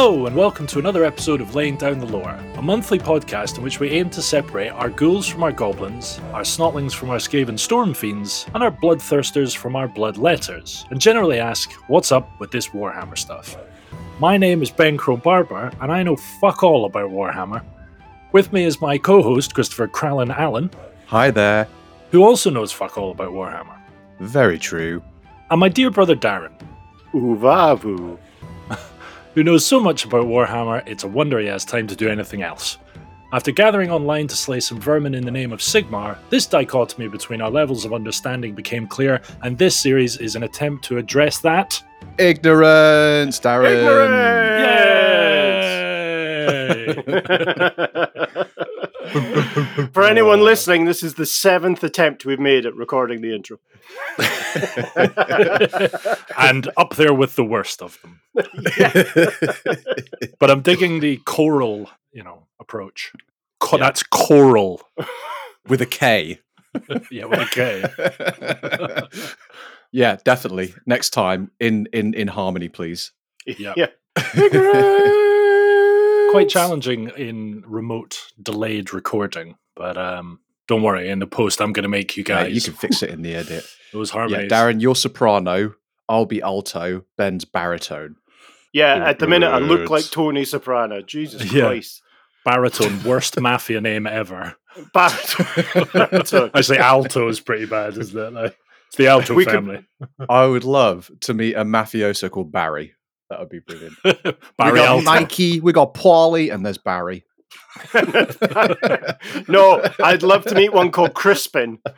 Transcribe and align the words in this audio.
Hello, 0.00 0.26
and 0.26 0.36
welcome 0.36 0.64
to 0.68 0.78
another 0.78 1.04
episode 1.04 1.40
of 1.40 1.56
Laying 1.56 1.76
Down 1.76 1.98
the 1.98 2.06
Lore, 2.06 2.38
a 2.54 2.62
monthly 2.62 3.00
podcast 3.00 3.58
in 3.58 3.64
which 3.64 3.80
we 3.80 3.90
aim 3.90 4.08
to 4.10 4.22
separate 4.22 4.68
our 4.68 4.90
ghouls 4.90 5.26
from 5.26 5.42
our 5.42 5.50
goblins, 5.50 6.20
our 6.32 6.42
snotlings 6.42 6.92
from 6.94 7.10
our 7.10 7.16
Skaven 7.16 7.58
storm 7.58 7.92
fiends, 7.94 8.46
and 8.54 8.62
our 8.62 8.70
bloodthirsters 8.70 9.56
from 9.56 9.74
our 9.74 9.88
bloodletters, 9.88 10.88
and 10.92 11.00
generally 11.00 11.40
ask, 11.40 11.72
what's 11.88 12.12
up 12.12 12.30
with 12.38 12.52
this 12.52 12.68
Warhammer 12.68 13.18
stuff? 13.18 13.56
My 14.20 14.36
name 14.36 14.62
is 14.62 14.70
Ben 14.70 14.96
Crow 14.96 15.16
Barber, 15.16 15.72
and 15.80 15.90
I 15.90 16.04
know 16.04 16.14
fuck 16.14 16.62
all 16.62 16.84
about 16.84 17.10
Warhammer. 17.10 17.64
With 18.30 18.52
me 18.52 18.62
is 18.62 18.80
my 18.80 18.98
co 18.98 19.20
host, 19.20 19.52
Christopher 19.52 19.88
Crallan 19.88 20.30
Allen, 20.30 20.70
Hi 21.06 21.32
there. 21.32 21.66
who 22.12 22.22
also 22.22 22.50
knows 22.50 22.70
fuck 22.70 22.96
all 22.96 23.10
about 23.10 23.32
Warhammer, 23.32 23.76
Very 24.20 24.60
true. 24.60 25.02
and 25.50 25.58
my 25.58 25.68
dear 25.68 25.90
brother 25.90 26.14
Darren, 26.14 26.52
Uvavu. 27.12 28.16
Who 29.34 29.44
knows 29.44 29.66
so 29.66 29.80
much 29.80 30.04
about 30.04 30.26
Warhammer 30.26 30.86
it's 30.86 31.04
a 31.04 31.08
wonder 31.08 31.38
he 31.38 31.46
has 31.46 31.64
time 31.64 31.86
to 31.86 31.96
do 31.96 32.08
anything 32.08 32.42
else. 32.42 32.78
After 33.30 33.50
gathering 33.50 33.90
online 33.90 34.26
to 34.28 34.36
slay 34.36 34.58
some 34.60 34.80
vermin 34.80 35.14
in 35.14 35.24
the 35.24 35.30
name 35.30 35.52
of 35.52 35.60
Sigmar, 35.60 36.16
this 36.30 36.46
dichotomy 36.46 37.08
between 37.08 37.42
our 37.42 37.50
levels 37.50 37.84
of 37.84 37.92
understanding 37.92 38.54
became 38.54 38.86
clear, 38.86 39.20
and 39.42 39.58
this 39.58 39.76
series 39.76 40.16
is 40.16 40.34
an 40.34 40.44
attempt 40.44 40.82
to 40.86 40.96
address 40.96 41.38
that. 41.40 41.82
Ignorance, 42.18 43.38
Darren. 43.38 43.74
Yay! 44.60 45.04
For 49.92 50.04
anyone 50.04 50.40
listening, 50.40 50.84
this 50.84 51.02
is 51.02 51.14
the 51.14 51.26
seventh 51.26 51.82
attempt 51.84 52.24
we've 52.24 52.40
made 52.40 52.66
at 52.66 52.74
recording 52.74 53.20
the 53.20 53.34
intro. 53.34 53.58
and 56.38 56.68
up 56.76 56.96
there 56.96 57.14
with 57.14 57.36
the 57.36 57.44
worst 57.44 57.82
of 57.82 57.98
them. 58.02 58.20
But 60.38 60.50
I'm 60.50 60.60
digging 60.62 61.00
the 61.00 61.18
choral, 61.24 61.90
you 62.12 62.22
know, 62.22 62.46
approach. 62.60 63.12
Co- 63.60 63.76
Yeah. 63.76 63.84
That's 63.84 64.02
choral. 64.02 64.82
With 65.68 65.80
a 65.82 65.86
K. 65.86 66.40
Yeah, 67.10 67.24
with 67.24 67.40
a 67.40 67.46
K. 67.46 67.82
yeah, 69.90 70.16
definitely. 70.24 70.74
Next 70.86 71.10
time 71.10 71.50
in 71.58 71.88
in 71.92 72.14
in 72.14 72.28
harmony, 72.28 72.68
please. 72.68 73.10
Yeah. 73.46 73.74
Yeah. 73.76 73.88
Quite 76.28 76.48
challenging 76.48 77.10
in 77.16 77.62
remote 77.66 78.20
delayed 78.42 78.92
recording 78.92 79.56
but 79.74 79.96
um 79.96 80.40
don't 80.66 80.82
worry 80.82 81.08
in 81.08 81.18
the 81.18 81.26
post 81.26 81.60
i'm 81.60 81.72
going 81.72 81.82
to 81.84 81.88
make 81.88 82.16
you 82.16 82.24
Yeah, 82.26 82.44
guys 82.44 82.54
you 82.54 82.60
can 82.60 82.74
fix 82.74 83.02
it 83.02 83.10
in 83.10 83.22
the 83.22 83.34
edit. 83.34 83.64
those 83.92 84.10
Yeah, 84.10 84.14
harmonies 84.20 84.50
Darren, 84.52 84.80
you're 84.80 84.94
soprano. 84.94 85.74
I'll 86.10 86.26
be 86.26 86.40
alto. 86.42 87.04
Ben's 87.18 87.44
baritone. 87.44 88.16
Yeah, 88.72 88.94
at 89.08 89.18
the 89.18 89.26
minute 89.26 89.48
I 89.50 89.58
look 89.58 89.88
like 89.90 90.10
Tony 90.10 90.44
Soprano. 90.44 91.00
Jesus 91.02 91.50
Yeah. 91.52 91.66
Christ. 91.66 92.02
baritone 92.44 93.02
worst 93.04 93.40
mafia 93.40 93.80
name 93.80 94.06
ever 94.06 94.54
Baritone. 94.94 96.50
actually 96.54 96.78
alto 96.78 97.28
is 97.28 97.40
pretty 97.40 97.66
bad 97.66 97.96
isn't 97.96 98.18
it 98.18 98.32
like, 98.32 98.56
it's 98.88 98.96
the 98.96 99.06
alto 99.08 99.34
We 99.34 99.44
could- 99.44 99.54
family 99.54 99.86
I 100.28 100.46
would 100.46 100.64
love 100.64 101.10
to 101.22 101.34
meet 101.34 101.54
a 101.54 101.64
mafioso 101.64 102.30
called 102.30 102.52
Barry. 102.52 102.94
That 103.30 103.40
would 103.40 103.48
be 103.48 103.58
brilliant. 103.60 103.94
barry 104.56 104.72
we 104.72 104.78
got 104.78 105.04
Mikey, 105.04 105.60
we 105.60 105.72
got 105.72 105.94
Paulie, 105.94 106.52
and 106.52 106.64
there's 106.64 106.78
Barry. 106.78 107.24
no, 109.48 109.82
I'd 110.02 110.22
love 110.22 110.44
to 110.46 110.54
meet 110.54 110.72
one 110.72 110.90
called 110.90 111.14
Crispin. 111.14 111.78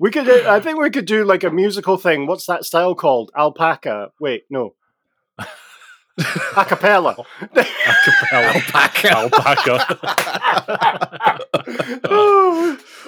We 0.00 0.10
could, 0.10 0.28
I 0.28 0.58
think 0.58 0.80
we 0.80 0.90
could 0.90 1.04
do 1.04 1.24
like 1.24 1.44
a 1.44 1.50
musical 1.50 1.96
thing. 1.96 2.26
What's 2.26 2.46
that 2.46 2.64
style 2.64 2.96
called? 2.96 3.30
Alpaca. 3.36 4.10
Wait, 4.18 4.46
no. 4.50 4.74
Acapella. 6.20 7.16
alpaca 8.32 9.08
alpaca 9.16 9.78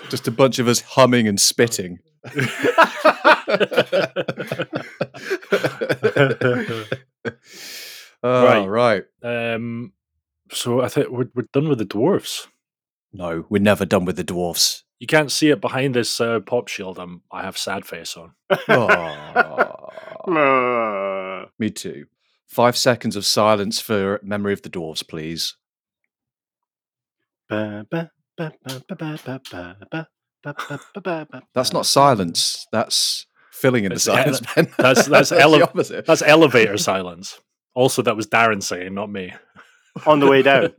Just 0.10 0.26
a 0.28 0.30
bunch 0.30 0.58
of 0.58 0.68
us 0.68 0.80
humming 0.80 1.26
and 1.28 1.40
spitting. 1.40 1.98
Oh, 8.22 8.44
Right. 8.44 8.64
right. 8.66 9.04
um 9.22 9.92
so 10.50 10.80
i 10.82 10.88
think 10.88 11.08
we're, 11.10 11.28
we're 11.34 11.46
done 11.52 11.68
with 11.68 11.78
the 11.78 11.84
dwarfs 11.84 12.48
No, 13.12 13.44
we're 13.48 13.62
never 13.62 13.84
done 13.86 14.04
with 14.04 14.16
the 14.16 14.24
dwarfs. 14.24 14.84
you 14.98 15.06
can't 15.06 15.30
see 15.32 15.50
it 15.50 15.60
behind 15.60 15.94
this 15.94 16.20
uh, 16.20 16.40
pop 16.40 16.68
shield 16.68 16.98
I'm, 16.98 17.22
i 17.30 17.42
have 17.42 17.58
sad 17.58 17.84
face 17.86 18.16
on 18.16 18.32
Oh, 18.68 19.90
Uh, 20.26 21.46
me 21.58 21.68
too. 21.70 22.06
Five 22.46 22.76
seconds 22.76 23.16
of 23.16 23.26
silence 23.26 23.80
for 23.80 24.20
memory 24.22 24.52
of 24.52 24.62
the 24.62 24.70
dwarves, 24.70 25.06
please. 25.06 25.56
That's 31.54 31.72
not 31.72 31.86
silence. 31.86 32.66
That's 32.72 33.26
filling 33.52 33.84
in 33.84 33.92
the 33.92 33.98
silence. 33.98 34.40
That's 34.76 35.06
that's, 35.06 35.32
that's 36.06 36.22
elevator 36.22 36.76
silence. 36.76 37.40
Also, 37.74 38.02
that 38.02 38.16
was 38.16 38.26
Darren 38.26 38.62
saying, 38.62 38.94
not 38.94 39.10
me. 39.10 39.32
On 40.06 40.18
the 40.18 40.26
way 40.26 40.42
down. 40.42 40.72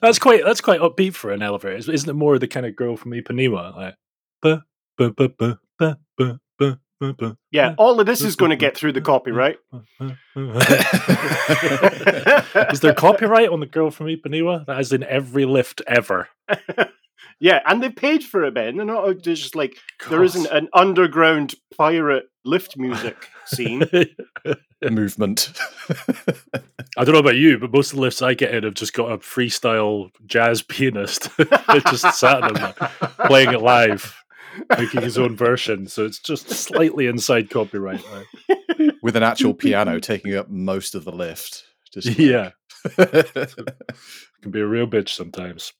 that's 0.00 0.18
quite 0.18 0.44
that's 0.44 0.60
quite 0.60 0.80
upbeat 0.80 1.14
for 1.14 1.32
an 1.32 1.42
elevator. 1.42 1.76
Isn't 1.76 2.08
it 2.08 2.14
more 2.14 2.38
the 2.38 2.46
kind 2.48 2.64
of 2.64 2.76
girl 2.76 2.96
from 2.96 3.10
Ipanema? 3.12 3.74
Like, 3.76 3.96
yeah, 7.50 7.74
all 7.78 7.98
of 8.00 8.06
this 8.06 8.22
is 8.22 8.36
going 8.36 8.50
to 8.50 8.56
get 8.56 8.76
through 8.76 8.92
the 8.92 9.00
copyright. 9.00 9.58
ba, 9.72 9.82
ba, 10.00 10.18
ba." 10.34 10.58
Is 12.72 12.80
there 12.80 12.94
copyright 12.94 13.50
on 13.50 13.60
the 13.60 13.66
girl 13.66 13.90
from 13.90 14.06
Ipanema? 14.06 14.66
That 14.66 14.80
is 14.80 14.92
in 14.92 15.02
every 15.04 15.44
lift 15.44 15.82
ever. 15.86 16.28
yeah, 17.40 17.60
and 17.66 17.82
they 17.82 17.90
paid 17.90 18.24
for 18.24 18.44
it, 18.44 18.54
Ben. 18.54 18.76
They're 18.76 18.86
not 18.86 19.04
uh, 19.04 19.14
they're 19.22 19.34
just 19.34 19.54
like 19.54 19.76
there 20.10 20.24
isn't 20.24 20.46
an 20.46 20.68
underground 20.72 21.54
pirate 21.76 22.24
lift 22.44 22.76
music 22.76 23.28
scene. 23.46 23.84
Movement. 24.82 25.52
I 26.96 27.04
don't 27.04 27.12
know 27.12 27.18
about 27.18 27.36
you, 27.36 27.58
but 27.58 27.72
most 27.72 27.90
of 27.90 27.96
the 27.96 28.02
lifts 28.02 28.22
I 28.22 28.34
get 28.34 28.54
in 28.54 28.62
have 28.62 28.74
just 28.74 28.92
got 28.92 29.10
a 29.10 29.18
freestyle 29.18 30.10
jazz 30.26 30.62
pianist 30.62 31.28
just 31.90 32.18
sat 32.18 32.44
in 32.44 32.54
them, 32.54 32.74
playing 33.26 33.52
it 33.52 33.60
live, 33.60 34.17
making 34.78 35.02
his 35.02 35.18
own 35.18 35.36
version. 35.36 35.86
So 35.88 36.04
it's 36.04 36.18
just 36.18 36.48
slightly 36.50 37.06
inside 37.06 37.50
copyright. 37.50 38.02
like. 38.12 38.92
With 39.02 39.16
an 39.16 39.22
actual 39.22 39.54
piano 39.54 39.98
taking 40.00 40.34
up 40.34 40.48
most 40.48 40.94
of 40.94 41.04
the 41.04 41.12
lift. 41.12 41.64
Just 41.92 42.08
like- 42.08 42.18
Yeah, 42.18 42.50
can 44.42 44.50
be 44.50 44.60
a 44.60 44.66
real 44.66 44.86
bitch 44.86 45.08
sometimes. 45.10 45.72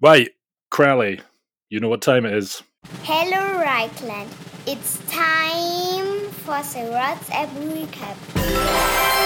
Right, 0.00 0.30
Crowley, 0.70 1.20
you 1.68 1.80
know 1.80 1.88
what 1.88 2.02
time 2.02 2.24
it 2.26 2.34
is. 2.34 2.62
Hello, 3.02 3.62
Reichland. 3.64 4.28
It's 4.66 4.98
time 5.10 6.28
for 6.30 6.60
the 6.62 6.90
WhatsApp 6.90 7.48
recap. 7.72 9.20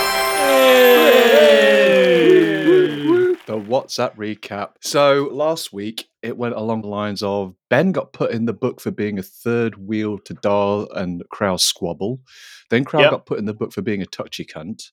The 3.47 3.59
WhatsApp 3.59 4.17
recap. 4.17 4.71
So 4.81 5.29
last 5.31 5.71
week 5.73 6.07
it 6.23 6.37
went 6.39 6.55
along 6.55 6.81
the 6.81 6.89
lines 6.89 7.23
of 7.23 7.55
Ben 7.69 7.93
got 7.93 8.15
put 8.15 8.31
in 8.31 8.47
the 8.47 8.55
book 8.55 8.81
for 8.81 8.91
being 8.91 9.19
a 9.19 9.23
third 9.23 9.77
wheel 9.77 10.19
to 10.21 10.35
Dar 10.35 10.87
and 10.95 11.23
Crow 11.31 11.59
squabble. 11.59 12.21
Then 12.71 12.85
Crow 12.85 13.03
Yep. 13.03 13.11
got 13.11 13.27
put 13.27 13.39
in 13.39 13.45
the 13.45 13.53
book 13.53 13.73
for 13.73 13.83
being 13.83 14.01
a 14.01 14.07
touchy 14.07 14.47
cunt. 14.47 14.85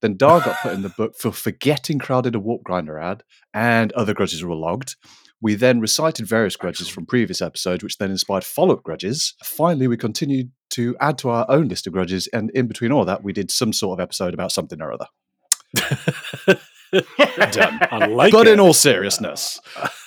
Then 0.00 0.16
Dar 0.16 0.40
got 0.40 0.56
put 0.62 0.72
in 0.72 0.80
the 0.80 0.88
book 0.96 1.14
for 1.18 1.30
forgetting 1.30 1.98
Crow 1.98 2.22
did 2.22 2.34
a 2.34 2.40
warp 2.40 2.62
grinder 2.64 2.98
ad, 2.98 3.22
and 3.52 3.92
other 3.92 4.14
grudges 4.14 4.42
were 4.42 4.54
logged. 4.54 4.96
We 5.42 5.54
then 5.54 5.78
recited 5.80 6.26
various 6.26 6.56
grudges 6.56 6.88
from 6.88 7.04
previous 7.04 7.42
episodes, 7.42 7.82
which 7.84 7.98
then 7.98 8.10
inspired 8.10 8.44
follow 8.44 8.74
up 8.76 8.82
grudges. 8.82 9.34
Finally, 9.44 9.88
we 9.88 9.98
continued 9.98 10.52
to 10.70 10.96
add 11.00 11.18
to 11.18 11.28
our 11.28 11.44
own 11.50 11.68
list 11.68 11.86
of 11.86 11.92
grudges, 11.92 12.28
and 12.28 12.50
in 12.52 12.66
between 12.66 12.92
all 12.92 13.04
that, 13.04 13.22
we 13.22 13.34
did 13.34 13.50
some 13.50 13.74
sort 13.74 13.98
of 14.00 14.02
episode 14.02 14.32
about 14.32 14.52
something 14.52 14.80
or 14.80 14.90
other. 14.90 15.06
Done. 17.52 18.12
Like 18.12 18.32
but 18.32 18.46
it. 18.46 18.54
in 18.54 18.60
all 18.60 18.72
seriousness, 18.72 19.60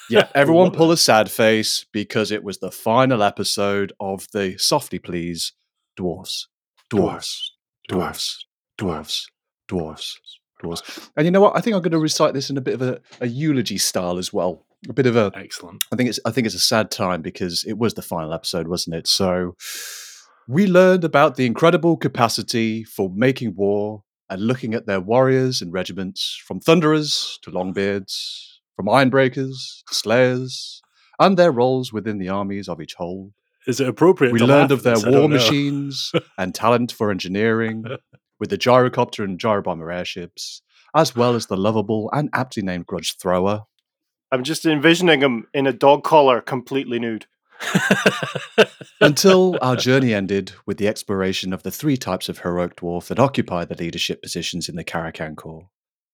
yeah, 0.09 0.27
everyone 0.35 0.71
pull 0.71 0.91
a 0.91 0.97
sad 0.97 1.31
face 1.31 1.85
because 1.91 2.31
it 2.31 2.43
was 2.43 2.59
the 2.59 2.71
final 2.71 3.23
episode 3.23 3.93
of 3.99 4.27
the 4.33 4.57
Softly 4.57 4.99
Please 4.99 5.53
Dwarfs. 5.95 6.47
Dwarfs. 6.89 7.53
Dwarfs. 7.87 8.45
Dwarfs. 8.77 9.27
Dwarfs. 9.67 10.19
Dwarfs. 10.61 11.09
And 11.15 11.25
you 11.25 11.31
know 11.31 11.41
what? 11.41 11.57
I 11.57 11.61
think 11.61 11.75
I'm 11.75 11.81
going 11.81 11.91
to 11.91 11.99
recite 11.99 12.33
this 12.33 12.49
in 12.49 12.57
a 12.57 12.61
bit 12.61 12.75
of 12.75 12.81
a, 12.81 13.01
a 13.21 13.27
eulogy 13.27 13.77
style 13.77 14.17
as 14.17 14.31
well. 14.31 14.65
A 14.89 14.93
bit 14.93 15.05
of 15.05 15.15
a 15.15 15.31
Excellent. 15.35 15.83
I 15.91 15.95
think 15.95 16.09
it's 16.09 16.19
I 16.25 16.31
think 16.31 16.45
it's 16.45 16.55
a 16.55 16.59
sad 16.59 16.91
time 16.91 17.21
because 17.21 17.63
it 17.63 17.77
was 17.77 17.93
the 17.93 18.01
final 18.01 18.33
episode, 18.33 18.67
wasn't 18.67 18.95
it? 18.95 19.07
So 19.07 19.55
we 20.47 20.67
learned 20.67 21.05
about 21.05 21.35
the 21.35 21.45
incredible 21.45 21.95
capacity 21.95 22.83
for 22.83 23.09
making 23.09 23.55
war 23.55 24.03
and 24.33 24.41
looking 24.41 24.73
at 24.73 24.87
their 24.87 24.99
warriors 24.99 25.61
and 25.61 25.71
regiments, 25.71 26.41
from 26.43 26.59
thunderers 26.59 27.37
to 27.43 27.51
longbeards, 27.51 28.57
from 28.75 28.87
ironbreakers 28.87 29.83
to 29.87 29.93
slayers, 29.93 30.81
and 31.19 31.37
their 31.37 31.51
roles 31.51 31.93
within 31.93 32.17
the 32.17 32.29
armies 32.29 32.67
of 32.67 32.81
each 32.81 32.95
hold. 32.95 33.33
Is 33.67 33.79
it 33.79 33.87
appropriate? 33.87 34.33
We 34.33 34.39
to 34.39 34.47
learned 34.47 34.71
laugh 34.71 34.79
of 34.79 34.83
their 34.83 34.95
this? 34.95 35.05
War 35.05 35.29
machines 35.29 36.11
and 36.39 36.55
talent 36.55 36.91
for 36.91 37.11
engineering, 37.11 37.85
with 38.39 38.49
the 38.49 38.57
gyrocopter 38.57 39.23
and 39.23 39.37
gyrobomber 39.39 39.93
airships, 39.93 40.63
as 40.95 41.15
well 41.15 41.35
as 41.35 41.45
the 41.45 41.55
lovable 41.55 42.09
and 42.11 42.31
aptly 42.33 42.63
named 42.63 42.87
grudge 42.87 43.15
thrower. 43.17 43.65
I'm 44.31 44.43
just 44.43 44.65
envisioning 44.65 45.21
him 45.21 45.45
in 45.53 45.67
a 45.67 45.73
dog 45.73 46.03
collar, 46.03 46.41
completely 46.41 46.97
nude. 46.97 47.27
Until 49.01 49.57
our 49.61 49.75
journey 49.75 50.13
ended 50.13 50.53
with 50.65 50.77
the 50.77 50.87
exploration 50.87 51.53
of 51.53 51.63
the 51.63 51.71
three 51.71 51.97
types 51.97 52.29
of 52.29 52.39
heroic 52.39 52.75
dwarf 52.77 53.07
that 53.07 53.19
occupy 53.19 53.65
the 53.65 53.75
leadership 53.75 54.21
positions 54.21 54.69
in 54.69 54.75
the 54.75 54.83
Karakan 54.83 55.35
Corps 55.35 55.69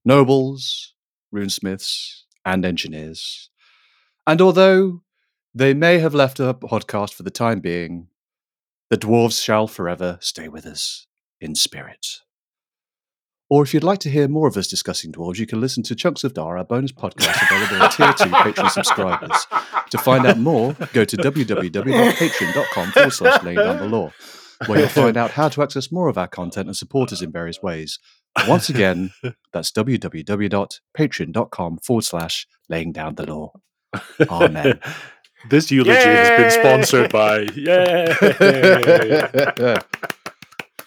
nobles, 0.06 0.94
runesmiths, 1.34 2.22
and 2.46 2.66
engineers. 2.66 3.50
And 4.26 4.42
although 4.42 5.02
they 5.54 5.74
may 5.74 6.00
have 6.00 6.14
left 6.14 6.40
our 6.40 6.54
podcast 6.54 7.14
for 7.14 7.24
the 7.24 7.30
time 7.30 7.60
being, 7.60 8.08
the 8.90 8.98
dwarves 8.98 9.44
shall 9.44 9.68
forever 9.68 10.18
stay 10.22 10.48
with 10.48 10.66
us 10.66 11.06
in 11.42 11.56
spirit. 11.56 12.22
Or 13.50 13.64
if 13.64 13.74
you'd 13.74 13.84
like 13.84 13.98
to 14.00 14.10
hear 14.12 14.28
more 14.28 14.48
of 14.48 14.56
us 14.58 14.68
discussing 14.68 15.12
dwarves, 15.12 15.40
you 15.40 15.48
can 15.48 15.60
listen 15.60 15.82
to 15.84 15.96
Chunks 15.96 16.24
of 16.24 16.36
Dar, 16.36 16.56
our 16.58 16.64
bonus 16.64 16.92
podcast 16.92 17.42
available 17.50 17.82
at 17.84 17.92
Tier 17.92 18.14
2 18.14 18.26
Patreon 18.32 18.70
subscribers. 18.70 19.48
To 19.90 19.98
find 19.98 20.28
out 20.28 20.38
more, 20.38 20.74
go 20.94 21.04
to 21.04 21.18
www.patreon.com 21.18 22.92
forward 22.92 23.12
slash 23.12 23.44
laying 23.44 23.58
down 23.58 23.80
the 23.80 23.88
lore, 23.88 24.14
where 24.68 24.78
you'll 24.80 24.88
find 24.88 25.18
out 25.18 25.32
how 25.32 25.50
to 25.50 25.64
access 25.64 25.92
more 25.92 26.10
of 26.10 26.18
our 26.20 26.28
content 26.28 26.68
and 26.68 26.78
support 26.78 27.12
us 27.12 27.24
in 27.24 27.32
various 27.32 27.64
ways. 27.64 27.98
Once 28.48 28.70
again, 28.70 29.10
that's 29.52 29.72
www.patreon.com 29.72 31.78
forward 31.80 32.04
slash 32.04 32.46
laying 32.70 32.92
down 32.92 33.16
the 33.16 33.26
lore. 33.26 33.52
Amen. 34.30 34.80
this 35.50 35.72
eulogy 35.72 35.92
has 35.92 36.40
been 36.40 36.52
sponsored 36.52 37.12
by 37.12 37.40
Yay! 37.56 38.06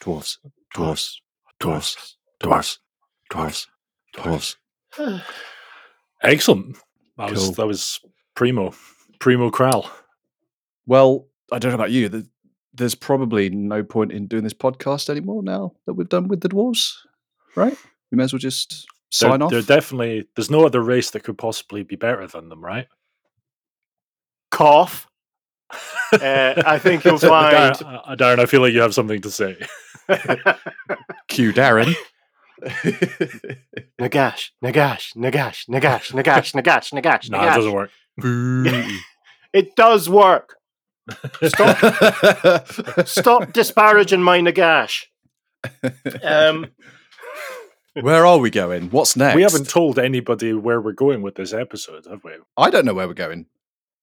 dwarves, 0.01 0.39
dwarves, 0.77 1.17
dwarves, 1.61 2.15
dwarves, 2.43 2.79
dwarves, 3.31 3.67
dwarves. 4.17 4.57
Excellent. 6.23 6.77
That 7.19 7.31
was 7.31 7.53
that 7.57 7.67
was 7.67 8.01
primo, 8.35 8.75
primo 9.19 9.51
Kral. 9.51 9.89
Well, 10.87 11.27
I 11.51 11.59
don't 11.59 11.71
know 11.71 11.77
about 11.77 11.91
you. 11.91 12.25
There's 12.75 12.95
probably 12.95 13.51
no 13.51 13.83
point 13.85 14.13
in 14.13 14.27
doing 14.27 14.45
this 14.45 14.55
podcast 14.55 15.11
anymore 15.11 15.43
now 15.43 15.73
that 15.87 15.95
we've 15.95 16.09
done 16.09 16.29
with 16.29 16.41
the 16.41 16.49
dwarves, 16.49 16.95
right? 17.55 17.77
We 18.11 18.17
may 18.17 18.25
as 18.25 18.33
well 18.33 18.41
just 18.41 18.87
sign 19.11 19.39
they're, 19.39 19.43
off. 19.43 19.51
They're 19.51 19.63
definitely 19.63 20.27
there's 20.37 20.51
no 20.51 20.65
other 20.65 20.81
race 20.81 21.11
that 21.11 21.23
could 21.23 21.39
possibly 21.39 21.83
be 21.83 21.97
better 21.97 22.27
than 22.27 22.49
them, 22.49 22.65
right? 22.65 22.87
Cough. 24.51 25.09
Uh, 26.13 26.63
I 26.67 26.79
think 26.79 27.05
you'll 27.05 27.19
find. 27.19 27.75
Darren, 27.75 28.03
uh, 28.07 28.17
Darren, 28.17 28.39
I 28.39 28.47
feel 28.47 28.61
like 28.61 28.73
you 28.73 28.81
have 28.81 28.95
something 28.95 29.21
to 29.23 29.31
say. 29.31 29.57
Cue 31.29 31.53
Darren. 31.53 31.95
Nagash, 34.01 34.51
Nagash, 34.65 35.17
Nagash, 35.17 35.69
Nagash, 35.69 36.13
Nagash, 36.13 36.53
Nagash, 36.53 36.93
Nagash, 36.93 37.31
No, 37.31 37.43
it 37.43 37.55
doesn't 37.55 37.73
work. 37.73 37.91
It 39.53 39.77
does 39.77 40.09
work. 40.09 40.57
Stop, 41.43 42.67
stop 43.07 43.53
disparaging 43.53 44.23
my 44.23 44.41
Nagash. 44.41 45.05
Um, 46.23 46.69
Where 48.01 48.25
are 48.25 48.39
we 48.39 48.49
going? 48.49 48.89
What's 48.89 49.15
next? 49.15 49.37
We 49.37 49.43
haven't 49.43 49.69
told 49.69 49.99
anybody 49.99 50.55
where 50.55 50.81
we're 50.81 50.93
going 50.93 51.21
with 51.21 51.35
this 51.35 51.53
episode, 51.53 52.07
have 52.09 52.25
we? 52.25 52.33
I 52.57 52.71
don't 52.71 52.87
know 52.87 52.95
where 52.95 53.07
we're 53.07 53.13
going. 53.15 53.47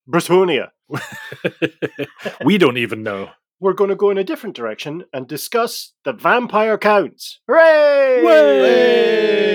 Bretonnia. 0.08 0.70
we 2.46 2.60
don't 2.60 2.78
even 2.78 3.02
know. 3.02 3.32
We're 3.62 3.74
going 3.74 3.90
to 3.90 3.96
go 3.96 4.10
in 4.10 4.18
a 4.18 4.24
different 4.24 4.56
direction 4.56 5.04
and 5.12 5.28
discuss 5.28 5.92
the 6.06 6.14
vampire 6.14 6.78
counts. 6.78 7.42
Hooray! 7.48 8.24
Way! 8.24 9.50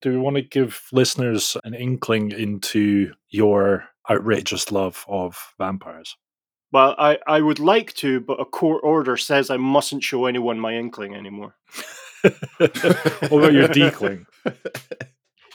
Do 0.00 0.10
we 0.10 0.16
want 0.16 0.36
to 0.36 0.42
give 0.42 0.88
listeners 0.92 1.58
an 1.62 1.74
inkling 1.74 2.32
into 2.32 3.12
your 3.28 3.84
outrageous 4.10 4.72
love 4.72 5.04
of 5.08 5.54
vampires? 5.58 6.16
Well, 6.72 6.94
I, 6.98 7.18
I 7.26 7.42
would 7.42 7.58
like 7.58 7.92
to, 7.94 8.20
but 8.20 8.40
a 8.40 8.46
court 8.46 8.80
order 8.82 9.18
says 9.18 9.50
I 9.50 9.58
mustn't 9.58 10.02
show 10.02 10.24
anyone 10.24 10.58
my 10.58 10.74
inkling 10.74 11.14
anymore. 11.14 11.54
what 12.58 13.30
about 13.30 13.52
your 13.52 13.68
deekling? 13.72 14.26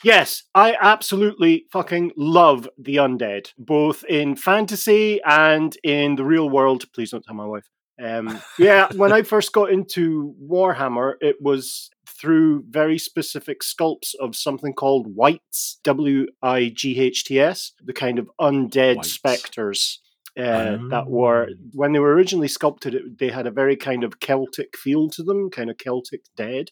Yes, 0.03 0.43
I 0.55 0.75
absolutely 0.79 1.65
fucking 1.71 2.11
love 2.15 2.69
the 2.77 2.97
undead, 2.97 3.51
both 3.57 4.03
in 4.05 4.35
fantasy 4.35 5.19
and 5.25 5.75
in 5.83 6.15
the 6.15 6.23
real 6.25 6.49
world. 6.49 6.85
Please 6.93 7.11
don't 7.11 7.23
tell 7.23 7.35
my 7.35 7.45
wife. 7.45 7.67
Um, 8.01 8.39
yeah, 8.59 8.87
when 8.95 9.11
I 9.11 9.23
first 9.23 9.51
got 9.51 9.71
into 9.71 10.33
Warhammer, 10.41 11.15
it 11.19 11.35
was 11.41 11.89
through 12.07 12.63
very 12.69 12.97
specific 12.97 13.61
sculpts 13.61 14.15
of 14.19 14.35
something 14.35 14.73
called 14.73 15.15
whites, 15.15 15.79
W 15.83 16.27
I 16.41 16.71
G 16.73 16.97
H 16.99 17.25
T 17.25 17.39
S, 17.39 17.73
the 17.83 17.93
kind 17.93 18.19
of 18.19 18.29
undead 18.39 18.97
Wights. 18.97 19.11
specters. 19.11 19.99
Uh, 20.37 20.77
that 20.89 21.07
were 21.09 21.47
Oh. 21.49 21.53
when 21.73 21.91
they 21.91 21.99
were 21.99 22.13
originally 22.13 22.47
sculpted, 22.47 22.95
it, 22.95 23.17
they 23.19 23.27
had 23.29 23.45
a 23.47 23.51
very 23.51 23.75
kind 23.75 24.05
of 24.05 24.21
Celtic 24.21 24.77
feel 24.77 25.09
to 25.09 25.23
them, 25.23 25.49
kind 25.49 25.69
of 25.69 25.77
Celtic 25.77 26.21
dead, 26.37 26.69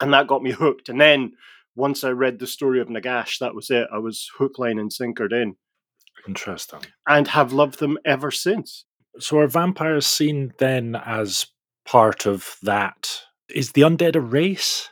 and 0.00 0.14
that 0.14 0.26
got 0.26 0.42
me 0.42 0.52
hooked. 0.52 0.88
And 0.88 0.98
then 0.98 1.32
once 1.74 2.04
I 2.04 2.10
read 2.10 2.38
the 2.38 2.46
story 2.46 2.80
of 2.80 2.88
Nagash, 2.88 3.38
that 3.38 3.54
was 3.54 3.70
it. 3.70 3.86
I 3.92 3.98
was 3.98 4.28
hook, 4.38 4.58
line, 4.58 4.78
and 4.78 4.90
sinkered 4.90 5.32
in, 5.32 5.56
Interesting. 6.26 6.80
and 7.08 7.28
have 7.28 7.52
loved 7.52 7.78
them 7.78 7.98
ever 8.04 8.30
since. 8.30 8.84
So 9.18 9.38
are 9.38 9.46
vampires 9.46 10.06
seen 10.06 10.52
then 10.58 10.94
as 10.94 11.46
part 11.84 12.26
of 12.26 12.56
that? 12.62 13.22
Is 13.48 13.72
the 13.72 13.82
undead 13.82 14.16
a 14.16 14.20
race? 14.20 14.90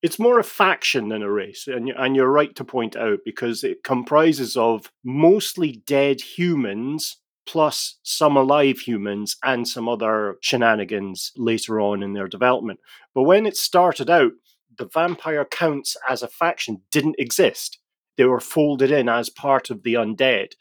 It's 0.00 0.18
more 0.18 0.38
a 0.38 0.44
faction 0.44 1.08
than 1.08 1.22
a 1.22 1.30
race, 1.30 1.66
and 1.66 1.88
and 1.88 2.14
you're 2.14 2.30
right 2.30 2.54
to 2.54 2.64
point 2.64 2.94
out 2.94 3.18
because 3.24 3.64
it 3.64 3.82
comprises 3.82 4.56
of 4.56 4.92
mostly 5.04 5.82
dead 5.86 6.20
humans 6.20 7.16
plus 7.46 7.98
some 8.02 8.36
alive 8.36 8.78
humans 8.78 9.36
and 9.42 9.66
some 9.66 9.88
other 9.88 10.36
shenanigans 10.42 11.32
later 11.36 11.80
on 11.80 12.02
in 12.02 12.12
their 12.12 12.28
development. 12.28 12.78
But 13.14 13.22
when 13.22 13.46
it 13.46 13.56
started 13.56 14.10
out, 14.10 14.32
the 14.78 14.88
vampire 14.92 15.44
counts 15.44 15.96
as 16.08 16.22
a 16.22 16.28
faction 16.28 16.82
didn't 16.90 17.16
exist. 17.18 17.78
They 18.16 18.24
were 18.24 18.40
folded 18.40 18.90
in 18.90 19.08
as 19.08 19.30
part 19.30 19.70
of 19.70 19.82
the 19.82 19.94
undead. 19.94 20.52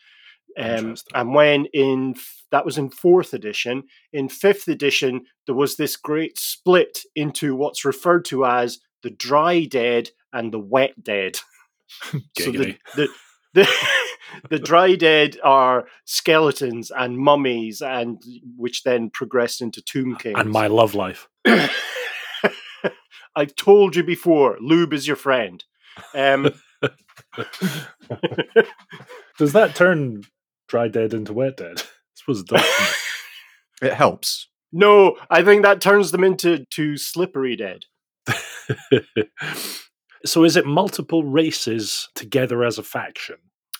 Um, 0.59 0.95
and 1.13 1.35
when 1.35 1.65
in 1.67 2.15
that 2.51 2.65
was 2.65 2.79
in 2.79 2.89
fourth 2.89 3.33
edition, 3.33 3.83
in 4.11 4.27
fifth 4.27 4.67
edition 4.67 5.25
there 5.45 5.55
was 5.55 5.77
this 5.77 5.95
great 5.95 6.39
split 6.39 6.99
into 7.15 7.55
what's 7.55 7.85
referred 7.85 8.25
to 8.25 8.45
as 8.45 8.79
the 9.03 9.11
dry 9.11 9.65
dead 9.65 10.09
and 10.33 10.51
the 10.51 10.59
wet 10.59 11.03
dead. 11.03 11.37
so 12.11 12.51
the, 12.51 12.75
the, 12.95 13.07
the, 13.53 13.67
the 14.49 14.59
dry 14.59 14.95
dead 14.95 15.37
are 15.43 15.87
skeletons 16.05 16.91
and 16.95 17.17
mummies, 17.17 17.81
and 17.81 18.21
which 18.55 18.83
then 18.83 19.09
progressed 19.09 19.61
into 19.61 19.81
tomb 19.81 20.15
kings. 20.15 20.39
And 20.39 20.51
my 20.51 20.67
love 20.67 20.95
life. 20.95 21.27
I've 23.37 23.55
told 23.55 23.95
you 23.95 24.03
before, 24.03 24.57
lube 24.59 24.93
is 24.93 25.05
your 25.05 25.15
friend. 25.15 25.63
Um, 26.15 26.51
Does 29.37 29.53
that 29.53 29.75
turn 29.75 30.23
dry 30.67 30.87
dead 30.87 31.13
into 31.13 31.33
wet 31.33 31.57
dead? 31.57 31.77
I 31.81 31.85
suppose 32.15 32.41
it 32.41 32.47
does. 32.47 32.65
It 33.79 33.93
helps. 33.93 34.47
no, 34.71 35.17
I 35.29 35.43
think 35.43 35.61
that 35.61 35.81
turns 35.81 36.09
them 36.09 36.23
into 36.23 36.65
too 36.71 36.97
slippery 36.97 37.55
dead. 37.55 37.83
so 40.25 40.43
is 40.43 40.57
it 40.57 40.65
multiple 40.65 41.23
races 41.23 42.09
together 42.15 42.63
as 42.63 42.79
a 42.79 42.83
faction? 42.83 43.35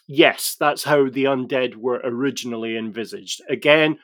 Yes, 0.08 0.56
that's 0.60 0.84
how 0.84 1.10
the 1.10 1.24
undead 1.24 1.78
were 1.78 2.00
originally 2.04 2.78
envisaged. 2.78 3.42
Again, 3.50 3.98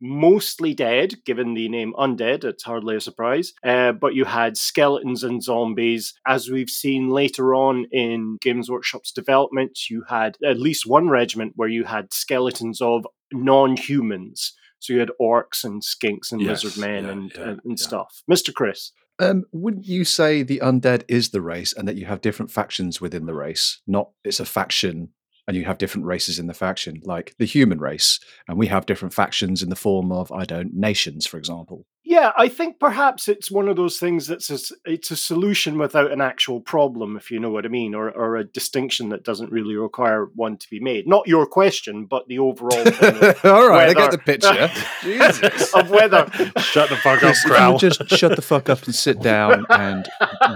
mostly 0.00 0.74
dead, 0.74 1.24
given 1.24 1.54
the 1.54 1.68
name 1.68 1.92
undead, 1.98 2.44
it's 2.44 2.64
hardly 2.64 2.96
a 2.96 3.00
surprise. 3.00 3.52
Uh, 3.64 3.92
but 3.92 4.14
you 4.14 4.24
had 4.24 4.56
skeletons 4.56 5.24
and 5.24 5.42
zombies. 5.42 6.14
As 6.26 6.48
we've 6.48 6.70
seen 6.70 7.08
later 7.08 7.54
on 7.54 7.86
in 7.90 8.38
Games 8.40 8.70
Workshop's 8.70 9.12
development, 9.12 9.78
you 9.90 10.04
had 10.08 10.36
at 10.44 10.58
least 10.58 10.86
one 10.86 11.08
regiment 11.08 11.52
where 11.56 11.68
you 11.68 11.84
had 11.84 12.12
skeletons 12.12 12.80
of 12.80 13.06
non 13.32 13.76
humans. 13.76 14.54
So 14.80 14.92
you 14.92 15.00
had 15.00 15.10
orcs 15.20 15.64
and 15.64 15.82
skinks 15.82 16.30
and 16.30 16.40
Yes, 16.40 16.62
lizard 16.62 16.80
men 16.80 17.04
yeah, 17.04 17.10
and, 17.10 17.32
yeah, 17.34 17.42
and, 17.42 17.60
and 17.64 17.78
yeah. 17.78 17.84
stuff. 17.84 18.22
Mr. 18.30 18.54
Chris. 18.54 18.92
Um, 19.20 19.44
wouldn't 19.50 19.86
you 19.86 20.04
say 20.04 20.44
the 20.44 20.60
undead 20.60 21.02
is 21.08 21.30
the 21.30 21.40
race 21.40 21.72
and 21.72 21.88
that 21.88 21.96
you 21.96 22.06
have 22.06 22.20
different 22.20 22.52
factions 22.52 23.00
within 23.00 23.26
the 23.26 23.34
race? 23.34 23.80
Not 23.86 24.10
it's 24.24 24.38
a 24.38 24.44
faction 24.44 25.08
and 25.48 25.56
you 25.56 25.64
have 25.64 25.78
different 25.78 26.06
races 26.06 26.38
in 26.38 26.46
the 26.46 26.52
faction, 26.52 27.00
like 27.04 27.34
the 27.38 27.46
human 27.46 27.80
race, 27.80 28.20
and 28.46 28.58
we 28.58 28.66
have 28.66 28.84
different 28.84 29.14
factions 29.14 29.62
in 29.62 29.70
the 29.70 29.76
form 29.76 30.12
of, 30.12 30.30
I 30.30 30.44
don't, 30.44 30.74
nations, 30.74 31.26
for 31.26 31.38
example. 31.38 31.86
Yeah, 32.04 32.32
I 32.38 32.48
think 32.48 32.78
perhaps 32.78 33.28
it's 33.28 33.50
one 33.50 33.68
of 33.68 33.76
those 33.76 33.98
things 33.98 34.26
that's 34.26 34.50
a, 34.50 34.74
it's 34.86 35.10
a 35.10 35.16
solution 35.16 35.78
without 35.78 36.10
an 36.10 36.22
actual 36.22 36.60
problem, 36.60 37.16
if 37.18 37.30
you 37.30 37.38
know 37.38 37.50
what 37.50 37.66
I 37.66 37.68
mean, 37.68 37.94
or, 37.94 38.10
or 38.10 38.36
a 38.36 38.44
distinction 38.44 39.10
that 39.10 39.24
doesn't 39.24 39.52
really 39.52 39.74
require 39.74 40.26
one 40.34 40.56
to 40.56 40.66
be 40.70 40.80
made. 40.80 41.06
Not 41.06 41.28
your 41.28 41.46
question, 41.46 42.06
but 42.06 42.26
the 42.26 42.38
overall. 42.38 42.78
All 43.44 43.68
right, 43.68 43.88
whether, 43.88 43.90
I 43.90 43.94
get 43.94 44.10
the 44.10 44.18
picture. 44.18 44.70
Jesus. 45.02 45.74
of 45.74 45.90
whether. 45.90 46.30
Shut 46.60 46.88
the 46.88 46.96
fuck 46.96 47.18
Chris, 47.18 47.44
up, 47.44 47.50
Crowl. 47.50 47.78
Just 47.78 48.08
shut 48.08 48.36
the 48.36 48.42
fuck 48.42 48.70
up 48.70 48.82
and 48.84 48.94
sit 48.94 49.20
down, 49.20 49.66
and 49.68 50.08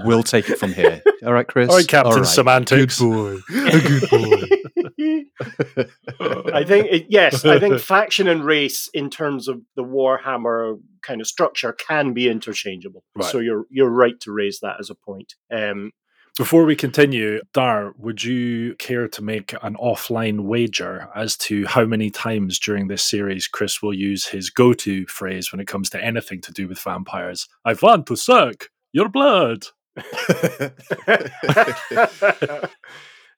we'll 0.04 0.22
take 0.22 0.48
it 0.48 0.58
from 0.58 0.72
here. 0.72 1.02
All 1.24 1.34
right, 1.34 1.46
Chris. 1.46 1.68
All 1.68 1.76
right, 1.76 1.88
Captain 1.88 2.12
All 2.12 2.18
right. 2.18 2.26
Semantics. 2.26 2.98
Good 2.98 3.10
boy. 3.10 3.38
A 3.50 3.80
good 3.80 4.10
boy. 4.10 4.80
I 6.20 6.64
think 6.64 6.86
it, 6.90 7.06
yes, 7.08 7.44
I 7.44 7.58
think 7.58 7.80
faction 7.80 8.28
and 8.28 8.44
race 8.44 8.88
in 8.92 9.10
terms 9.10 9.48
of 9.48 9.60
the 9.76 9.84
Warhammer 9.84 10.78
kind 11.02 11.20
of 11.20 11.26
structure 11.26 11.72
can 11.72 12.12
be 12.12 12.28
interchangeable. 12.28 13.04
Right. 13.14 13.30
So 13.30 13.38
you're 13.38 13.66
you're 13.70 13.90
right 13.90 14.18
to 14.20 14.32
raise 14.32 14.60
that 14.60 14.76
as 14.80 14.90
a 14.90 14.94
point. 14.94 15.34
Um, 15.52 15.92
Before 16.38 16.64
we 16.64 16.76
continue, 16.76 17.40
Dar, 17.52 17.92
would 17.98 18.24
you 18.24 18.74
care 18.78 19.08
to 19.08 19.22
make 19.22 19.54
an 19.62 19.76
offline 19.76 20.40
wager 20.40 21.08
as 21.14 21.36
to 21.38 21.66
how 21.66 21.84
many 21.84 22.10
times 22.10 22.58
during 22.58 22.88
this 22.88 23.02
series 23.02 23.46
Chris 23.46 23.82
will 23.82 23.94
use 23.94 24.26
his 24.26 24.48
go 24.48 24.72
to 24.74 25.06
phrase 25.06 25.52
when 25.52 25.60
it 25.60 25.66
comes 25.66 25.90
to 25.90 26.02
anything 26.02 26.40
to 26.42 26.52
do 26.52 26.68
with 26.68 26.80
vampires? 26.80 27.48
I 27.64 27.74
want 27.74 28.06
to 28.06 28.16
suck 28.16 28.68
your 28.92 29.08
blood. 29.08 29.66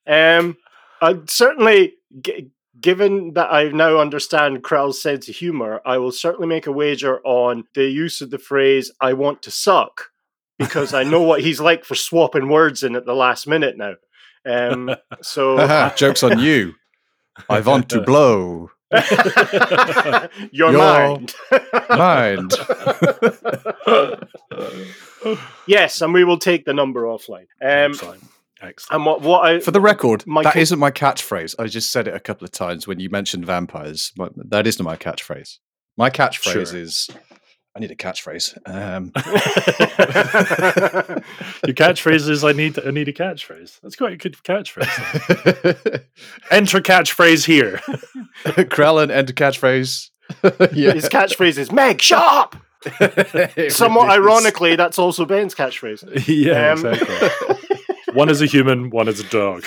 um, 0.06 0.56
I 1.04 1.20
certainly, 1.26 1.94
g- 2.20 2.50
given 2.80 3.34
that 3.34 3.52
I 3.52 3.68
now 3.68 3.98
understand 3.98 4.62
Krell's 4.62 5.00
sense 5.00 5.28
of 5.28 5.36
humor, 5.36 5.80
I 5.84 5.98
will 5.98 6.12
certainly 6.12 6.48
make 6.48 6.66
a 6.66 6.72
wager 6.72 7.20
on 7.24 7.64
the 7.74 7.84
use 7.84 8.20
of 8.20 8.30
the 8.30 8.38
phrase 8.38 8.90
"I 9.00 9.12
want 9.12 9.42
to 9.42 9.50
suck" 9.50 10.10
because 10.58 10.94
I 10.94 11.02
know 11.04 11.22
what 11.22 11.42
he's 11.42 11.60
like 11.60 11.84
for 11.84 11.94
swapping 11.94 12.48
words 12.48 12.82
in 12.82 12.96
at 12.96 13.04
the 13.04 13.14
last 13.14 13.46
minute 13.46 13.76
now. 13.76 13.94
Um, 14.46 14.94
so 15.22 15.56
Joke's 15.96 16.22
on 16.22 16.38
you. 16.38 16.74
I 17.48 17.60
want 17.60 17.88
to 17.90 18.00
blow. 18.00 18.70
your 20.52 20.70
Your 20.70 20.72
mind. 20.72 21.34
Mind. 21.90 22.52
yes, 25.66 26.00
and 26.00 26.14
we 26.14 26.22
will 26.22 26.38
take 26.38 26.64
the 26.64 26.74
number 26.74 27.02
offline. 27.02 27.46
Um, 27.60 27.94
Excellent. 28.64 28.70
Excellent. 28.70 28.96
and 28.96 29.06
what 29.06 29.20
what 29.22 29.44
I 29.48 29.60
For 29.60 29.70
the 29.70 29.80
record, 29.80 30.26
My 30.26 30.42
that 30.42 30.54
ca- 30.54 30.60
isn't 30.60 30.78
my 30.78 30.90
catchphrase. 30.90 31.54
I 31.58 31.66
just 31.66 31.90
said 31.92 32.08
it 32.08 32.14
a 32.14 32.20
couple 32.20 32.44
of 32.44 32.50
times 32.52 32.86
when 32.86 33.00
you 33.00 33.10
mentioned 33.10 33.46
vampires. 33.46 34.12
My, 34.16 34.28
that 34.36 34.66
isn't 34.66 34.84
my 34.84 34.96
catchphrase. 34.96 35.58
My 35.96 36.10
catchphrase 36.10 36.52
Sure. 36.70 36.78
is 36.78 37.08
I 37.76 37.80
need 37.80 37.90
a 37.90 37.96
catchphrase. 37.96 38.56
Um, 38.66 39.10
Your 41.66 41.74
catchphrase 41.74 42.28
is 42.28 42.44
I 42.44 42.52
need 42.52 42.78
I 42.84 42.90
need 42.90 43.08
a 43.08 43.12
catchphrase. 43.12 43.80
That's 43.80 43.96
quite 43.96 44.12
a 44.12 44.16
good 44.16 44.36
catchphrase. 44.44 46.04
Enter 46.50 46.80
catchphrase 46.80 47.46
here. 47.46 47.78
Krellin, 48.44 49.10
enter 49.10 49.32
catchphrase. 49.32 50.10
yeah. 50.72 50.92
his 50.92 51.08
catchphrase 51.08 51.58
is 51.58 51.72
"Meg, 51.72 52.00
sharp." 52.00 52.56
up." 52.56 52.60
Somewhat 53.70 54.10
ironically, 54.10 54.76
that's 54.76 54.98
also 54.98 55.24
Ben's 55.24 55.54
catchphrase. 55.54 56.04
yeah, 56.28 56.72
Um, 56.72 56.84
exactly. 56.86 57.73
One 58.14 58.28
is 58.28 58.40
a 58.40 58.46
human, 58.46 58.90
one 58.90 59.08
is 59.08 59.18
a 59.18 59.24
dog. 59.24 59.64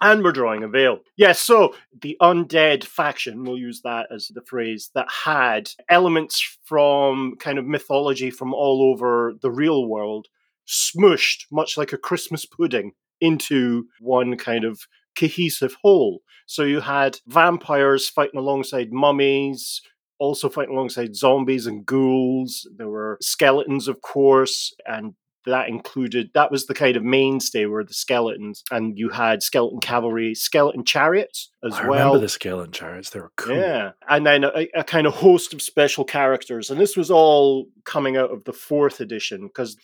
and 0.00 0.24
we're 0.24 0.32
drawing 0.32 0.62
a 0.62 0.68
veil. 0.68 1.00
Yes, 1.14 1.38
so 1.38 1.74
the 2.00 2.16
undead 2.22 2.84
faction, 2.84 3.44
we'll 3.44 3.58
use 3.58 3.82
that 3.82 4.06
as 4.10 4.28
the 4.28 4.40
phrase, 4.40 4.90
that 4.94 5.06
had 5.24 5.68
elements 5.90 6.58
from 6.64 7.34
kind 7.38 7.58
of 7.58 7.66
mythology 7.66 8.30
from 8.30 8.54
all 8.54 8.90
over 8.90 9.34
the 9.42 9.50
real 9.50 9.86
world, 9.86 10.28
smushed, 10.66 11.44
much 11.52 11.76
like 11.76 11.92
a 11.92 11.98
Christmas 11.98 12.46
pudding, 12.46 12.92
into 13.20 13.84
one 14.00 14.38
kind 14.38 14.64
of 14.64 14.80
cohesive 15.18 15.76
whole. 15.82 16.22
So 16.46 16.62
you 16.62 16.80
had 16.80 17.18
vampires 17.26 18.08
fighting 18.08 18.40
alongside 18.40 18.90
mummies. 18.90 19.82
Also 20.18 20.48
fighting 20.48 20.74
alongside 20.74 21.14
zombies 21.14 21.66
and 21.66 21.84
ghouls. 21.84 22.66
There 22.74 22.88
were 22.88 23.18
skeletons, 23.20 23.86
of 23.86 24.00
course, 24.00 24.72
and 24.86 25.12
that 25.46 25.68
included 25.68 26.30
that 26.34 26.50
was 26.50 26.66
the 26.66 26.74
kind 26.74 26.96
of 26.96 27.02
mainstay 27.02 27.66
were 27.66 27.84
the 27.84 27.94
skeletons 27.94 28.62
and 28.70 28.98
you 28.98 29.08
had 29.08 29.42
skeleton 29.42 29.80
cavalry 29.80 30.34
skeleton 30.34 30.84
chariots 30.84 31.50
as 31.64 31.74
I 31.74 31.88
well 31.88 32.08
remember 32.08 32.18
the 32.18 32.28
skeleton 32.28 32.72
chariots. 32.72 33.10
They 33.10 33.20
were 33.20 33.32
cool. 33.36 33.56
yeah 33.56 33.92
and 34.08 34.26
then 34.26 34.44
a, 34.44 34.68
a 34.74 34.84
kind 34.84 35.06
of 35.06 35.14
host 35.14 35.54
of 35.54 35.62
special 35.62 36.04
characters 36.04 36.70
and 36.70 36.80
this 36.80 36.96
was 36.96 37.10
all 37.10 37.66
coming 37.84 38.16
out 38.16 38.30
of 38.30 38.44
the 38.44 38.52
fourth 38.52 39.00
edition 39.00 39.46
because 39.46 39.76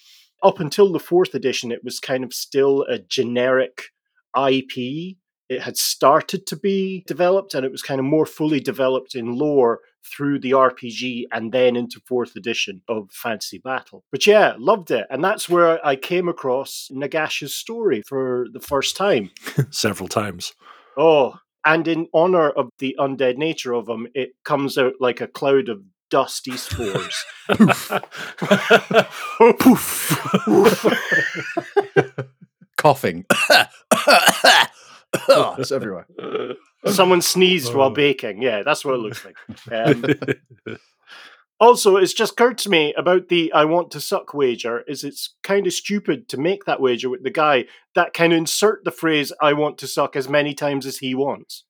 up 0.43 0.61
until 0.61 0.93
the 0.93 1.01
fourth 1.01 1.35
edition 1.35 1.73
it 1.73 1.85
was 1.85 2.01
kind 2.01 2.25
of 2.25 2.35
still 2.35 2.83
a 2.89 2.99
generic 2.99 3.85
ip 4.49 4.73
it 5.49 5.61
had 5.61 5.77
started 5.77 6.47
to 6.47 6.57
be 6.57 7.05
developed 7.07 7.55
and 7.55 7.65
it 7.65 7.73
was 7.73 7.83
kind 7.83 7.99
of 8.01 8.05
more 8.05 8.27
fully 8.27 8.61
developed 8.61 9.15
in 9.15 9.37
lore 9.37 9.81
through 10.05 10.41
the 10.41 10.53
RPG 10.53 11.25
and 11.33 11.53
then 11.53 11.77
into 11.77 12.01
fourth 12.07 12.37
edition 12.37 12.83
of 12.89 13.11
Fantasy 13.13 13.59
Battle. 13.59 14.05
But 14.11 14.27
yeah, 14.27 14.55
loved 14.59 14.91
it. 14.91 15.07
And 15.11 15.23
that's 15.25 15.49
where 15.49 15.85
I 15.87 15.97
came 15.97 16.29
across 16.29 16.89
Nagash's 16.91 17.55
story 17.55 18.03
for 18.07 18.47
the 18.53 18.61
first 18.61 18.97
time. 18.97 19.31
Several 19.71 20.09
times. 20.09 20.53
Oh, 20.97 21.39
and 21.65 21.87
in 21.87 22.09
honor 22.13 22.51
of 22.51 22.71
the 22.79 22.97
undead 22.99 23.37
nature 23.37 23.73
of 23.73 23.89
him, 23.89 24.09
it 24.15 24.35
comes 24.45 24.77
out 24.77 24.95
like 25.01 25.21
a 25.21 25.29
cloud 25.29 25.69
of 25.69 25.83
dusty 26.11 26.57
spores. 26.57 27.25
Poof! 29.59 30.19
Poof! 30.45 30.87
Coughing. 32.77 33.25
Oh, 35.29 35.57
it's 35.59 35.73
everywhere. 35.73 36.07
Someone 36.87 37.23
sneezed 37.23 37.75
while 37.75 37.91
baking. 37.91 38.43
Yeah, 38.43 38.63
that's 38.63 38.85
what 38.85 38.95
it 38.95 38.99
looks 38.99 39.25
like. 39.25 39.37
Um, 39.71 40.05
Also, 41.63 41.97
it's 41.97 42.13
just 42.13 42.33
occurred 42.33 42.59
to 42.59 42.69
me 42.69 42.93
about 42.95 43.29
the 43.29 43.53
I 43.53 43.67
want 43.67 43.93
to 43.93 44.01
suck 44.01 44.35
wager 44.35 44.83
is 44.89 45.05
it's 45.05 45.37
kind 45.45 45.65
of 45.65 45.73
stupid 45.73 46.29
to 46.31 46.37
make 46.37 46.65
that 46.65 46.81
wager 46.81 47.09
with 47.09 47.23
the 47.23 47.31
guy 47.31 47.67
that 47.95 48.13
can 48.13 48.33
insert 48.33 48.83
the 48.83 48.91
phrase 48.91 49.33
I 49.41 49.53
want 49.53 49.79
to 49.79 49.87
suck 49.87 50.17
as 50.17 50.29
many 50.29 50.55
times 50.55 50.87
as 50.87 50.99
he 50.99 51.15
wants. 51.15 51.63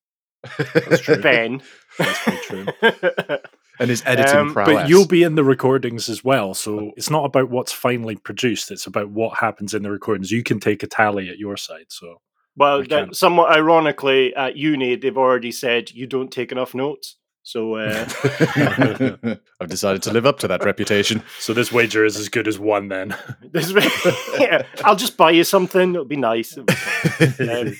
That's 0.56 1.02
true. 1.02 1.20
Ben. 1.20 1.60
That's 1.98 2.24
very 2.24 2.38
true. 2.38 2.66
And 3.78 3.90
his 3.90 4.02
editing 4.06 4.36
Um, 4.38 4.52
prowess. 4.52 4.74
But 4.74 4.88
you'll 4.88 5.06
be 5.06 5.24
in 5.24 5.34
the 5.34 5.44
recordings 5.44 6.08
as 6.08 6.22
well. 6.22 6.54
So 6.54 6.92
it's 6.96 7.10
not 7.10 7.24
about 7.24 7.50
what's 7.50 7.72
finally 7.72 8.16
produced, 8.16 8.70
it's 8.70 8.86
about 8.86 9.10
what 9.10 9.38
happens 9.38 9.74
in 9.74 9.82
the 9.82 9.90
recordings. 9.90 10.30
You 10.30 10.42
can 10.42 10.58
take 10.60 10.82
a 10.82 10.86
tally 10.86 11.28
at 11.28 11.38
your 11.38 11.56
side. 11.56 11.86
So 11.88 12.20
well, 12.56 12.82
I 12.82 12.86
that, 12.86 13.16
somewhat 13.16 13.50
ironically, 13.56 14.34
at 14.34 14.56
uni, 14.56 14.96
they've 14.96 15.16
already 15.16 15.52
said 15.52 15.90
you 15.90 16.06
don't 16.06 16.30
take 16.30 16.52
enough 16.52 16.74
notes. 16.74 17.16
So, 17.44 17.74
uh, 17.74 18.08
I've 19.60 19.68
decided 19.68 20.02
to 20.04 20.12
live 20.12 20.26
up 20.26 20.38
to 20.40 20.48
that 20.48 20.64
reputation. 20.64 21.24
so 21.40 21.52
this 21.52 21.72
wager 21.72 22.04
is 22.04 22.16
as 22.16 22.28
good 22.28 22.46
as 22.46 22.56
one 22.56 22.86
then. 22.86 23.16
this, 23.52 23.72
yeah, 24.38 24.62
I'll 24.84 24.96
just 24.96 25.16
buy 25.16 25.32
you 25.32 25.42
something. 25.42 25.94
It'll 25.94 26.04
be 26.04 26.16
nice. 26.16 26.52
It'll 26.52 26.64
be 26.64 26.74
fine. 26.74 27.68
Um, 27.68 27.76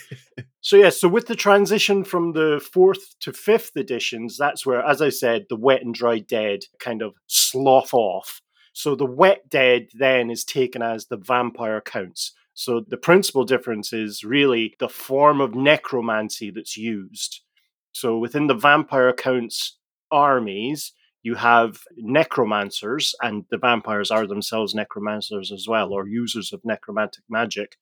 So 0.64 0.76
yeah, 0.76 0.90
so 0.90 1.08
with 1.08 1.26
the 1.26 1.34
transition 1.34 2.04
from 2.04 2.32
the 2.32 2.64
fourth 2.72 3.18
to 3.18 3.32
fifth 3.32 3.76
editions, 3.76 4.38
that's 4.38 4.64
where, 4.64 4.80
as 4.80 5.02
I 5.02 5.08
said, 5.08 5.46
the 5.48 5.56
wet 5.56 5.82
and 5.82 5.92
dry 5.92 6.20
dead 6.20 6.66
kind 6.78 7.02
of 7.02 7.14
slough 7.26 7.92
off. 7.92 8.40
So 8.72 8.94
the 8.94 9.04
wet 9.04 9.48
dead 9.50 9.88
then 9.92 10.30
is 10.30 10.44
taken 10.44 10.80
as 10.80 11.06
the 11.06 11.16
vampire 11.16 11.80
counts. 11.80 12.32
So 12.54 12.80
the 12.86 12.96
principal 12.96 13.44
difference 13.44 13.92
is 13.92 14.24
really 14.24 14.74
the 14.78 14.88
form 14.88 15.40
of 15.40 15.54
necromancy 15.54 16.50
that's 16.50 16.76
used. 16.76 17.40
So 17.92 18.18
within 18.18 18.46
the 18.46 18.54
vampire 18.54 19.12
counts 19.12 19.78
armies, 20.10 20.92
you 21.22 21.36
have 21.36 21.80
necromancers, 21.96 23.14
and 23.22 23.44
the 23.50 23.58
vampires 23.58 24.10
are 24.10 24.26
themselves 24.26 24.74
necromancers 24.74 25.52
as 25.52 25.66
well, 25.68 25.92
or 25.92 26.08
users 26.08 26.52
of 26.52 26.60
necromantic 26.64 27.24
magic. 27.28 27.76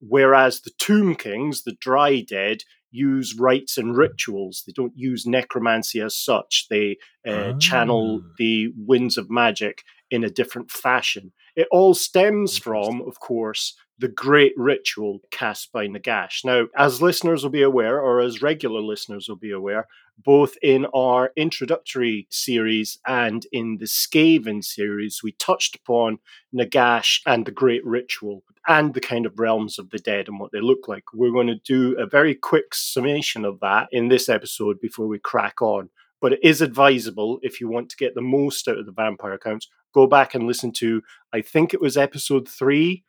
Whereas 0.00 0.60
the 0.60 0.72
Tomb 0.78 1.14
Kings, 1.14 1.62
the 1.62 1.76
Dry 1.80 2.20
Dead, 2.20 2.62
use 2.90 3.36
rites 3.38 3.78
and 3.78 3.96
rituals. 3.96 4.64
They 4.66 4.72
don't 4.72 4.92
use 4.96 5.26
necromancy 5.26 6.00
as 6.00 6.14
such. 6.14 6.66
They 6.68 6.96
uh, 7.26 7.54
channel 7.58 8.22
Ah. 8.22 8.28
the 8.38 8.72
winds 8.76 9.16
of 9.16 9.30
magic 9.30 9.82
in 10.10 10.22
a 10.24 10.30
different 10.30 10.70
fashion. 10.70 11.32
It 11.56 11.66
all 11.70 11.94
stems 11.94 12.58
from, 12.58 13.02
of 13.02 13.18
course, 13.20 13.74
the 13.98 14.08
great 14.08 14.52
ritual 14.56 15.20
cast 15.30 15.72
by 15.72 15.86
Nagash. 15.86 16.44
Now, 16.44 16.66
as 16.76 17.00
listeners 17.00 17.42
will 17.42 17.50
be 17.50 17.62
aware, 17.62 18.00
or 18.00 18.20
as 18.20 18.42
regular 18.42 18.80
listeners 18.80 19.28
will 19.28 19.36
be 19.36 19.52
aware, 19.52 19.86
both 20.18 20.56
in 20.62 20.86
our 20.94 21.32
introductory 21.36 22.26
series 22.30 22.98
and 23.06 23.46
in 23.52 23.78
the 23.78 23.86
Skaven 23.86 24.64
series, 24.64 25.20
we 25.22 25.32
touched 25.32 25.76
upon 25.76 26.18
Nagash 26.54 27.20
and 27.26 27.46
the 27.46 27.52
Great 27.52 27.84
Ritual 27.84 28.42
and 28.66 28.94
the 28.94 29.00
kind 29.00 29.26
of 29.26 29.38
realms 29.38 29.78
of 29.78 29.90
the 29.90 29.98
dead 29.98 30.26
and 30.28 30.40
what 30.40 30.50
they 30.52 30.60
look 30.60 30.88
like. 30.88 31.04
We're 31.12 31.32
going 31.32 31.48
to 31.48 31.60
do 31.64 31.96
a 31.98 32.06
very 32.06 32.34
quick 32.34 32.74
summation 32.74 33.44
of 33.44 33.60
that 33.60 33.88
in 33.92 34.08
this 34.08 34.28
episode 34.28 34.80
before 34.80 35.06
we 35.06 35.18
crack 35.18 35.60
on. 35.62 35.90
but 36.20 36.32
it 36.32 36.40
is 36.42 36.62
advisable 36.62 37.38
if 37.42 37.60
you 37.60 37.68
want 37.68 37.90
to 37.90 37.96
get 37.96 38.14
the 38.14 38.22
most 38.22 38.66
out 38.66 38.78
of 38.78 38.86
the 38.86 38.92
vampire 38.92 39.34
accounts, 39.34 39.68
Go 39.94 40.08
back 40.08 40.34
and 40.34 40.46
listen 40.46 40.72
to, 40.72 41.02
I 41.32 41.40
think 41.40 41.72
it 41.72 41.80
was 41.80 41.96
episode 41.96 42.48
three 42.48 43.04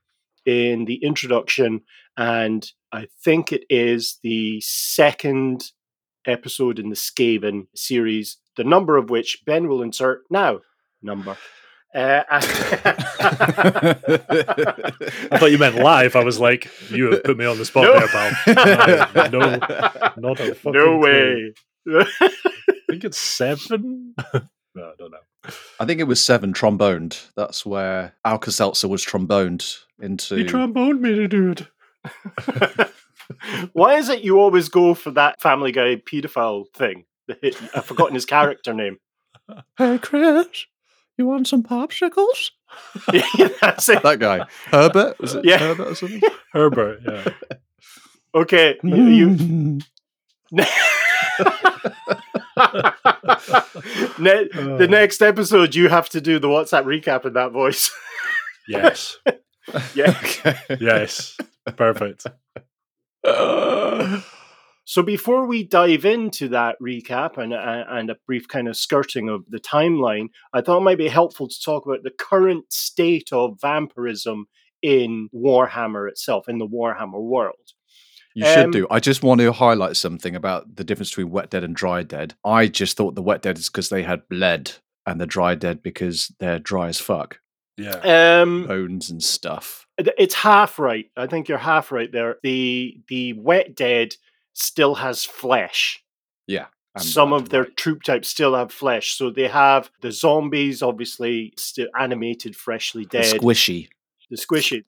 in 0.45 0.85
the 0.85 0.95
introduction, 1.03 1.81
and 2.17 2.65
I 2.91 3.07
think 3.23 3.51
it 3.51 3.63
is 3.69 4.19
the 4.23 4.61
second 4.61 5.71
episode 6.27 6.79
in 6.79 6.89
the 6.89 6.95
Skaven 6.95 7.67
series, 7.75 8.37
the 8.57 8.63
number 8.63 8.97
of 8.97 9.09
which 9.09 9.43
Ben 9.45 9.67
will 9.67 9.81
insert 9.81 10.21
now. 10.29 10.59
Number. 11.01 11.37
Uh, 11.93 12.23
I 12.29 12.41
thought 15.37 15.51
you 15.51 15.57
meant 15.57 15.75
live. 15.75 16.15
I 16.15 16.23
was 16.23 16.39
like, 16.39 16.69
you 16.89 17.11
have 17.11 17.23
put 17.23 17.37
me 17.37 17.45
on 17.45 17.57
the 17.57 17.65
spot 17.65 17.83
No. 17.83 17.99
there, 17.99 18.07
pal. 18.07 18.31
I- 19.15 19.27
no, 19.29 19.39
not 20.17 20.39
a 20.39 20.55
fucking 20.55 20.71
no 20.73 20.97
way. 20.97 21.53
I 21.87 22.05
think 22.89 23.03
it's 23.03 23.19
seven. 23.19 24.15
No, 24.75 24.83
I 24.83 24.93
don't 24.97 25.11
know. 25.11 25.51
I 25.79 25.85
think 25.85 25.99
it 25.99 26.05
was 26.05 26.23
seven 26.23 26.53
tromboned. 26.53 27.27
That's 27.35 27.65
where 27.65 28.13
Alka 28.25 28.51
Seltzer 28.51 28.87
was 28.87 29.05
tromboned 29.05 29.77
into. 30.01 30.37
You 30.37 30.45
tromboned 30.45 30.99
me, 30.99 31.27
dude. 31.27 31.67
Why 33.73 33.95
is 33.95 34.09
it 34.09 34.23
you 34.23 34.39
always 34.39 34.69
go 34.69 34.93
for 34.93 35.11
that 35.11 35.41
Family 35.41 35.71
Guy 35.71 35.95
pedophile 35.97 36.65
thing? 36.73 37.05
I've 37.73 37.85
forgotten 37.85 38.13
his 38.15 38.25
character 38.25 38.73
name. 38.73 38.97
hey, 39.77 39.97
Chris, 39.97 40.65
you 41.17 41.25
want 41.25 41.47
some 41.47 41.63
popsicles? 41.63 42.51
yeah, 43.13 43.47
that's 43.61 43.87
it. 43.89 44.03
That 44.03 44.19
guy. 44.19 44.45
Herbert? 44.65 45.19
Was 45.19 45.35
it 45.35 45.45
Yeah. 45.45 45.57
Herbert 45.59 45.87
or 45.87 45.95
something? 45.95 46.21
Herbert. 46.53 47.01
Yeah. 47.07 47.29
Okay, 48.35 48.77
you. 48.83 49.79
you 50.51 50.65
ne- 54.17 54.47
the 54.47 54.77
oh. 54.79 54.85
next 54.85 55.21
episode, 55.21 55.75
you 55.75 55.89
have 55.89 56.09
to 56.09 56.21
do 56.21 56.39
the 56.39 56.47
WhatsApp 56.47 56.85
recap 56.85 57.25
in 57.25 57.33
that 57.33 57.51
voice. 57.51 57.91
Yes. 58.67 59.19
yeah. 59.93 60.19
Yes. 60.79 61.37
Perfect. 61.75 62.25
So 64.87 65.01
before 65.01 65.47
we 65.47 65.63
dive 65.63 66.05
into 66.05 66.47
that 66.49 66.75
recap 66.79 67.39
and 67.39 67.53
and 67.53 67.85
and 67.89 68.09
a 68.11 68.17
brief 68.27 68.47
kind 68.47 68.67
of 68.67 68.77
skirting 68.77 69.29
of 69.29 69.43
the 69.49 69.59
timeline, 69.59 70.27
I 70.53 70.61
thought 70.61 70.77
it 70.77 70.83
might 70.83 70.99
be 70.99 71.07
helpful 71.07 71.47
to 71.47 71.61
talk 71.63 71.87
about 71.87 72.03
the 72.03 72.11
current 72.11 72.71
state 72.71 73.33
of 73.33 73.59
vampirism 73.59 74.45
in 74.83 75.29
Warhammer 75.33 76.07
itself, 76.07 76.47
in 76.47 76.59
the 76.59 76.67
Warhammer 76.67 77.19
world. 77.19 77.73
You 78.35 78.45
should 78.45 78.65
Um, 78.65 78.71
do. 78.71 78.85
I 78.91 78.99
just 78.99 79.23
want 79.23 79.39
to 79.41 79.51
highlight 79.53 79.95
something 79.97 80.35
about 80.35 80.75
the 80.75 80.83
difference 80.83 81.09
between 81.11 81.31
wet 81.31 81.49
dead 81.49 81.63
and 81.63 81.75
dry 81.75 82.03
dead. 82.03 82.35
I 82.43 82.67
just 82.67 82.97
thought 82.97 83.15
the 83.15 83.21
wet 83.21 83.41
dead 83.41 83.57
is 83.57 83.69
because 83.69 83.89
they 83.89 84.03
had 84.03 84.27
bled, 84.29 84.73
and 85.05 85.19
the 85.21 85.25
dry 85.25 85.55
dead 85.55 85.81
because 85.81 86.31
they're 86.39 86.59
dry 86.59 86.89
as 86.89 86.99
fuck, 86.99 87.39
Yeah. 87.77 88.41
Um, 88.41 88.67
bones 88.67 89.09
and 89.09 89.23
stuff. 89.23 89.87
it's 89.97 90.35
half 90.35 90.77
right. 90.77 91.09
I 91.15 91.27
think 91.27 91.47
you're 91.47 91.57
half 91.57 91.91
right 91.91 92.11
there. 92.11 92.37
The 92.43 92.97
the 93.07 93.33
wet 93.33 93.73
dead 93.75 94.15
still 94.53 94.95
has 94.95 95.23
flesh. 95.23 96.01
and 96.97 97.03
Some 97.03 97.33
of 97.33 97.49
their 97.49 97.63
right. 97.63 97.75
troop 97.75 98.03
types 98.03 98.29
still 98.29 98.55
have 98.55 98.71
flesh, 98.71 99.17
so 99.17 99.29
they 99.29 99.49
have 99.49 99.91
the 99.99 100.13
zombies, 100.13 100.81
obviously 100.81 101.53
still 101.57 101.87
animated, 101.99 102.55
freshly 102.55 103.03
The 103.03 103.17
dead. 103.19 103.41
squishy. 103.41 103.89
the 104.29 104.37
squishy. 104.37 104.83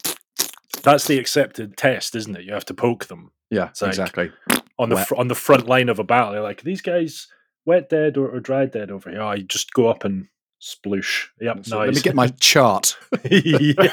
That's 0.84 1.06
the 1.08 1.20
accepted 1.20 1.75
test, 1.75 2.16
isn't 2.16 2.36
it? 2.38 2.46
You 2.46 2.54
have 2.54 2.63
to 2.66 2.74
poke 2.74 3.08
them 3.08 3.32
Yeah, 3.50 3.70
It's 3.70 3.82
like- 3.82 3.89
exactly. 3.89 4.32
on 4.80 4.89
the 4.89 4.96
Wet. 4.96 5.08
fr- 5.08 5.16
on 5.16 5.27
the 5.27 5.36
front 5.36 5.68
line 5.68 5.89
of 5.89 6.00
a 6.00 6.04
battle. 6.04 6.34
You're 6.34 6.44
like, 6.44 6.62
these 6.62 6.82
guys 6.82 7.27
wet 7.66 7.89
dead 7.89 8.18
or, 8.18 8.30
or 8.30 8.39
dry 8.39 8.66
dead 8.66 8.92
over 8.92 9.10
here. 9.10 9.22
Oh, 9.22 9.32
you 9.34 9.44
just 9.44 9.74
go 9.74 9.88
up 9.88 10.04
and 10.06 10.27
sploosh. 10.62 11.25
Yep, 11.42 11.66
So 11.66 11.80
nice. 11.80 11.86
Let 11.88 11.96
me 11.96 12.01
get 12.01 12.16
my 12.16 12.27
chart. 12.39 12.98
yeah. 13.30 13.89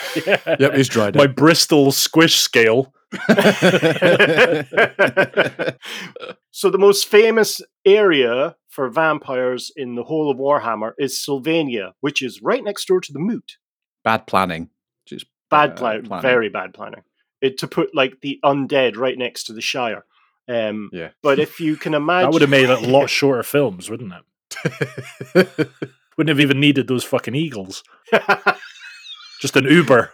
Yep, 0.59 0.75
he's 0.75 0.89
dry 0.89 1.11
My. 1.15 1.27
Bristol 1.27 1.93
squish 1.93 2.37
scale. 2.37 2.93
so 6.51 6.71
the 6.71 6.79
most 6.79 7.07
famous 7.09 7.61
area 7.85 8.57
for 8.69 8.89
vampires 8.89 9.71
in 9.77 9.95
the 9.95 10.03
whole 10.05 10.31
of 10.31 10.39
Warhammer 10.39 10.93
is 10.99 11.23
Sylvania, 11.23 11.95
which 12.01 12.23
is 12.23 12.43
right 12.43 12.63
next 12.65 12.87
door 12.87 13.01
to 13.01 13.13
the 13.13 13.19
Moot. 13.19 13.57
Bad 14.03 14.27
planning. 14.27 14.71
Just 15.07 15.27
Bad 15.51 15.71
uh, 15.71 15.77
plan, 15.77 16.03
planning. 16.07 16.23
very 16.23 16.49
bad 16.49 16.75
planning. 16.75 17.03
It 17.41 17.59
to 17.59 17.69
put 17.69 17.95
like 17.95 18.21
the 18.21 18.39
undead 18.45 18.97
right 18.97 19.17
next 19.19 19.45
to 19.45 19.53
the 19.53 19.61
Shire. 19.61 20.05
Um, 20.49 20.91
Yeah. 20.93 21.11
but 21.23 21.39
if 21.39 21.61
you 21.61 21.77
can 21.77 21.95
imagine, 22.03 22.29
That 22.31 22.33
would 22.33 22.43
have 22.43 22.51
made 22.51 22.71
a 22.71 22.79
lot 22.81 23.09
shorter 23.11 23.43
films, 23.43 23.89
wouldn't 23.91 24.13
it? 24.13 24.25
Wouldn't 26.17 26.29
have 26.29 26.39
even 26.41 26.61
needed 26.61 26.87
those 26.87 27.03
fucking 27.03 27.35
eagles. 27.35 27.83
Just 29.41 29.57
an 29.57 29.65
Uber. 29.65 30.13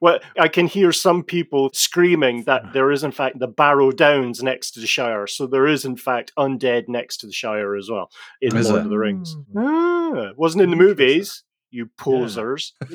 well, 0.00 0.18
I 0.38 0.48
can 0.48 0.66
hear 0.66 0.92
some 0.92 1.22
people 1.22 1.70
screaming 1.74 2.44
that 2.44 2.72
there 2.72 2.90
is, 2.90 3.04
in 3.04 3.12
fact, 3.12 3.38
the 3.38 3.46
Barrow 3.46 3.90
Downs 3.92 4.42
next 4.42 4.72
to 4.72 4.80
the 4.80 4.86
Shire. 4.86 5.26
So 5.26 5.46
there 5.46 5.66
is, 5.66 5.84
in 5.84 5.96
fact, 5.96 6.32
undead 6.38 6.84
next 6.88 7.18
to 7.18 7.26
the 7.26 7.32
Shire 7.32 7.76
as 7.76 7.90
well 7.90 8.10
in 8.40 8.56
Is 8.56 8.68
Lord 8.68 8.80
it? 8.80 8.84
of 8.84 8.90
the 8.90 8.98
Rings. 8.98 9.36
Mm. 9.54 10.30
Ah, 10.30 10.32
wasn't 10.36 10.62
in 10.62 10.70
the 10.70 10.76
movies, 10.76 11.42
you 11.70 11.86
posers. 11.96 12.72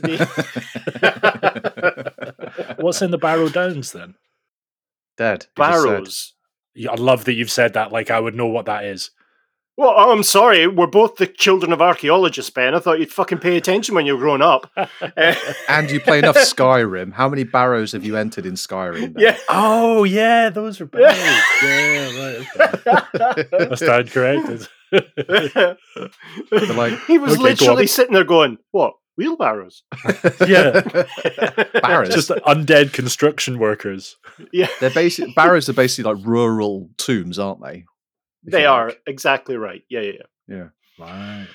What's 2.77 3.01
in 3.01 3.11
the 3.11 3.19
Barrow 3.19 3.49
Downs 3.49 3.91
then? 3.91 4.15
Dead. 5.17 5.45
you. 5.45 5.63
Barrows. 5.63 6.33
Yeah, 6.73 6.91
I 6.91 6.95
love 6.95 7.25
that 7.25 7.33
you've 7.33 7.51
said 7.51 7.73
that. 7.73 7.91
Like 7.91 8.11
I 8.11 8.19
would 8.19 8.35
know 8.35 8.47
what 8.47 8.65
that 8.65 8.85
is. 8.85 9.11
Well, 9.77 9.93
oh, 9.95 10.11
I'm 10.13 10.23
sorry. 10.23 10.67
We're 10.67 10.87
both 10.87 11.17
the 11.17 11.27
children 11.27 11.73
of 11.73 11.81
archaeologists, 11.81 12.49
Ben. 12.49 12.73
I 12.73 12.79
thought 12.79 12.99
you'd 12.99 13.11
fucking 13.11 13.39
pay 13.39 13.57
attention 13.57 13.93
when 13.93 14.05
you 14.05 14.13
were 14.13 14.19
growing 14.19 14.41
up. 14.41 14.71
And 15.67 15.91
you 15.91 15.99
play 15.99 16.19
enough 16.19 16.37
Skyrim. 16.37 17.11
How 17.11 17.27
many 17.27 17.43
barrows 17.43 17.91
have 17.91 18.05
you 18.05 18.15
entered 18.15 18.45
in 18.45 18.53
Skyrim? 18.53 19.13
then? 19.13 19.15
yeah. 19.17 19.37
Oh 19.49 20.05
yeah, 20.05 20.49
those 20.49 20.79
are 20.79 20.85
barrows. 20.85 21.17
yeah, 21.61 22.45
right. 22.57 22.85
Okay. 23.19 23.71
I 23.71 23.75
stand 23.75 24.11
corrected. 24.11 24.67
Like, 24.91 26.99
he 27.07 27.17
was 27.17 27.33
okay, 27.33 27.41
literally 27.41 27.87
sitting 27.87 28.13
there 28.13 28.23
going, 28.23 28.57
"What 28.71 28.93
wheelbarrows?" 29.17 29.83
Yeah. 30.47 30.81
Barrows. 31.81 32.13
Just 32.13 32.29
undead 32.29 32.93
construction 32.93 33.59
workers. 33.59 34.17
yeah, 34.51 34.67
They're 34.79 34.89
basic 34.89 35.35
barrows 35.35 35.69
are 35.69 35.73
basically 35.73 36.13
like 36.13 36.25
rural 36.25 36.89
tombs, 36.97 37.39
aren't 37.39 37.63
they? 37.63 37.85
They 38.43 38.65
are 38.65 38.89
like. 38.89 39.01
exactly 39.07 39.57
right. 39.57 39.83
Yeah, 39.89 40.01
yeah, 40.01 40.11
yeah. 40.47 40.49
Yeah. 40.57 40.67
Right. 40.99 41.47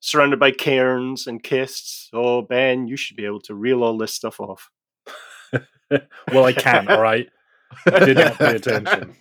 Surrounded 0.00 0.40
by 0.40 0.50
cairns 0.50 1.26
and 1.26 1.42
kists. 1.42 2.08
Oh, 2.12 2.42
Ben, 2.42 2.88
you 2.88 2.96
should 2.96 3.16
be 3.16 3.24
able 3.24 3.40
to 3.42 3.54
reel 3.54 3.82
all 3.82 3.96
this 3.96 4.12
stuff 4.12 4.40
off. 4.40 4.70
Well, 6.32 6.44
I 6.44 6.52
can. 6.52 6.88
All 6.88 7.00
right. 7.00 7.28
I 7.86 8.04
did 8.04 8.16
not 8.16 8.38
pay 8.38 8.56
attention. 8.56 9.16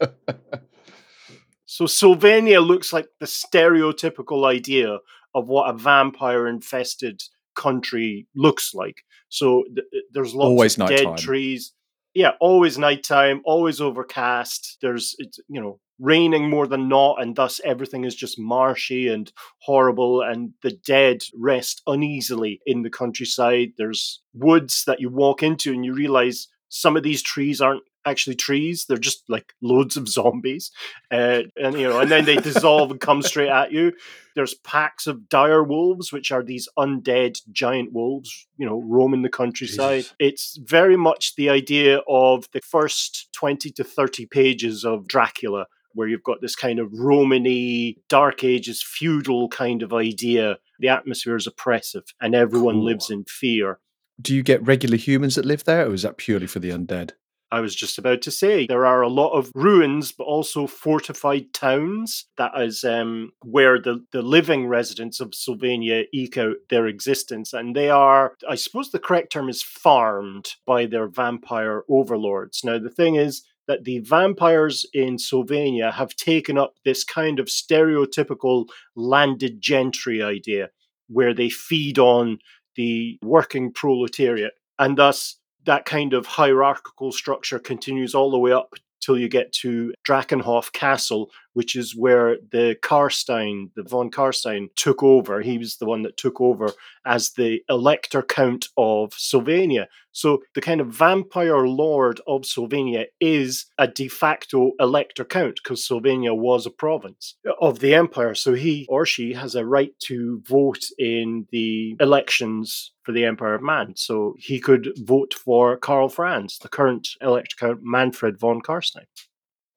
So 1.74 1.88
Sylvania 1.88 2.62
looks 2.62 2.94
like 2.94 3.08
the 3.20 3.26
stereotypical 3.26 4.46
idea 4.46 5.00
of 5.34 5.48
what 5.48 5.72
a 5.72 5.74
vampire-infested 5.76 7.24
country 7.56 8.28
looks 8.36 8.76
like. 8.76 8.98
So 9.30 9.64
th- 9.64 9.78
th- 9.78 10.04
uh, 10.04 10.08
there's 10.14 10.36
lots 10.36 10.46
Always 10.46 10.80
of 10.80 10.88
dead 10.88 11.18
trees. 11.18 11.74
Yeah, 12.14 12.34
always 12.40 12.78
nighttime, 12.78 13.42
always 13.44 13.82
overcast. 13.82 14.78
There's 14.84 15.16
it's 15.18 15.40
you 15.50 15.60
know 15.60 15.80
raining 15.98 16.48
more 16.48 16.68
than 16.68 16.90
not, 16.90 17.20
and 17.20 17.36
thus 17.36 17.60
everything 17.66 18.04
is 18.04 18.14
just 18.16 18.38
marshy 18.38 19.08
and 19.08 19.34
horrible. 19.58 20.22
And 20.22 20.52
the 20.62 20.78
dead 20.86 21.24
rest 21.34 21.82
uneasily 21.88 22.62
in 22.68 22.84
the 22.84 22.92
countryside. 22.92 23.70
There's 23.80 24.22
woods 24.36 24.84
that 24.86 25.00
you 25.00 25.10
walk 25.10 25.42
into, 25.42 25.74
and 25.74 25.84
you 25.84 25.96
realize 25.96 26.50
some 26.70 26.96
of 26.96 27.02
these 27.02 27.24
trees 27.24 27.62
aren't 27.62 27.82
actually 28.06 28.36
trees; 28.36 28.86
they're 28.86 28.98
just 28.98 29.24
like 29.30 29.54
loads 29.62 29.98
of 29.98 30.08
zombies. 30.08 30.72
Uh, 31.12 31.44
and 31.56 31.78
you 31.80 31.88
know, 31.88 32.00
and 32.00 32.12
then 32.12 32.26
they 32.26 32.36
dissolve 32.38 32.92
and 32.92 33.00
come 33.00 33.22
straight 33.22 33.50
at 33.50 33.72
you. 33.72 33.94
There's 34.36 34.56
packs 34.56 35.06
of 35.06 35.30
dire 35.30 35.64
wolves, 35.64 36.12
which 36.12 36.32
are 36.32 36.42
these 36.44 36.68
undead 36.78 37.40
giant 37.52 37.94
wolves, 37.94 38.48
you 38.58 38.66
know, 38.66 38.82
roaming 38.82 39.22
the 39.22 39.30
countryside. 39.30 40.00
Jesus. 40.04 40.16
It's 40.20 40.58
very 40.58 40.98
much 40.98 41.36
the 41.36 41.50
idea 41.50 42.00
of 42.08 42.46
the 42.52 42.62
first 42.62 43.30
20 43.34 43.70
to 43.72 43.84
30 43.84 44.26
pages 44.26 44.84
of 44.84 45.08
Dracula, 45.08 45.68
where 45.94 46.08
you've 46.08 46.24
got 46.24 46.42
this 46.42 46.56
kind 46.56 46.80
of 46.80 46.92
Romany, 46.94 47.98
Dark 48.10 48.44
Ages, 48.44 48.82
feudal 48.82 49.50
kind 49.50 49.84
of 49.84 49.94
idea. 49.94 50.58
The 50.80 50.90
atmosphere 50.90 51.36
is 51.36 51.46
oppressive 51.46 52.06
and 52.20 52.34
everyone 52.34 52.76
Cool. 52.78 52.86
lives 52.86 53.10
in 53.12 53.26
fear. 53.26 53.80
Do 54.22 54.34
you 54.36 54.42
get 54.44 54.66
regular 54.66 54.98
humans 54.98 55.36
that 55.36 55.46
live 55.46 55.64
there, 55.64 55.88
or 55.88 55.94
is 55.94 56.02
that 56.02 56.18
purely 56.18 56.48
for 56.48 56.60
the 56.60 56.70
undead? 56.72 57.12
I 57.54 57.60
was 57.60 57.76
just 57.76 58.00
about 58.00 58.24
to 58.24 58.32
say 58.32 58.66
there 58.66 58.88
are 58.88 59.04
a 59.04 59.08
lot 59.08 59.38
of 59.38 59.52
ruins, 59.54 60.12
but 60.12 60.24
also 60.24 60.66
fortified 60.66 61.54
towns. 61.54 62.26
That 62.36 62.52
is 62.60 62.84
um, 62.84 63.34
where 63.44 63.80
the, 63.80 64.04
the 64.12 64.24
living 64.24 64.66
residents 64.66 65.20
of 65.20 65.36
Sylvania 65.36 66.06
eke 66.12 66.40
out 66.40 66.56
their 66.72 66.88
existence. 66.88 67.54
And 67.54 67.76
they 67.76 67.92
are, 67.92 68.34
I 68.50 68.56
suppose 68.56 68.90
the 68.90 68.98
correct 68.98 69.32
term 69.32 69.50
is 69.50 69.62
farmed 69.62 70.56
by 70.66 70.88
their 70.88 71.08
vampire 71.08 71.84
overlords. 71.88 72.64
Now, 72.64 72.80
the 72.80 72.90
thing 72.90 73.16
is, 73.16 73.44
that 73.68 73.84
the 73.84 74.00
vampires 74.00 74.86
in 74.92 75.20
Sylvania 75.20 75.92
have 75.92 76.16
taken 76.16 76.58
up 76.58 76.74
this 76.84 77.04
kind 77.04 77.40
of 77.40 77.46
stereotypical 77.46 78.66
landed 78.96 79.62
gentry 79.62 80.24
idea 80.24 80.70
where 81.08 81.36
they 81.36 81.50
feed 81.50 82.00
on 82.00 82.40
the 82.76 83.20
working 83.22 83.72
proletariat. 83.72 84.54
And 84.80 84.98
thus, 84.98 85.38
that 85.66 85.86
kind 85.86 86.14
of 86.14 86.26
hierarchical 86.26 87.12
structure 87.12 87.60
continues 87.60 88.14
all 88.14 88.32
the 88.32 88.40
way 88.40 88.52
up 88.52 88.74
till 89.00 89.18
you 89.18 89.28
get 89.28 89.52
to 89.52 89.94
Drakenhof 90.08 90.72
Castle, 90.72 91.30
which 91.54 91.76
is 91.76 91.96
where 91.96 92.38
the 92.52 92.76
Karstein, 92.82 93.70
the 93.76 93.84
von 93.84 94.12
Karstein, 94.12 94.68
took 94.76 95.02
over. 95.04 95.42
He 95.42 95.58
was 95.58 95.78
the 95.78 95.86
one 95.86 96.02
that 96.04 96.18
took 96.18 96.42
over 96.42 96.72
as 97.06 97.32
the 97.32 97.62
Elector 97.70 98.22
Count 98.22 98.68
of 98.78 99.14
Sylvania. 99.14 99.88
So 100.12 100.44
the 100.54 100.62
kind 100.62 100.80
of 100.80 100.88
vampire 100.88 101.68
lord 101.68 102.22
of 102.28 102.46
Sylvania 102.46 103.06
is 103.20 103.66
a 103.78 103.88
de 103.88 104.08
facto 104.08 104.72
Elector 104.80 105.26
Count 105.26 105.60
because 105.64 105.86
Sylvania 105.86 106.34
was 106.34 106.66
a 106.66 106.72
province 106.72 107.36
of 107.60 107.80
the 107.80 107.96
empire. 107.96 108.36
So 108.36 108.54
he 108.54 108.86
or 108.90 109.06
she 109.06 109.34
has 109.34 109.56
a 109.56 109.66
right 109.66 109.94
to 110.02 110.42
vote 110.48 110.86
in 111.00 111.48
the 111.52 111.96
elections 112.00 112.92
for 113.04 113.12
the 113.12 113.26
Empire 113.26 113.56
of 113.56 113.64
Man. 113.64 113.96
So 113.96 114.36
he 114.38 114.60
could 114.60 114.94
vote 114.98 115.34
for 115.34 115.78
Karl 115.78 116.10
Franz, 116.10 116.60
the 116.60 116.70
current 116.70 117.10
Elector 117.22 117.56
Count 117.60 117.80
Manfred 117.82 118.40
von 118.40 118.62
Karstein. 118.62 119.06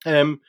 Um, 0.04 0.40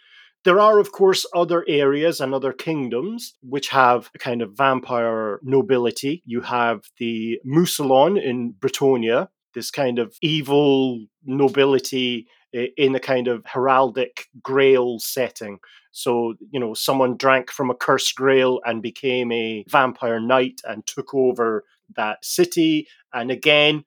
there 0.43 0.59
are, 0.59 0.79
of 0.79 0.91
course, 0.91 1.25
other 1.35 1.65
areas 1.67 2.21
and 2.21 2.33
other 2.33 2.53
kingdoms 2.53 3.33
which 3.41 3.69
have 3.69 4.09
a 4.15 4.17
kind 4.17 4.41
of 4.41 4.53
vampire 4.53 5.39
nobility. 5.43 6.23
You 6.25 6.41
have 6.41 6.81
the 6.97 7.39
Mousillon 7.45 8.21
in 8.21 8.53
Bretonnia, 8.53 9.29
this 9.53 9.71
kind 9.71 9.99
of 9.99 10.15
evil 10.21 11.05
nobility 11.25 12.27
eh, 12.53 12.67
in 12.77 12.95
a 12.95 12.99
kind 12.99 13.27
of 13.27 13.43
heraldic 13.43 14.25
grail 14.41 14.99
setting. 14.99 15.59
So, 15.91 16.35
you 16.51 16.59
know, 16.59 16.73
someone 16.73 17.17
drank 17.17 17.49
from 17.51 17.71
a 17.71 17.75
cursed 17.75 18.15
grail 18.15 18.61
and 18.63 18.83
became 18.83 19.31
a 19.31 19.65
vampire 19.67 20.19
knight 20.19 20.61
and 20.63 20.85
took 20.85 21.13
over 21.13 21.63
that 21.95 22.23
city. 22.23 22.87
And 23.13 23.31
again, 23.31 23.83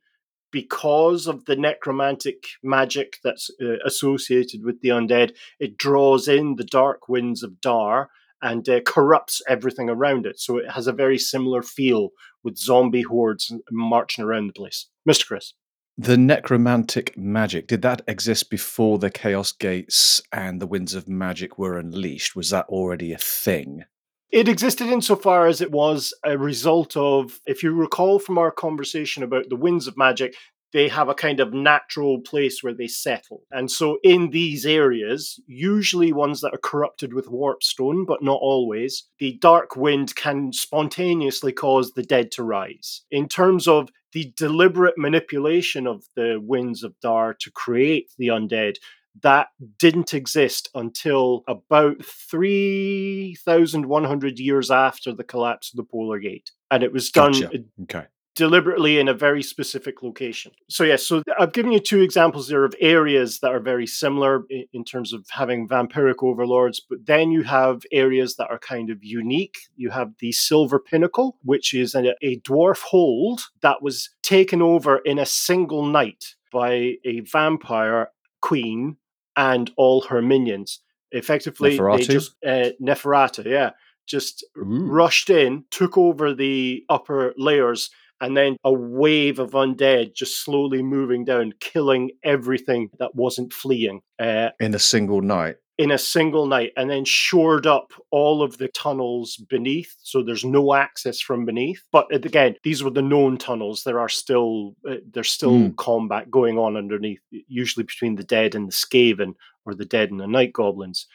because 0.53 1.27
of 1.27 1.45
the 1.45 1.57
necromantic 1.57 2.45
magic 2.63 3.19
that's 3.23 3.51
uh, 3.63 3.77
associated 3.85 4.65
with 4.65 4.81
the 4.81 4.89
undead, 4.89 5.33
it 5.59 5.77
draws 5.77 6.29
in 6.29 6.57
the 6.57 6.65
dark 6.65 7.09
winds 7.09 7.43
of 7.43 7.61
Dhar 7.65 8.07
and 8.43 8.69
uh, 8.69 8.81
corrupts 8.81 9.43
everything 9.49 9.89
around 9.89 10.27
it. 10.27 10.41
So 10.41 10.57
it 10.57 10.71
has 10.71 10.87
a 10.87 10.93
very 10.93 11.19
similar 11.19 11.63
feel 11.63 12.11
with 12.43 12.57
zombie 12.57 13.03
hordes 13.03 13.53
marching 13.71 14.25
around 14.25 14.49
the 14.49 14.55
place. 14.55 14.87
Mr. 15.09 15.27
Chris. 15.27 15.55
The 15.99 16.17
necromantic 16.17 17.17
magic, 17.19 17.67
did 17.67 17.83
that 17.83 18.01
exist 18.09 18.49
before 18.49 18.99
the 18.99 19.11
Chaos 19.11 19.53
Gates 19.53 20.23
and 20.33 20.61
the 20.61 20.67
Winds 20.67 20.95
of 20.95 21.09
Magic 21.09 21.59
were 21.59 21.79
unleashed? 21.79 22.35
Was 22.35 22.49
that 22.51 22.67
already 22.69 23.13
a 23.13 23.19
thing? 23.19 23.85
It 24.33 24.49
existed 24.49 24.87
insofar 24.87 25.49
as 25.49 25.61
it 25.61 25.73
was 25.73 26.15
a 26.25 26.39
result 26.39 26.97
of, 26.97 27.41
if 27.47 27.65
you 27.65 27.73
recall 27.73 28.21
from 28.21 28.39
our 28.39 28.53
conversation 28.53 29.25
about 29.25 29.49
the 29.49 29.57
winds 29.57 29.89
of 29.89 29.97
magic, 29.97 30.37
they 30.73 30.87
have 30.87 31.09
a 31.09 31.15
kind 31.15 31.41
of 31.41 31.53
natural 31.53 32.21
place 32.21 32.63
where 32.63 32.73
they 32.73 32.87
settle. 32.87 33.43
And 33.51 33.69
so 33.69 33.99
in 34.05 34.31
these 34.31 34.65
areas, 34.65 35.41
usually 35.49 36.13
ones 36.13 36.43
that 36.43 36.55
are 36.55 36.61
corrupted 36.63 37.13
with 37.13 37.29
warp 37.29 37.65
stone, 37.65 38.05
but 38.05 38.23
not 38.23 38.39
always, 38.41 39.09
the 39.19 39.37
dark 39.41 39.75
wind 39.75 40.15
can 40.15 40.53
spontaneously 40.53 41.53
cause 41.53 41.91
the 41.93 42.05
dead 42.05 42.31
to 42.33 42.45
rise. 42.45 43.03
In 43.11 43.29
terms 43.29 43.67
of 43.67 43.89
the 44.13 44.33
deliberate 44.37 44.97
manipulation 44.97 45.89
of 45.89 46.05
the 46.15 46.41
winds 46.41 46.85
of 46.85 46.95
Dhar 47.05 47.37
to 47.41 47.51
create 47.51 48.13
the 48.17 48.29
undead, 48.29 48.77
that 49.23 49.49
didn't 49.79 50.15
exist 50.15 50.69
until 50.75 51.45
about 51.49 52.05
3,100 52.05 54.39
years 54.39 54.71
after 54.71 55.13
the 55.13 55.25
collapse 55.25 55.73
of 55.73 55.77
the 55.77 55.85
Polar 55.85 56.19
Gate. 56.19 56.51
And 56.71 56.83
it 56.83 56.93
was 56.93 57.11
done 57.11 57.33
Gotcha. 57.33 57.65
Okay. 57.83 58.05
deliberately 58.37 58.99
in 58.99 59.09
a 59.09 59.15
very 59.15 59.43
specific 59.43 60.03
location. 60.03 60.53
So, 60.69 60.85
yes, 60.85 61.07
so 61.07 61.23
I've 61.39 61.53
given 61.53 61.73
you 61.73 61.81
two 61.81 62.01
examples 62.01 62.49
there 62.49 62.65
of 62.65 62.75
areas 62.81 63.41
that 63.41 63.53
are 63.53 63.61
very 63.61 63.87
similar 63.87 64.45
in, 64.49 64.65
in 64.73 64.85
terms 64.85 65.13
of 65.13 65.27
having 65.31 65.69
vampiric 65.69 66.23
overlords, 66.23 66.81
but 66.81 67.05
then 67.07 67.31
you 67.33 67.43
have 67.43 67.83
areas 67.93 68.37
that 68.37 68.49
are 68.51 68.59
kind 68.59 68.89
of 68.91 69.03
unique. 69.03 69.59
You 69.77 69.91
have 69.91 70.13
the 70.21 70.33
Silver 70.33 70.79
Pinnacle, 70.79 71.37
which 71.43 71.75
is 71.75 71.95
a, 71.95 72.15
a 72.23 72.39
dwarf 72.41 72.81
hold 72.83 73.43
that 73.63 73.83
was 73.83 74.11
taken 74.23 74.63
over 74.63 74.99
in 74.99 75.19
a 75.19 75.27
single 75.27 75.85
night 75.85 76.37
by 76.53 76.95
a 77.05 77.21
vampire 77.21 78.11
queen 78.41 78.97
and 79.41 79.71
all 79.79 80.03
her 80.03 80.21
minions. 80.21 80.81
Effectively, 81.13 81.77
Neferatu? 81.79 82.07
they 82.07 82.13
just 82.13 82.37
uh, 82.47 82.69
Neferata, 82.81 83.45
yeah, 83.45 83.71
just 84.07 84.45
Ooh. 84.59 84.87
rushed 84.87 85.31
in, 85.31 85.65
took 85.71 85.97
over 85.97 86.35
the 86.35 86.85
upper 86.89 87.35
layers, 87.37 87.91
and 88.21 88.37
then 88.37 88.57
a 88.63 88.73
wave 88.73 89.39
of 89.39 89.53
undead 89.53 90.15
just 90.15 90.45
slowly 90.45 90.83
moving 90.83 91.25
down, 91.25 91.55
killing 91.59 92.11
everything 92.23 92.91
that 92.99 93.15
wasn't 93.15 93.53
fleeing. 93.53 94.03
Uh, 94.21 94.51
In 94.61 94.75
a 94.75 94.79
single 94.79 95.23
night. 95.23 95.57
In 95.83 95.91
a 95.91 95.99
single 96.15 96.47
night 96.57 96.73
and 96.77 96.91
then 96.91 97.05
shored 97.07 97.67
up 97.67 97.89
all 98.11 98.43
of 98.43 98.59
the 98.59 98.69
tunnels 98.69 99.29
beneath 99.55 99.93
so 100.03 100.23
there's 100.23 100.45
no 100.45 100.75
access 100.75 101.19
from 101.27 101.47
beneath. 101.47 101.83
But 101.91 102.05
again 102.15 102.53
these 102.67 102.83
were 102.83 102.91
the 102.99 103.11
known 103.15 103.39
tunnels. 103.39 103.83
There 103.83 104.01
are 104.05 104.09
still 104.23 104.75
uh, 104.91 104.97
there's 105.13 105.31
still 105.39 105.53
Mm. 105.53 105.77
combat 105.77 106.31
going 106.31 106.57
on 106.59 106.77
underneath 106.77 107.23
usually 107.61 107.85
between 107.93 108.17
the 108.17 108.29
dead 108.37 108.55
and 108.55 108.69
the 108.69 108.73
skaven 108.85 109.31
or 109.65 109.75
the 109.75 109.91
dead 109.97 110.11
and 110.11 110.21
the 110.21 110.27
night 110.39 110.53
goblins. 110.53 111.07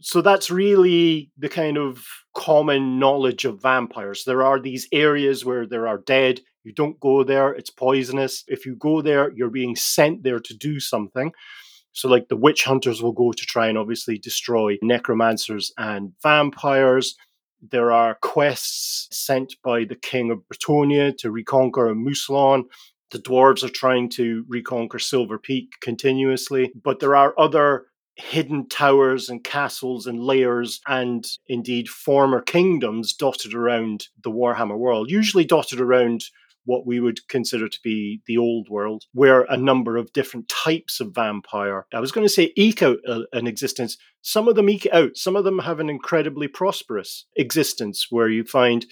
So 0.00 0.20
that's 0.22 0.50
really 0.50 1.30
the 1.44 1.48
kind 1.48 1.76
of 1.78 2.06
common 2.34 2.98
knowledge 2.98 3.44
of 3.46 3.62
vampires. 3.62 4.24
There 4.24 4.42
are 4.42 4.60
these 4.60 4.88
areas 4.92 5.44
where 5.44 5.66
there 5.66 5.86
are 5.88 5.98
dead. 5.98 6.40
You 6.64 6.72
don't 6.72 6.98
go 7.00 7.24
there. 7.32 7.48
It's 7.58 7.70
poisonous. 7.86 8.44
If 8.48 8.60
you 8.66 8.74
go 8.76 8.94
there 9.02 9.24
you're 9.36 9.56
being 9.60 9.76
sent 9.76 10.22
there 10.22 10.40
to 10.48 10.54
do 10.68 10.80
something 10.80 11.32
so, 11.96 12.10
like 12.10 12.28
the 12.28 12.36
witch 12.36 12.64
hunters 12.64 13.02
will 13.02 13.12
go 13.12 13.32
to 13.32 13.46
try 13.46 13.68
and 13.68 13.78
obviously 13.78 14.18
destroy 14.18 14.76
necromancers 14.82 15.72
and 15.78 16.12
vampires. 16.22 17.16
There 17.70 17.90
are 17.90 18.18
quests 18.20 19.08
sent 19.10 19.54
by 19.64 19.84
the 19.84 19.96
king 19.96 20.30
of 20.30 20.42
Bretonnia 20.46 21.16
to 21.16 21.30
reconquer 21.30 21.94
Mousillon. 21.94 22.64
The 23.12 23.18
dwarves 23.18 23.64
are 23.64 23.70
trying 23.70 24.10
to 24.10 24.44
reconquer 24.46 24.98
Silver 24.98 25.38
Peak 25.38 25.72
continuously, 25.80 26.70
but 26.74 27.00
there 27.00 27.16
are 27.16 27.32
other 27.38 27.86
hidden 28.16 28.68
towers 28.68 29.30
and 29.30 29.42
castles 29.42 30.06
and 30.06 30.22
layers 30.22 30.80
and 30.86 31.26
indeed 31.46 31.88
former 31.88 32.42
kingdoms 32.42 33.14
dotted 33.14 33.54
around 33.54 34.08
the 34.22 34.30
Warhammer 34.30 34.76
world, 34.76 35.10
usually 35.10 35.46
dotted 35.46 35.80
around 35.80 36.24
what 36.66 36.86
we 36.86 37.00
would 37.00 37.26
consider 37.28 37.68
to 37.68 37.78
be 37.82 38.20
the 38.26 38.36
old 38.36 38.68
world, 38.68 39.04
where 39.12 39.42
a 39.42 39.56
number 39.56 39.96
of 39.96 40.12
different 40.12 40.48
types 40.48 41.00
of 41.00 41.14
vampire, 41.14 41.86
I 41.94 42.00
was 42.00 42.12
going 42.12 42.26
to 42.26 42.32
say 42.32 42.52
eke 42.56 42.82
out 42.82 42.98
uh, 43.08 43.20
an 43.32 43.46
existence. 43.46 43.96
Some 44.20 44.48
of 44.48 44.56
them 44.56 44.68
eke 44.68 44.88
out. 44.92 45.16
Some 45.16 45.36
of 45.36 45.44
them 45.44 45.60
have 45.60 45.80
an 45.80 45.88
incredibly 45.88 46.48
prosperous 46.48 47.24
existence 47.36 48.08
where 48.10 48.28
you 48.28 48.44
find, 48.44 48.84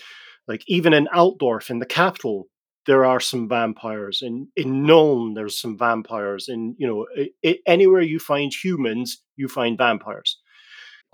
like, 0.48 0.62
even 0.66 0.94
in 0.94 1.08
Altdorf, 1.08 1.68
in 1.68 1.80
the 1.80 1.86
capital, 1.86 2.48
there 2.86 3.04
are 3.04 3.20
some 3.20 3.48
vampires. 3.48 4.20
In, 4.22 4.48
in 4.56 4.84
Nuln, 4.84 5.34
there's 5.34 5.60
some 5.60 5.76
vampires. 5.76 6.48
In, 6.48 6.76
you 6.78 6.86
know, 6.86 7.06
i 7.18 7.30
i 7.44 7.58
anywhere 7.66 8.02
you 8.02 8.18
find 8.18 8.52
humans, 8.52 9.22
you 9.36 9.48
find 9.48 9.78
vampires. 9.78 10.38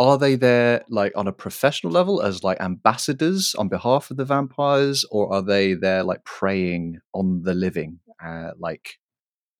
Are 0.00 0.18
they 0.18 0.34
there 0.34 0.84
like 0.88 1.12
on 1.14 1.28
a 1.28 1.32
professional 1.32 1.92
level 1.92 2.22
as 2.22 2.42
like 2.42 2.60
ambassadors 2.60 3.54
on 3.54 3.68
behalf 3.68 4.10
of 4.10 4.16
the 4.16 4.24
vampires, 4.24 5.04
or 5.12 5.32
are 5.32 5.42
they 5.42 5.74
there 5.74 6.02
like 6.02 6.24
preying 6.24 6.98
on 7.14 7.42
the 7.42 7.54
living, 7.54 8.00
uh, 8.24 8.52
like 8.58 8.98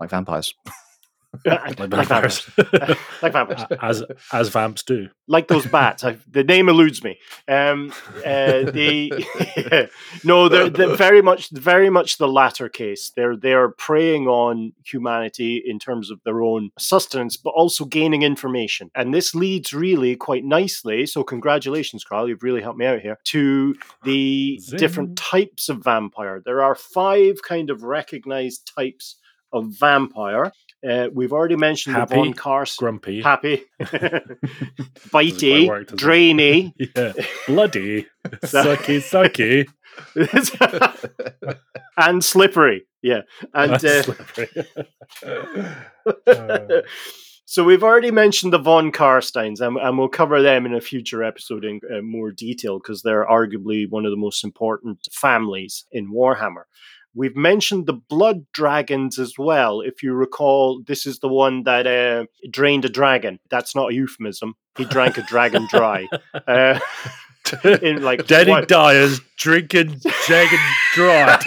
like 0.01 0.11
vampires? 0.11 0.55
like 1.47 1.79
Like 1.79 1.91
vampires. 1.91 2.41
vampires. 2.41 2.99
like 3.23 3.33
vampires. 3.33 3.63
as 3.81 4.03
as 4.33 4.49
vamps 4.51 4.83
do. 4.85 5.09
like 5.29 5.47
those 5.49 5.67
bats. 5.67 6.03
I, 6.05 6.19
the 6.29 6.43
name 6.45 6.69
eludes 6.69 7.05
me. 7.05 7.19
Um, 7.49 7.93
uh, 8.19 8.63
the 8.71 9.89
no, 10.25 10.49
they're, 10.49 10.69
they're 10.71 10.97
very 10.97 11.23
much, 11.23 11.51
very 11.51 11.89
much 11.89 12.19
the 12.19 12.29
latter 12.29 12.69
case. 12.69 13.13
They're 13.15 13.37
they're 13.37 13.69
preying 13.71 14.27
on 14.27 14.73
humanity 14.85 15.63
in 15.65 15.79
terms 15.79 16.11
of 16.11 16.21
their 16.25 16.43
own 16.43 16.71
sustenance, 16.79 17.37
but 17.37 17.51
also 17.51 17.85
gaining 17.85 18.23
information. 18.23 18.91
And 18.95 19.15
this 19.15 19.35
leads 19.35 19.73
really 19.73 20.17
quite 20.17 20.45
nicely. 20.45 21.07
So 21.07 21.23
congratulations, 21.23 22.05
Carl. 22.05 22.29
You've 22.29 22.43
really 22.43 22.63
helped 22.63 22.79
me 22.79 22.87
out 22.87 23.01
here. 23.01 23.19
To 23.27 23.77
the 24.05 24.59
Zing. 24.59 24.79
different 24.79 25.17
types 25.17 25.69
of 25.69 25.85
vampire. 25.85 26.43
There 26.45 26.63
are 26.63 26.75
five 26.75 27.43
kind 27.43 27.71
of 27.71 27.85
recognized 27.85 28.71
types 28.75 29.17
of 29.53 29.67
vampire. 29.79 30.53
Uh, 30.89 31.09
we've 31.13 31.33
already 31.33 31.57
mentioned 31.57 31.97
Happy, 31.97 32.15
the 32.15 32.17
von 32.17 32.33
Kars. 32.35 32.77
Grumpy. 32.77 33.21
Happy, 33.23 33.65
bitey, 33.81 35.65
isn't 35.65 35.97
drainy, 35.99 36.75
yeah. 36.97 37.13
Bloody. 37.47 38.07
sucky, 38.45 39.01
sucky. 39.01 39.67
and 41.97 42.25
slippery. 42.25 42.87
Yeah, 43.03 43.23
and 43.55 43.73
uh, 43.73 44.03
slippery. 44.03 44.49
Uh, 46.27 46.83
So 47.51 47.65
we've 47.65 47.83
already 47.83 48.13
mentioned 48.13 48.53
the 48.53 48.59
von 48.59 48.93
Karsteins, 48.93 49.61
and, 49.61 49.77
and 49.77 49.99
we'll 49.99 50.07
cover 50.07 50.41
them 50.41 50.67
in 50.67 50.73
a 50.75 50.81
future 50.81 51.25
episode 51.25 51.65
in 51.65 51.81
uh, 51.93 52.01
more 52.01 52.31
detail 52.31 52.79
because 52.79 53.03
they're 53.03 53.27
arguably 53.27 53.91
one 53.91 54.05
of 54.05 54.13
the 54.13 54.17
most 54.17 54.45
important 54.45 55.09
families 55.11 55.85
in 55.91 56.13
Warhammer. 56.13 56.67
We've 57.15 57.37
mentioned 57.37 57.87
the 57.87 57.93
blood 57.95 58.47
dragons 58.53 59.19
as 59.19 59.35
well. 59.39 59.81
If 59.81 60.03
you 60.03 60.13
recall, 60.13 60.83
this 60.87 61.07
is 61.07 61.19
the 61.19 61.29
one 61.29 61.65
that 61.65 61.87
uh, 61.87 62.25
drained 62.51 62.85
a 62.85 62.89
dragon. 62.89 63.41
That's 63.51 63.75
not 63.75 63.91
a 63.91 63.95
euphemism. 63.95 64.55
He 64.79 64.85
drank 64.85 65.19
a 65.19 65.23
dragon 65.23 65.67
dry. 65.69 66.07
Uh, 66.47 66.79
in 67.83 68.01
like 68.03 68.27
Danny 68.29 68.51
what- 68.53 68.69
Dyer's 68.69 69.21
drinking 69.39 70.01
dragon 70.27 70.59
dry. 70.95 71.39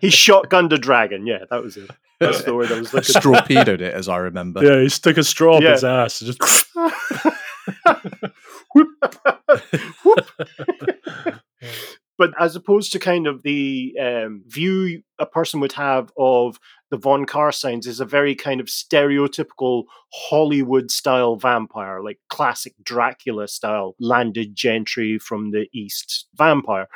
he 0.00 0.08
shotgunned 0.08 0.72
a 0.72 0.78
dragon. 0.78 1.26
Yeah, 1.26 1.44
that 1.50 1.62
was 1.62 1.76
it. 1.76 1.90
That's 2.20 2.44
the 2.44 2.54
word 2.54 2.70
I 2.72 2.78
was 2.78 2.94
looking 2.94 3.12
for. 3.14 3.20
Torpedoed 3.20 3.80
it, 3.82 3.92
as 3.92 4.08
I 4.08 4.18
remember. 4.18 4.64
yeah, 4.64 4.80
he 4.82 4.88
stuck 4.88 5.16
a 5.16 5.24
straw 5.24 5.56
up 5.56 5.62
Yeah. 5.62 5.72
his 5.72 5.84
ass. 5.84 6.22
and 6.22 6.32
Just 6.32 6.66
but 12.18 12.30
as 12.38 12.56
opposed 12.56 12.92
to 12.92 12.98
kind 12.98 13.26
of 13.26 13.42
the 13.42 13.94
um, 14.00 14.42
view 14.46 15.02
a 15.18 15.26
person 15.26 15.60
would 15.60 15.72
have 15.72 16.10
of 16.16 16.58
the 16.90 16.96
von 16.96 17.26
Karsteins 17.26 17.86
is 17.86 18.00
a 18.00 18.04
very 18.04 18.34
kind 18.34 18.60
of 18.60 18.66
stereotypical 18.66 19.84
Hollywood 20.12 20.90
style 20.90 21.36
vampire, 21.36 22.00
like 22.00 22.18
classic 22.28 22.74
Dracula 22.82 23.48
style 23.48 23.96
landed 23.98 24.54
gentry 24.54 25.18
from 25.18 25.50
the 25.50 25.66
East 25.72 26.26
vampire. 26.34 26.88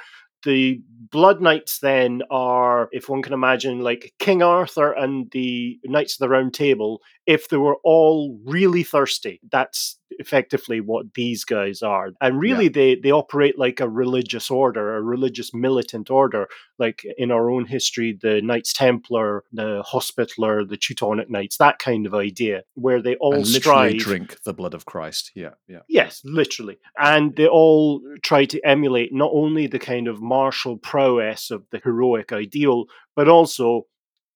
The 0.42 0.80
Blood 1.10 1.42
Knights 1.42 1.80
then 1.80 2.22
are, 2.30 2.88
if 2.92 3.10
one 3.10 3.20
can 3.20 3.34
imagine, 3.34 3.80
like 3.80 4.14
King 4.18 4.42
Arthur 4.42 4.92
and 4.92 5.30
the 5.32 5.78
Knights 5.84 6.14
of 6.14 6.18
the 6.20 6.30
Round 6.30 6.54
Table, 6.54 7.02
if 7.26 7.48
they 7.48 7.58
were 7.58 7.76
all 7.84 8.38
really 8.46 8.82
thirsty. 8.82 9.40
That's 9.50 9.98
effectively 10.18 10.80
what 10.80 11.14
these 11.14 11.44
guys 11.44 11.82
are. 11.82 12.10
And 12.20 12.40
really, 12.40 12.68
they, 12.68 12.94
they 12.94 13.12
operate 13.12 13.58
like 13.58 13.80
a 13.80 13.88
religious 13.88 14.50
order, 14.50 14.96
a 14.96 15.02
religious 15.02 15.54
militant 15.54 16.10
order, 16.10 16.48
like 16.78 17.04
in 17.18 17.30
our 17.30 17.50
own 17.50 17.66
history, 17.66 18.18
the 18.20 18.40
Knights 18.42 18.72
Templar, 18.72 19.44
the 19.52 19.82
Hospitaller, 19.86 20.64
the 20.64 20.76
Teutonic 20.76 21.30
Knights, 21.30 21.56
that 21.58 21.78
kind 21.78 22.06
of 22.06 22.14
idea, 22.14 22.62
where 22.74 23.02
they 23.02 23.16
all 23.16 23.34
and 23.34 23.46
literally 23.46 23.98
strive. 23.98 23.98
drink 23.98 24.42
the 24.44 24.54
blood 24.54 24.74
of 24.74 24.84
Christ. 24.84 25.30
Yeah, 25.34 25.54
yeah. 25.68 25.80
Yes, 25.88 26.20
literally. 26.24 26.78
And 26.98 27.36
they 27.36 27.46
all 27.46 28.00
try 28.22 28.44
to 28.46 28.60
emulate 28.66 29.12
not 29.12 29.30
only 29.32 29.66
the 29.66 29.78
kind 29.78 30.08
of 30.08 30.20
martial 30.20 30.76
prowess 30.76 31.50
of 31.50 31.64
the 31.70 31.80
heroic 31.82 32.32
ideal, 32.32 32.86
but 33.14 33.28
also 33.28 33.86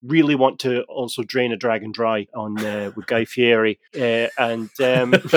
really 0.07 0.35
want 0.35 0.59
to 0.61 0.83
also 0.83 1.23
drain 1.23 1.53
a 1.53 1.57
dragon 1.57 1.93
dry 1.93 2.27
on 2.35 2.65
uh, 2.65 2.91
with 2.95 3.07
Guy 3.07 3.25
Fieri 3.25 3.79
uh, 3.95 4.29
and 4.39 4.71
um, 4.81 5.15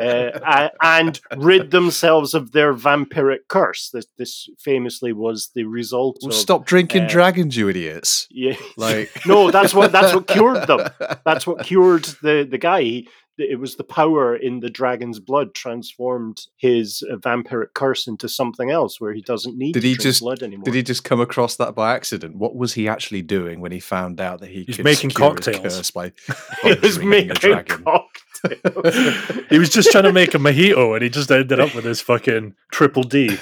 uh, 0.00 0.68
and 0.82 1.20
rid 1.36 1.70
themselves 1.70 2.34
of 2.34 2.52
their 2.52 2.74
vampiric 2.74 3.48
curse. 3.48 3.90
This, 3.90 4.06
this 4.16 4.48
famously 4.58 5.12
was 5.12 5.50
the 5.54 5.64
result 5.64 6.18
Well, 6.22 6.30
of 6.30 6.34
stop 6.34 6.66
drinking 6.66 7.04
uh, 7.04 7.08
dragons, 7.08 7.56
you 7.56 7.68
idiots. 7.68 8.26
yeah. 8.30 8.56
Like 8.76 9.10
no, 9.26 9.50
that's 9.50 9.74
what 9.74 9.92
that's 9.92 10.14
what 10.14 10.26
cured 10.26 10.66
them. 10.66 10.88
That's 11.24 11.46
what 11.46 11.64
cured 11.64 12.04
the 12.22 12.46
the 12.48 12.58
guy. 12.58 12.82
He, 12.82 13.08
it 13.38 13.58
was 13.60 13.76
the 13.76 13.84
power 13.84 14.36
in 14.36 14.60
the 14.60 14.68
dragon's 14.70 15.20
blood 15.20 15.54
transformed 15.54 16.46
his 16.56 17.02
uh, 17.10 17.16
vampiric 17.16 17.72
curse 17.74 18.06
into 18.06 18.28
something 18.28 18.70
else 18.70 19.00
where 19.00 19.12
he 19.12 19.22
doesn't 19.22 19.56
need 19.56 19.72
Did 19.74 19.80
to 19.82 19.88
he 19.88 19.94
drink 19.94 20.02
just- 20.02 20.20
blood 20.20 20.42
anymore. 20.42 20.64
Did 20.64 20.74
he 20.74 20.82
just 20.82 21.04
come 21.04 21.20
across 21.20 21.56
that 21.56 21.74
by 21.74 21.94
accident? 21.94 22.36
What 22.36 22.54
was 22.56 22.74
he 22.74 22.88
actually 22.88 23.22
doing 23.22 23.60
when 23.60 23.72
he 23.72 23.80
found 23.80 24.20
out 24.20 24.40
that 24.40 24.50
he 24.50 24.64
He's 24.64 24.76
could 24.76 24.84
making 24.84 25.10
cure 25.10 25.34
his 25.36 25.44
cocktails. 25.46 25.76
curse 25.76 25.90
by, 25.90 26.12
he 26.62 26.74
by 26.74 26.80
was 26.80 26.98
making 26.98 27.30
a 27.30 27.34
dragon? 27.34 27.84
cocktails. 27.84 28.12
he 29.50 29.58
was 29.58 29.68
just 29.68 29.90
trying 29.90 30.04
to 30.04 30.12
make 30.12 30.32
a 30.34 30.38
mojito 30.38 30.94
and 30.94 31.02
he 31.02 31.08
just 31.08 31.30
ended 31.30 31.58
up 31.58 31.74
with 31.74 31.82
this 31.84 32.00
fucking 32.00 32.54
triple 32.72 33.02
D. 33.02 33.36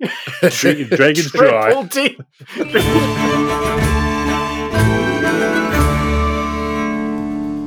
Drinking 0.40 0.86
Dragon's 0.88 1.30
Dry. 1.30 1.72
Triple 1.72 1.84
D. 1.84 3.69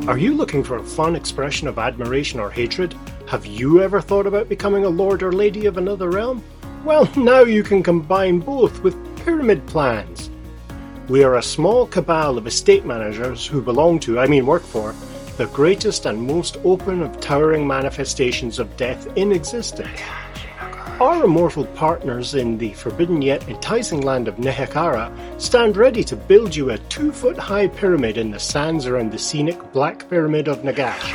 Are 0.05 0.17
you 0.17 0.33
looking 0.33 0.65
for 0.65 0.75
a 0.75 0.83
fun 0.83 1.15
expression 1.15 1.65
of 1.69 1.79
admiration 1.79 2.37
or 2.37 2.51
hatred? 2.51 2.93
Have 3.29 3.45
you 3.45 3.81
ever 3.81 4.01
thought 4.01 4.27
about 4.27 4.49
becoming 4.49 4.83
a 4.83 4.89
lord 4.89 5.23
or 5.23 5.31
lady 5.31 5.65
of 5.65 5.77
another 5.77 6.09
realm? 6.09 6.43
Well, 6.83 7.09
now 7.15 7.43
you 7.43 7.63
can 7.63 7.81
combine 7.81 8.41
both 8.41 8.83
with 8.83 8.97
pyramid 9.23 9.65
plans. 9.65 10.29
We 11.07 11.23
are 11.23 11.37
a 11.37 11.41
small 11.41 11.87
cabal 11.87 12.37
of 12.37 12.47
estate 12.47 12.85
managers 12.85 13.47
who 13.47 13.61
belong 13.61 14.01
to, 14.01 14.19
I 14.19 14.27
mean 14.27 14.45
work 14.45 14.63
for, 14.63 14.93
the 15.37 15.47
greatest 15.47 16.05
and 16.05 16.21
most 16.21 16.57
open 16.65 17.01
of 17.01 17.21
towering 17.21 17.65
manifestations 17.65 18.59
of 18.59 18.75
death 18.75 19.07
in 19.15 19.31
existence. 19.31 20.01
Our 21.01 21.23
immortal 21.23 21.65
partners 21.65 22.35
in 22.35 22.59
the 22.59 22.71
forbidden 22.73 23.21
yet 23.21 23.49
enticing 23.49 24.01
land 24.01 24.27
of 24.27 24.35
Nehekhara 24.35 25.11
stand 25.41 25.75
ready 25.75 26.03
to 26.03 26.15
build 26.15 26.55
you 26.55 26.69
a 26.69 26.77
two 26.77 27.11
foot 27.11 27.35
high 27.35 27.67
pyramid 27.67 28.19
in 28.19 28.29
the 28.29 28.39
sands 28.39 28.85
around 28.85 29.11
the 29.11 29.17
scenic 29.17 29.59
Black 29.73 30.07
Pyramid 30.07 30.47
of 30.47 30.59
Nagash, 30.59 31.11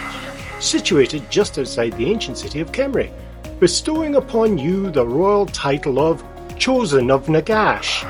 situated 0.60 1.30
just 1.30 1.60
outside 1.60 1.92
the 1.92 2.10
ancient 2.10 2.38
city 2.38 2.58
of 2.58 2.72
Khemri, 2.72 3.12
bestowing 3.60 4.16
upon 4.16 4.58
you 4.58 4.90
the 4.90 5.06
royal 5.06 5.46
title 5.46 6.00
of 6.00 6.24
Chosen 6.58 7.08
of 7.08 7.26
Nagash. 7.26 8.04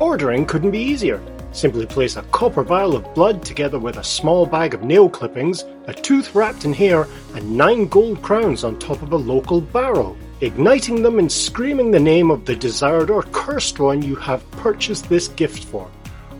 Ordering 0.00 0.44
couldn't 0.44 0.72
be 0.72 0.80
easier. 0.80 1.22
Simply 1.52 1.84
place 1.84 2.16
a 2.16 2.22
copper 2.22 2.62
vial 2.62 2.94
of 2.94 3.12
blood 3.14 3.44
together 3.44 3.78
with 3.78 3.96
a 3.96 4.04
small 4.04 4.46
bag 4.46 4.72
of 4.72 4.84
nail 4.84 5.08
clippings, 5.08 5.64
a 5.86 5.94
tooth 5.94 6.34
wrapped 6.34 6.64
in 6.64 6.72
hair, 6.72 7.06
and 7.34 7.56
nine 7.56 7.88
gold 7.88 8.22
crowns 8.22 8.62
on 8.62 8.78
top 8.78 9.02
of 9.02 9.12
a 9.12 9.16
local 9.16 9.60
barrel. 9.60 10.16
Igniting 10.40 11.02
them 11.02 11.18
and 11.18 11.30
screaming 11.30 11.90
the 11.90 12.00
name 12.00 12.30
of 12.30 12.44
the 12.44 12.54
desired 12.54 13.10
or 13.10 13.24
cursed 13.24 13.80
one 13.80 14.00
you 14.00 14.14
have 14.16 14.48
purchased 14.52 15.08
this 15.08 15.28
gift 15.28 15.64
for. 15.64 15.90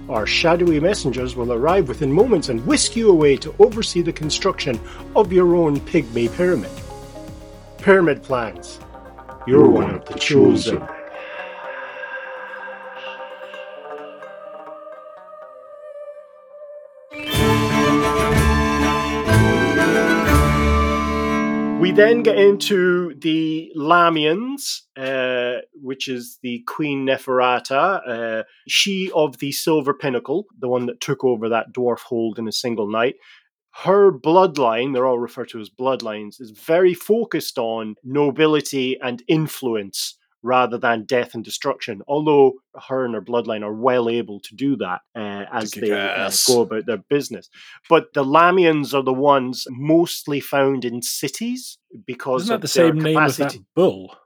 Our 0.08 0.26
shadowy 0.26 0.80
messengers 0.80 1.36
will 1.36 1.52
arrive 1.52 1.88
within 1.88 2.12
moments 2.12 2.48
and 2.48 2.64
whisk 2.66 2.96
you 2.96 3.10
away 3.10 3.36
to 3.38 3.54
oversee 3.58 4.02
the 4.02 4.12
construction 4.12 4.80
of 5.16 5.32
your 5.32 5.54
own 5.54 5.80
pygmy 5.80 6.34
pyramid. 6.34 6.70
Pyramid 7.78 8.22
plans. 8.22 8.78
You're 9.46 9.68
one 9.68 9.94
of 9.94 10.04
the 10.06 10.18
chosen. 10.18 10.82
Then 22.00 22.22
get 22.22 22.38
into 22.38 23.14
the 23.20 23.70
Lamians, 23.76 24.80
uh, 24.96 25.60
which 25.74 26.08
is 26.08 26.38
the 26.42 26.62
Queen 26.66 27.06
Neferata, 27.06 28.00
uh, 28.08 28.42
she 28.66 29.10
of 29.14 29.38
the 29.38 29.52
Silver 29.52 29.92
Pinnacle, 29.92 30.46
the 30.58 30.68
one 30.68 30.86
that 30.86 31.00
took 31.00 31.24
over 31.24 31.48
that 31.48 31.72
dwarf 31.72 32.00
hold 32.00 32.38
in 32.38 32.48
a 32.48 32.52
single 32.52 32.90
night. 32.90 33.16
Her 33.84 34.10
bloodline, 34.10 34.94
they're 34.94 35.06
all 35.06 35.18
referred 35.18 35.50
to 35.50 35.60
as 35.60 35.70
bloodlines, 35.70 36.40
is 36.40 36.50
very 36.50 36.94
focused 36.94 37.58
on 37.58 37.94
nobility 38.02 38.98
and 39.00 39.22
influence 39.28 40.16
rather 40.42 40.78
than 40.78 41.04
death 41.04 41.34
and 41.34 41.44
destruction. 41.44 42.02
Although 42.08 42.54
her 42.88 43.04
and 43.04 43.14
her 43.14 43.22
bloodline 43.22 43.62
are 43.62 43.74
well 43.74 44.08
able 44.08 44.40
to 44.40 44.54
do 44.54 44.76
that 44.76 45.00
uh, 45.14 45.44
as 45.52 45.70
they 45.72 45.90
uh, 45.92 46.30
go 46.46 46.62
about 46.62 46.86
their 46.86 47.02
business. 47.08 47.48
But 47.88 48.12
the 48.14 48.24
Lamians 48.24 48.94
are 48.94 49.02
the 49.02 49.12
ones 49.12 49.66
mostly 49.70 50.40
found 50.40 50.84
in 50.84 51.02
cities 51.02 51.78
because 52.06 52.42
Isn't 52.42 52.48
that 52.48 52.54
of 52.56 52.60
the 52.62 52.80
their 52.80 52.88
same 52.88 53.00
name 53.00 53.18
as 53.18 53.36
that 53.38 53.56
bull? 53.74 54.16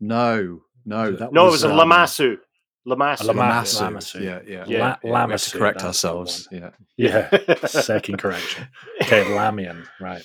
No, 0.00 0.62
no, 0.84 1.12
that 1.12 1.32
No, 1.32 1.42
it 1.48 1.50
was 1.52 1.62
was 1.62 1.64
a 1.64 1.72
um, 1.72 1.78
Lamasu. 1.78 2.36
Lamasu. 2.86 3.20
A 3.20 3.24
Lamasu. 3.24 3.34
Lamasu. 3.34 3.90
Lamasu. 3.90 4.20
Yeah, 4.20 4.40
yeah. 4.46 4.64
Yeah. 4.66 4.78
La- 4.80 4.96
yeah 5.04 5.26
we 5.26 5.30
have 5.32 5.42
to 5.42 5.58
correct 5.58 5.82
ourselves. 5.84 6.48
Yeah. 6.50 6.70
Yeah. 6.96 7.30
Second 7.66 8.18
correction. 8.18 8.68
Okay, 9.02 9.24
Lamian. 9.24 9.86
Right. 10.00 10.24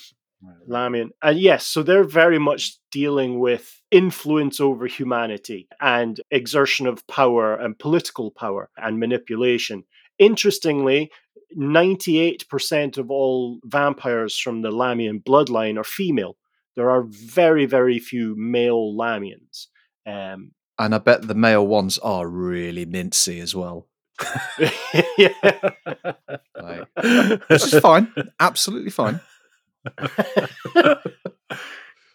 Lamian. 0.69 1.09
And 1.21 1.39
yes, 1.39 1.65
so 1.65 1.83
they're 1.83 2.03
very 2.03 2.39
much 2.39 2.77
dealing 2.91 3.39
with 3.39 3.81
influence 3.91 4.59
over 4.59 4.85
humanity 4.87 5.67
and 5.81 6.19
exertion 6.31 6.87
of 6.87 7.05
power 7.07 7.55
and 7.55 7.77
political 7.77 8.31
power 8.31 8.69
and 8.77 8.99
manipulation. 8.99 9.83
Interestingly, 10.19 11.11
98% 11.57 12.97
of 12.97 13.09
all 13.09 13.59
vampires 13.63 14.37
from 14.37 14.61
the 14.61 14.71
Lamian 14.71 15.23
bloodline 15.23 15.77
are 15.77 15.83
female. 15.83 16.37
There 16.75 16.89
are 16.89 17.03
very, 17.03 17.65
very 17.65 17.99
few 17.99 18.35
male 18.37 18.93
Lamians. 18.95 19.67
Um, 20.05 20.51
And 20.77 20.93
I 20.93 20.99
bet 20.99 21.27
the 21.27 21.33
male 21.33 21.65
ones 21.65 21.97
are 21.99 22.27
really 22.27 22.85
mincy 22.85 23.41
as 23.41 23.55
well. 23.55 23.87
yeah. 25.17 25.29
Like, 26.59 26.87
which 27.49 27.63
is 27.71 27.79
fine. 27.79 28.11
Absolutely 28.39 28.89
fine. 28.89 29.21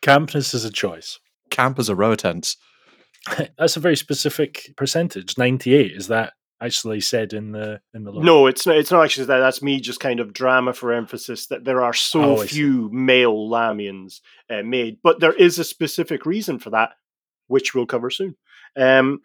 Campness 0.02 0.54
is 0.54 0.64
a 0.64 0.70
choice. 0.70 1.18
Camp 1.50 1.78
as 1.78 1.88
a 1.88 1.94
row 1.94 2.14
tents. 2.14 2.56
That's 3.58 3.76
a 3.76 3.80
very 3.80 3.96
specific 3.96 4.72
percentage. 4.76 5.38
98. 5.38 5.92
Is 5.92 6.08
that 6.08 6.32
actually 6.60 7.00
said 7.00 7.32
in 7.32 7.52
the 7.52 7.80
in 7.94 8.04
the 8.04 8.10
lore? 8.10 8.24
No, 8.24 8.46
it's 8.46 8.66
not. 8.66 8.76
It's 8.76 8.90
not 8.90 9.04
actually 9.04 9.26
that. 9.26 9.38
That's 9.38 9.62
me 9.62 9.80
just 9.80 10.00
kind 10.00 10.18
of 10.20 10.32
drama 10.32 10.72
for 10.72 10.92
emphasis 10.92 11.46
that 11.48 11.64
there 11.64 11.82
are 11.82 11.92
so 11.94 12.38
Oh, 12.38 12.44
few 12.44 12.88
male 12.92 13.48
Lamians 13.48 14.20
uh, 14.50 14.62
made, 14.62 14.98
but 15.02 15.20
there 15.20 15.32
is 15.34 15.58
a 15.58 15.64
specific 15.64 16.26
reason 16.26 16.58
for 16.58 16.70
that, 16.70 16.90
which 17.46 17.74
we'll 17.74 17.86
cover 17.86 18.10
soon. 18.10 18.36
Um, 18.76 19.20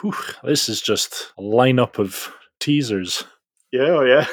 Whew, 0.00 0.14
this 0.44 0.68
is 0.68 0.80
just 0.82 1.32
a 1.38 1.42
lineup 1.42 1.98
of 1.98 2.32
teasers. 2.60 3.24
yeah, 3.72 3.82
oh 3.88 4.02
yeah. 4.02 4.26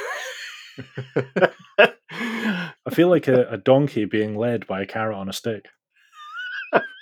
I 2.86 2.94
feel 2.94 3.10
like 3.10 3.28
a, 3.28 3.48
a 3.50 3.58
donkey 3.58 4.06
being 4.06 4.36
led 4.36 4.68
by 4.68 4.82
a 4.82 4.86
carrot 4.86 5.18
on 5.18 5.30
a 5.30 5.34
stick. 5.34 5.66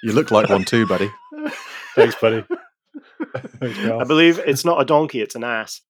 You 0.03 0.13
look 0.13 0.31
like 0.31 0.49
one 0.49 0.65
too, 0.65 0.85
buddy. 0.85 1.09
Thanks, 1.95 2.15
buddy. 2.15 2.43
Thanks, 3.59 3.79
I 3.79 4.03
believe 4.03 4.39
it's 4.39 4.65
not 4.65 4.81
a 4.81 4.85
donkey; 4.85 5.21
it's 5.21 5.35
an 5.35 5.43
ass. 5.43 5.81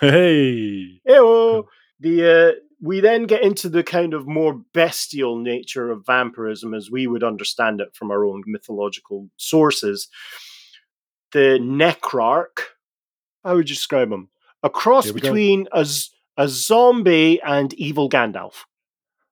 Hey, 0.00 1.00
Ew. 1.06 1.66
The 2.00 2.56
uh, 2.56 2.60
we 2.80 3.00
then 3.00 3.24
get 3.24 3.42
into 3.44 3.68
the 3.68 3.84
kind 3.84 4.12
of 4.12 4.26
more 4.26 4.60
bestial 4.74 5.38
nature 5.38 5.90
of 5.90 6.04
vampirism 6.04 6.74
as 6.74 6.90
we 6.90 7.06
would 7.06 7.22
understand 7.22 7.80
it 7.80 7.94
from 7.94 8.10
our 8.10 8.24
own 8.24 8.42
mythological 8.46 9.28
sources. 9.36 10.08
The 11.30 11.58
necrarch, 11.60 12.58
how 13.44 13.54
would 13.54 13.70
you 13.70 13.76
describe 13.76 14.10
him? 14.10 14.28
A 14.64 14.68
cross 14.68 15.04
Here 15.04 15.14
we 15.14 15.20
go. 15.20 15.28
between 15.28 15.68
a, 15.72 15.86
a 16.36 16.48
zombie 16.48 17.40
and 17.40 17.72
evil 17.74 18.10
Gandalf. 18.10 18.64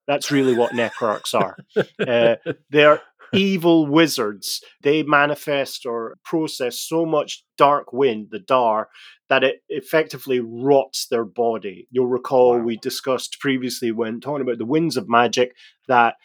That's 0.06 0.30
really 0.30 0.54
what 0.54 0.72
necrarchs 0.72 1.34
are. 1.34 1.56
Uh, 1.98 2.36
they're 2.70 3.00
evil 3.32 3.86
wizards. 3.86 4.60
They 4.82 5.02
manifest 5.04 5.86
or 5.86 6.16
process 6.24 6.78
so 6.80 7.06
much 7.06 7.44
dark 7.56 7.92
wind, 7.92 8.28
the 8.32 8.40
Dhar, 8.40 8.86
that 9.28 9.44
it 9.44 9.62
effectively 9.68 10.40
rots 10.40 11.06
their 11.06 11.24
body. 11.24 11.86
You'll 11.92 12.08
recall 12.08 12.58
Wow. 12.58 12.64
we 12.64 12.76
discussed 12.76 13.38
previously 13.38 13.92
when 13.92 14.20
talking 14.20 14.42
about 14.42 14.58
the 14.58 14.64
winds 14.64 14.96
of 14.96 15.08
magic 15.08 15.54
that 15.86 16.16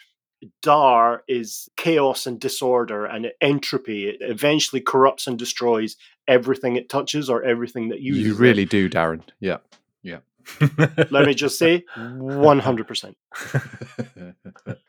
Dhar 0.64 1.20
is 1.28 1.70
chaos 1.78 2.26
and 2.26 2.40
disorder 2.40 3.06
and 3.06 3.32
entropy. 3.42 4.08
It 4.10 4.18
eventually 4.22 4.82
corrupts 4.82 5.28
and 5.28 5.38
destroys 5.38 5.96
everything 6.28 6.76
it 6.76 6.90
touches 6.90 7.30
or 7.30 7.44
everything 7.44 7.90
that 7.90 8.02
uses 8.02 8.24
You 8.26 8.34
it. 8.34 8.40
really 8.40 8.66
do, 8.66 8.90
Darren. 8.90 9.22
Yeah. 9.40 9.58
Let 11.12 11.26
me 11.26 11.34
just 11.34 11.58
say, 11.58 11.86
one 11.98 12.60
hundred 12.60 12.88
percent. 12.88 13.18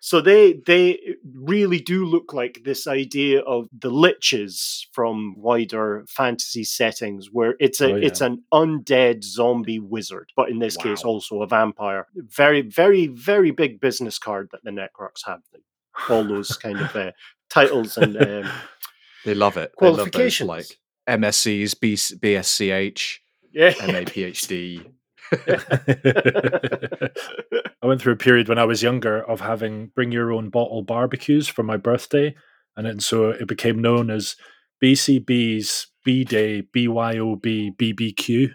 So 0.01 0.21
they 0.21 0.55
they 0.67 1.17
really 1.35 1.81
do 1.81 2.05
look 2.05 2.33
like 2.33 2.63
this 2.65 2.87
idea 2.87 3.41
of 3.41 3.69
the 3.77 3.91
liches 3.91 4.87
from 4.93 5.35
wider 5.37 6.05
fantasy 6.09 6.65
settings, 6.65 7.29
where 7.33 7.55
it's 7.59 7.81
a 7.81 7.87
Oh, 7.87 7.97
yeah. 7.97 8.07
it's 8.07 8.21
an 8.21 8.43
undead 8.53 9.23
zombie 9.25 9.79
wizard, 9.79 10.31
but 10.37 10.49
in 10.51 10.59
this 10.59 10.77
case 10.77 11.03
also 11.03 11.43
a 11.43 11.47
vampire. 11.47 12.07
Very 12.15 12.63
very 12.63 13.07
very 13.07 13.51
big 13.51 13.81
business 13.81 14.19
card 14.19 14.49
that 14.53 14.63
the 14.65 14.71
Necrarchs 14.71 15.25
have. 15.27 15.41
All 16.09 16.25
those 16.25 16.57
kind 16.57 16.79
of 16.81 16.95
uh, 16.95 17.13
titles 17.49 17.97
and 17.97 18.17
um, 18.17 18.51
They 19.25 19.35
love 19.35 19.57
it. 19.57 19.73
They 19.81 19.91
love 19.91 20.11
those, 20.13 20.41
like 20.43 20.79
MSCs, 21.09 21.75
BSCH, 22.21 23.19
yeah. 23.53 23.75
MA 23.87 24.01
PhD. 24.05 24.93
I 27.83 27.87
went 27.87 28.01
through 28.01 28.15
a 28.15 28.17
period 28.17 28.49
when 28.49 28.59
I 28.59 28.65
was 28.65 28.83
younger 28.83 29.23
of 29.23 29.41
having 29.41 29.89
bring 29.95 30.13
your 30.13 30.33
own 30.33 30.51
bottle 30.51 30.83
barbecues 30.83 31.49
for 31.49 31.63
my 31.63 31.77
birthday, 31.77 32.35
and 32.77 32.87
then 32.87 33.01
so 33.01 33.31
it 33.31 33.49
became 33.49 33.81
known 33.81 34.11
as 34.11 34.37
BCB's 34.83 35.89
B 36.05 36.25
Day 36.25 36.63
BYOB 36.63 37.77
BBQ. 37.77 38.51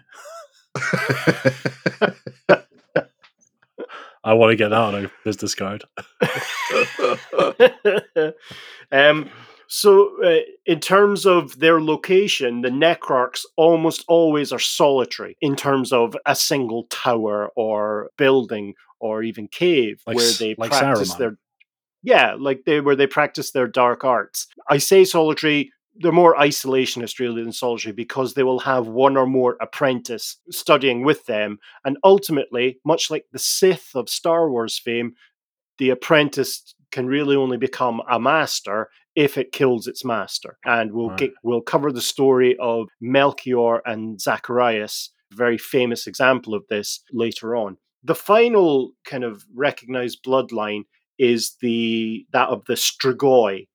I 4.24 4.34
want 4.34 4.50
to 4.50 4.56
get 4.56 4.68
that 4.68 4.78
on 4.78 5.04
a 5.04 5.10
business 5.24 5.54
card. 5.54 5.84
um, 8.92 9.28
so, 9.74 10.22
uh, 10.22 10.40
in 10.66 10.80
terms 10.80 11.24
of 11.24 11.58
their 11.58 11.80
location, 11.80 12.60
the 12.60 12.68
Necrarchs 12.68 13.46
almost 13.56 14.04
always 14.06 14.52
are 14.52 14.58
solitary 14.58 15.38
in 15.40 15.56
terms 15.56 15.94
of 15.94 16.14
a 16.26 16.36
single 16.36 16.84
tower 16.90 17.48
or 17.56 18.10
building 18.18 18.74
or 19.00 19.22
even 19.22 19.48
cave 19.48 20.02
Like 20.06 20.18
where 20.18 20.30
they 20.32 20.54
like 20.58 20.72
practice 20.72 21.14
Saruman. 21.14 21.18
their 21.18 21.38
yeah, 22.02 22.36
like 22.38 22.64
they 22.66 22.82
where 22.82 22.96
they 22.96 23.06
practice 23.06 23.52
their 23.52 23.66
dark 23.66 24.04
arts. 24.04 24.46
I 24.68 24.76
say 24.76 25.06
solitary. 25.06 25.72
They're 25.96 26.12
more 26.12 26.36
isolationist 26.36 27.18
really 27.18 27.42
than 27.42 27.52
solitary 27.52 27.94
because 27.94 28.34
they 28.34 28.42
will 28.42 28.60
have 28.60 28.88
one 28.88 29.16
or 29.16 29.26
more 29.26 29.56
apprentice 29.58 30.36
studying 30.50 31.02
with 31.02 31.24
them, 31.24 31.58
and 31.82 31.96
ultimately, 32.04 32.78
much 32.84 33.10
like 33.10 33.24
the 33.32 33.38
Sith 33.38 33.92
of 33.94 34.10
Star 34.10 34.50
Wars 34.50 34.78
fame, 34.78 35.14
the 35.78 35.88
apprentice 35.88 36.74
can 36.90 37.06
really 37.06 37.36
only 37.36 37.56
become 37.56 38.02
a 38.10 38.20
master 38.20 38.90
if 39.14 39.36
it 39.36 39.52
kills 39.52 39.86
its 39.86 40.04
master. 40.04 40.58
And 40.64 40.92
we'll 40.92 41.08
Right. 41.10 41.18
get, 41.18 41.30
we'll 41.42 41.60
cover 41.60 41.92
the 41.92 42.00
story 42.00 42.56
of 42.58 42.88
Melkhior 43.02 43.80
and 43.84 44.20
Zacharias, 44.20 45.10
a 45.32 45.36
very 45.36 45.58
famous 45.58 46.06
example 46.06 46.54
of 46.54 46.64
this 46.68 47.02
later 47.12 47.54
on. 47.56 47.76
The 48.02 48.14
final 48.14 48.92
kind 49.04 49.22
of 49.24 49.44
recognized 49.54 50.24
bloodline 50.24 50.84
is 51.18 51.56
the 51.60 52.26
that 52.32 52.48
of 52.48 52.64
the 52.66 52.74
Strigoi. 52.74 53.68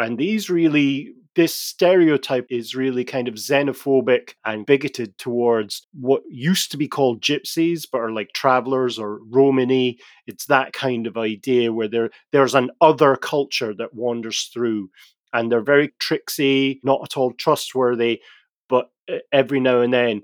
And 0.00 0.16
these 0.16 0.48
really 0.48 1.12
this 1.36 1.54
stereotype 1.54 2.46
is 2.50 2.74
really 2.74 3.04
kind 3.04 3.28
of 3.28 3.34
xenophobic 3.34 4.34
and 4.44 4.66
bigoted 4.66 5.16
towards 5.16 5.86
what 5.92 6.22
used 6.28 6.72
to 6.72 6.76
be 6.76 6.88
called 6.88 7.22
gypsies, 7.22 7.86
but 7.90 8.00
are 8.00 8.10
like 8.10 8.32
travelers 8.34 8.98
or 8.98 9.20
Romani. 9.30 9.98
It's 10.26 10.46
that 10.46 10.72
kind 10.72 11.06
of 11.06 11.16
idea 11.16 11.72
where 11.72 11.86
there 11.86 12.10
there's 12.32 12.54
an 12.54 12.70
other 12.80 13.14
culture 13.14 13.74
that 13.74 13.94
wanders 13.94 14.50
through, 14.52 14.90
and 15.32 15.52
they're 15.52 15.60
very 15.60 15.92
tricksy, 16.00 16.80
not 16.82 17.02
at 17.04 17.16
all 17.16 17.32
trustworthy. 17.32 18.20
But 18.68 18.90
uh, 19.08 19.18
every 19.32 19.60
now 19.60 19.82
and 19.82 19.92
then 19.92 20.22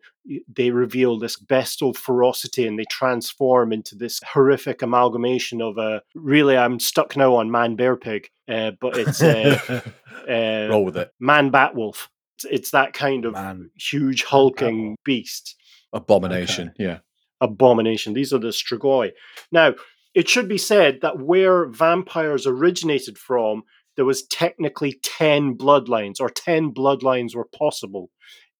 they 0.52 0.70
reveal 0.70 1.18
this 1.18 1.36
bestial 1.36 1.92
ferocity 1.94 2.66
and 2.66 2.78
they 2.78 2.84
transform 2.90 3.72
into 3.72 3.94
this 3.94 4.20
horrific 4.32 4.82
amalgamation 4.82 5.62
of 5.62 5.78
a 5.78 6.02
really 6.14 6.56
I'm 6.56 6.80
stuck 6.80 7.16
now 7.16 7.36
on 7.36 7.50
man 7.50 7.76
bear 7.76 7.96
pig, 7.96 8.28
uh, 8.48 8.72
but 8.80 8.96
it's 8.96 9.22
uh, 9.22 9.82
uh, 10.28 10.68
Roll 10.70 10.84
with 10.84 10.96
it. 10.96 11.12
man 11.20 11.50
bat 11.50 11.74
wolf. 11.74 12.10
It's, 12.36 12.44
it's 12.44 12.70
that 12.72 12.92
kind 12.92 13.24
of 13.24 13.32
Man, 13.32 13.70
huge 13.76 14.24
hulking 14.24 14.96
beast 15.04 15.56
Abomination. 15.92 16.72
Yeah. 16.78 16.98
abomination. 17.40 18.12
These 18.12 18.32
are 18.32 18.38
the 18.38 18.48
Strigoi. 18.48 19.12
Now, 19.50 19.74
it 20.14 20.28
should 20.28 20.48
be 20.48 20.58
said 20.58 21.00
that 21.02 21.20
where 21.20 21.66
vampires 21.66 22.46
originated 22.46 23.18
from, 23.18 23.62
there 23.96 24.04
was 24.04 24.26
technically 24.26 24.98
10 25.02 25.56
bloodlines, 25.56 26.20
or 26.20 26.28
10 26.28 26.72
bloodlines 26.72 27.34
were 27.34 27.48
possible. 27.56 28.10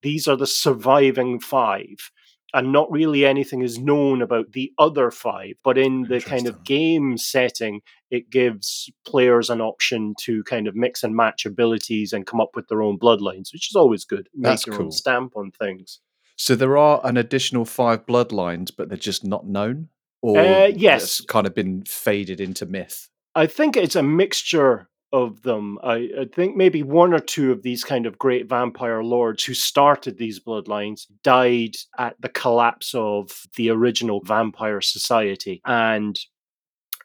These 0.03 0.29
are 0.29 0.37
the 0.37 0.47
surviving 0.47 1.41
five. 1.41 2.11
And 2.55 2.73
not 2.73 2.91
really 2.91 3.27
anything 3.27 3.61
is 3.61 3.79
known 3.79 4.23
about 4.23 4.53
the 4.53 4.73
other 4.79 5.11
five. 5.11 5.55
But 5.63 5.77
in 5.77 6.03
the 6.05 6.21
kind 6.21 6.47
of 6.47 6.65
game 6.65 7.19
setting, 7.19 7.81
it 8.11 8.31
gives 8.31 8.89
players 9.07 9.51
an 9.51 9.61
option 9.61 10.15
to 10.23 10.43
kind 10.45 10.67
of 10.67 10.75
mix 10.75 11.03
and 11.03 11.15
match 11.15 11.45
abilities 11.45 12.13
and 12.13 12.27
come 12.27 12.41
up 12.41 12.51
with 12.55 12.69
their 12.69 12.83
own 12.83 12.99
bloodlines, 12.99 13.53
which 13.53 13.69
is 13.71 13.75
always 13.77 14.05
good. 14.05 14.29
Make 14.35 14.45
That's 14.51 14.67
your 14.67 14.77
cool. 14.77 14.87
own 14.87 14.93
stamp 14.93 15.37
on 15.37 15.51
things. 15.51 16.01
So 16.37 16.55
there 16.55 16.79
are 16.79 17.01
an 17.05 17.17
additional 17.17 17.65
five 17.65 18.07
bloodlines, 18.07 18.71
but 18.75 18.89
they're 18.89 18.97
just 18.97 19.25
not 19.25 19.47
known? 19.47 19.89
Or 20.23 20.39
Uh, 20.39 20.69
it's 20.69 20.79
yes. 20.79 21.21
kind 21.23 21.47
of 21.47 21.55
been 21.55 21.83
faded 21.85 22.41
into 22.41 22.65
myth. 22.65 23.09
I 23.35 23.47
think 23.47 23.77
it's 23.77 23.97
a 23.97 24.03
mixture 24.03 24.89
of 25.13 25.43
them. 25.43 25.79
I, 25.83 26.09
I 26.21 26.27
think 26.35 26.57
maybe 26.57 26.83
one 26.83 27.15
or 27.15 27.19
two 27.19 27.53
of 27.53 27.63
these 27.63 27.85
kind 27.85 28.07
of 28.07 28.19
great 28.19 28.49
vampire 28.49 29.03
lords 29.03 29.45
who 29.45 29.55
started 29.55 30.19
these 30.19 30.41
bloodlines 30.41 31.07
died 31.23 31.77
at 31.99 32.21
the 32.21 32.29
collapse 32.29 32.95
of 32.95 33.31
the 33.57 33.71
original 33.71 34.21
vampire 34.25 34.81
society. 34.81 35.61
And 35.65 36.19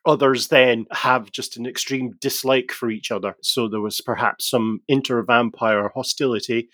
others 0.05 0.47
then 0.47 0.85
have 0.91 1.31
just 1.31 1.57
an 1.57 1.65
extreme 1.65 2.13
dislike 2.19 2.71
for 2.71 2.89
each 2.89 3.11
other. 3.11 3.35
So 3.43 3.67
there 3.67 3.81
was 3.81 4.01
perhaps 4.01 4.49
some 4.49 4.81
inter 4.87 5.21
vampire 5.23 5.91
hostility. 5.93 6.69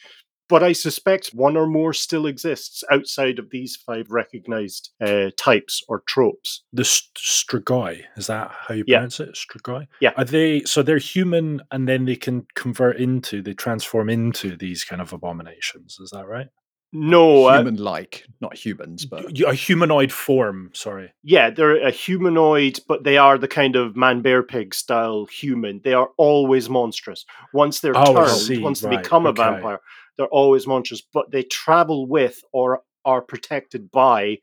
But 0.50 0.64
I 0.64 0.72
suspect 0.74 1.30
one 1.34 1.58
or 1.58 1.68
more 1.68 1.94
still 1.94 2.26
exists 2.26 2.84
outside 2.92 3.38
of 3.40 3.50
these 3.50 3.76
five 3.76 4.08
recognized 4.10 4.92
uh, 5.02 5.32
types 5.38 5.84
or 5.90 6.04
tropes. 6.08 6.64
the 6.72 6.86
st- 6.86 7.18
Strigoi 7.18 8.04
is 8.16 8.28
that 8.28 8.52
how 8.52 8.74
you 8.74 8.84
Yeah. 8.88 8.98
pronounce 9.00 9.20
it? 9.20 9.36
Strigoi. 9.36 9.88
Yeah. 10.00 10.12
Are 10.18 10.24
they 10.26 10.62
so 10.62 10.82
they're 10.84 10.98
human 11.00 11.62
and 11.72 11.88
then 11.88 12.06
they 12.06 12.16
can 12.16 12.46
convert 12.56 12.98
into 12.98 13.42
they 13.42 13.54
transform 13.54 14.10
into 14.10 14.56
these 14.56 14.84
kind 14.86 15.02
of 15.02 15.12
abominations? 15.14 15.98
Is 16.00 16.12
that 16.12 16.28
right? 16.28 16.48
No, 16.94 17.48
uh, 17.48 17.58
Human 17.58 17.76
like, 17.76 18.24
not 18.40 18.56
humans, 18.56 19.06
but 19.06 19.38
a 19.42 19.54
humanoid 19.54 20.10
form. 20.10 20.70
Sorry. 20.74 21.12
Yeah, 21.22 21.50
they're 21.50 21.86
a 21.86 21.92
humanoid, 21.92 22.80
but 22.88 23.04
they 23.04 23.18
are 23.18 23.38
the 23.38 23.48
kind 23.50 23.76
of 23.76 23.98
man 23.98 24.22
bear 24.22 24.42
pig 24.42 24.74
style 24.74 25.26
human. 25.26 25.82
They 25.84 25.94
are 25.94 26.10
always 26.18 26.70
monstrous. 26.70 27.26
Once 27.54 27.82
they're 27.82 27.92
Oh, 27.98 28.14
turned, 28.14 28.30
see, 28.32 28.60
once 28.60 28.80
they 28.80 28.88
right, 28.88 29.04
become 29.04 29.26
a 29.26 29.34
vampire, 29.34 29.82
they're 30.18 30.28
always 30.28 30.66
monstrous, 30.68 31.02
but 31.14 31.32
they 31.32 31.44
travel 31.44 32.08
with 32.08 32.42
or 32.52 32.82
are 33.06 33.22
protected 33.22 33.92
by 33.92 34.38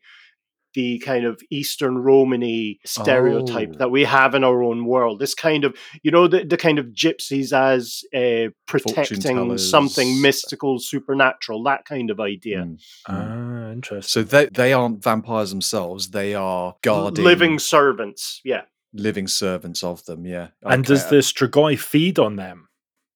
the 0.73 0.99
kind 0.99 1.23
of 1.23 1.39
Eastern 1.49 1.97
Romany 1.99 2.79
stereotype 2.85 3.69
Oh. 3.75 3.77
that 3.77 3.91
we 3.91 4.03
have 4.03 4.35
in 4.35 4.43
our 4.43 4.61
own 4.61 4.85
world. 4.85 5.19
This 5.19 5.33
kind 5.33 5.63
of, 5.63 5.73
you 6.03 6.11
know, 6.11 6.27
the, 6.27 6.43
the 6.43 6.57
kind 6.57 6.79
of 6.79 6.87
gypsies 6.87 7.53
as 7.53 8.03
uh, 8.13 8.49
protecting 8.67 9.57
something 9.57 10.21
mystical, 10.21 10.79
supernatural, 10.79 11.63
that 11.63 11.85
kind 11.85 12.11
of 12.11 12.19
idea. 12.19 12.63
Mm. 12.65 12.81
Ah, 13.07 13.71
interesting. 13.71 14.09
So 14.09 14.23
they 14.23 14.47
they 14.47 14.73
aren't 14.73 15.01
vampires 15.01 15.51
themselves; 15.51 16.09
they 16.09 16.33
are 16.35 16.75
guarding 16.81 17.23
Living 17.23 17.57
servants, 17.57 18.41
yeah. 18.43 18.63
living 18.93 19.27
servants 19.29 19.81
of 19.81 20.03
them. 20.05 20.25
Yeah. 20.25 20.47
and 20.63 20.83
does 20.83 21.05
Okay. 21.05 21.15
the 21.17 21.21
Strigoi 21.21 21.79
feed 21.79 22.19
on 22.19 22.35
them? 22.35 22.67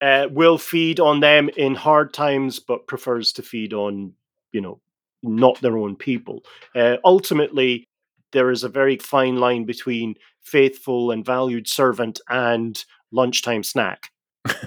Uh, 0.02 0.28
will 0.32 0.58
feed 0.58 1.00
on 1.00 1.20
them 1.20 1.50
in 1.58 1.76
hard 1.76 2.14
times, 2.14 2.60
but 2.60 2.88
prefers 2.88 3.34
to 3.34 3.42
feed 3.42 3.74
on, 3.74 4.14
you 4.54 4.62
know, 4.62 4.80
not 5.22 5.60
their 5.62 5.78
own 5.78 5.96
people. 5.96 6.44
Uh, 6.74 6.96
ultimately, 7.04 7.88
there 8.32 8.52
is 8.52 8.64
a 8.64 8.70
very 8.70 8.98
fine 8.98 9.38
line 9.38 9.66
between 9.66 10.16
faithful 10.42 11.12
and 11.12 11.26
valued 11.26 11.68
servant 11.68 12.20
and 12.30 12.84
lunchtime 13.12 13.64
snack 13.64 14.12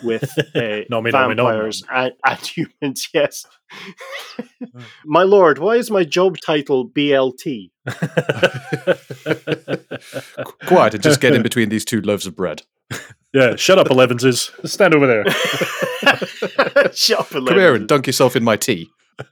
with 0.02 0.30
uh, 0.54 0.80
No, 0.90 1.00
me, 1.00 1.10
no, 1.10 1.28
me, 1.28 1.34
vampires 1.34 1.82
and, 1.90 2.12
and 2.24 2.40
humans. 2.40 3.08
Yes, 3.12 3.46
my 5.04 5.22
lord, 5.22 5.58
why 5.58 5.76
is 5.76 5.90
my 5.90 6.04
job 6.04 6.36
title 6.44 6.88
BLT? 6.88 7.70
quiet 10.66 10.94
and 10.94 11.02
just 11.02 11.20
get 11.20 11.34
in 11.34 11.42
between 11.42 11.68
these 11.68 11.84
two 11.84 12.00
loaves 12.00 12.26
of 12.26 12.36
bread? 12.36 12.62
Yeah, 13.34 13.56
shut 13.56 13.78
up, 13.78 13.88
Elevenses. 13.88 14.50
Stand 14.68 14.94
over 14.94 15.06
there. 15.06 15.24
Shut 16.92 17.20
up, 17.20 17.28
Elevenses. 17.28 17.48
Come 17.48 17.58
here 17.58 17.74
and 17.74 17.88
dunk 17.88 18.06
yourself 18.06 18.36
in 18.36 18.44
my 18.44 18.56
tea. 18.56 18.90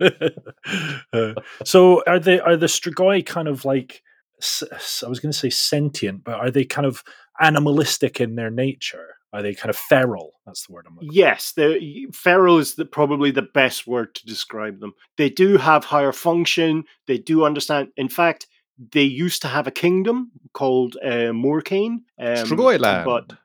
Uh, 1.13 1.35
so 1.65 2.03
are 2.07 2.21
they 2.21 2.39
are 2.39 2.57
the 2.57 2.67
Strigoi 2.67 3.25
kind 3.27 3.49
of 3.49 3.65
like 3.65 4.03
I 4.41 5.09
was 5.09 5.19
going 5.21 5.33
to 5.33 5.39
say 5.39 5.51
sentient, 5.51 6.23
but 6.23 6.35
are 6.35 6.51
they 6.51 6.65
kind 6.65 6.87
of 6.87 7.03
animalistic 7.41 8.21
in 8.21 8.37
their 8.37 8.51
nature? 8.51 9.17
Are 9.33 9.43
they 9.43 9.55
kind 9.55 9.71
of 9.71 9.77
feral? 9.77 10.35
That's 10.47 10.67
the 10.67 10.73
word 10.73 10.87
I'm 10.87 10.95
looking. 10.95 11.11
Yes, 11.13 11.53
the 11.53 12.07
feral 12.13 12.59
is 12.59 12.75
the, 12.75 12.85
probably 12.85 13.31
the 13.31 13.43
best 13.43 13.87
word 13.87 14.15
to 14.17 14.27
describe 14.27 14.81
them. 14.81 14.93
They 15.17 15.31
do 15.31 15.57
have 15.57 15.85
higher 15.85 16.13
function. 16.13 16.85
They 17.07 17.19
do 17.19 17.45
understand. 17.45 17.89
In 17.97 18.09
fact, 18.09 18.47
they 18.93 19.03
used 19.03 19.43
to 19.43 19.49
have 19.49 19.67
a 19.67 19.73
kingdom 19.73 20.31
called 20.53 20.97
uh, 21.03 21.33
Mourkain. 21.33 22.03
Um, 22.19 22.37
Strigoi 22.37 23.05
But 23.05 23.37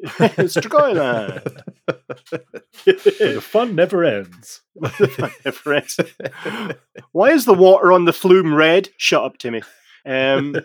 Strigoi 0.04 0.94
for. 0.94 1.42
the 2.84 3.40
fun 3.40 3.74
never 3.74 4.04
ends. 4.04 4.62
Why 7.12 7.30
is 7.30 7.44
the 7.44 7.54
water 7.54 7.92
on 7.92 8.04
the 8.04 8.12
flume 8.12 8.54
red? 8.54 8.90
Shut 8.96 9.24
up, 9.24 9.38
Timmy. 9.38 9.62
Um, 10.06 10.56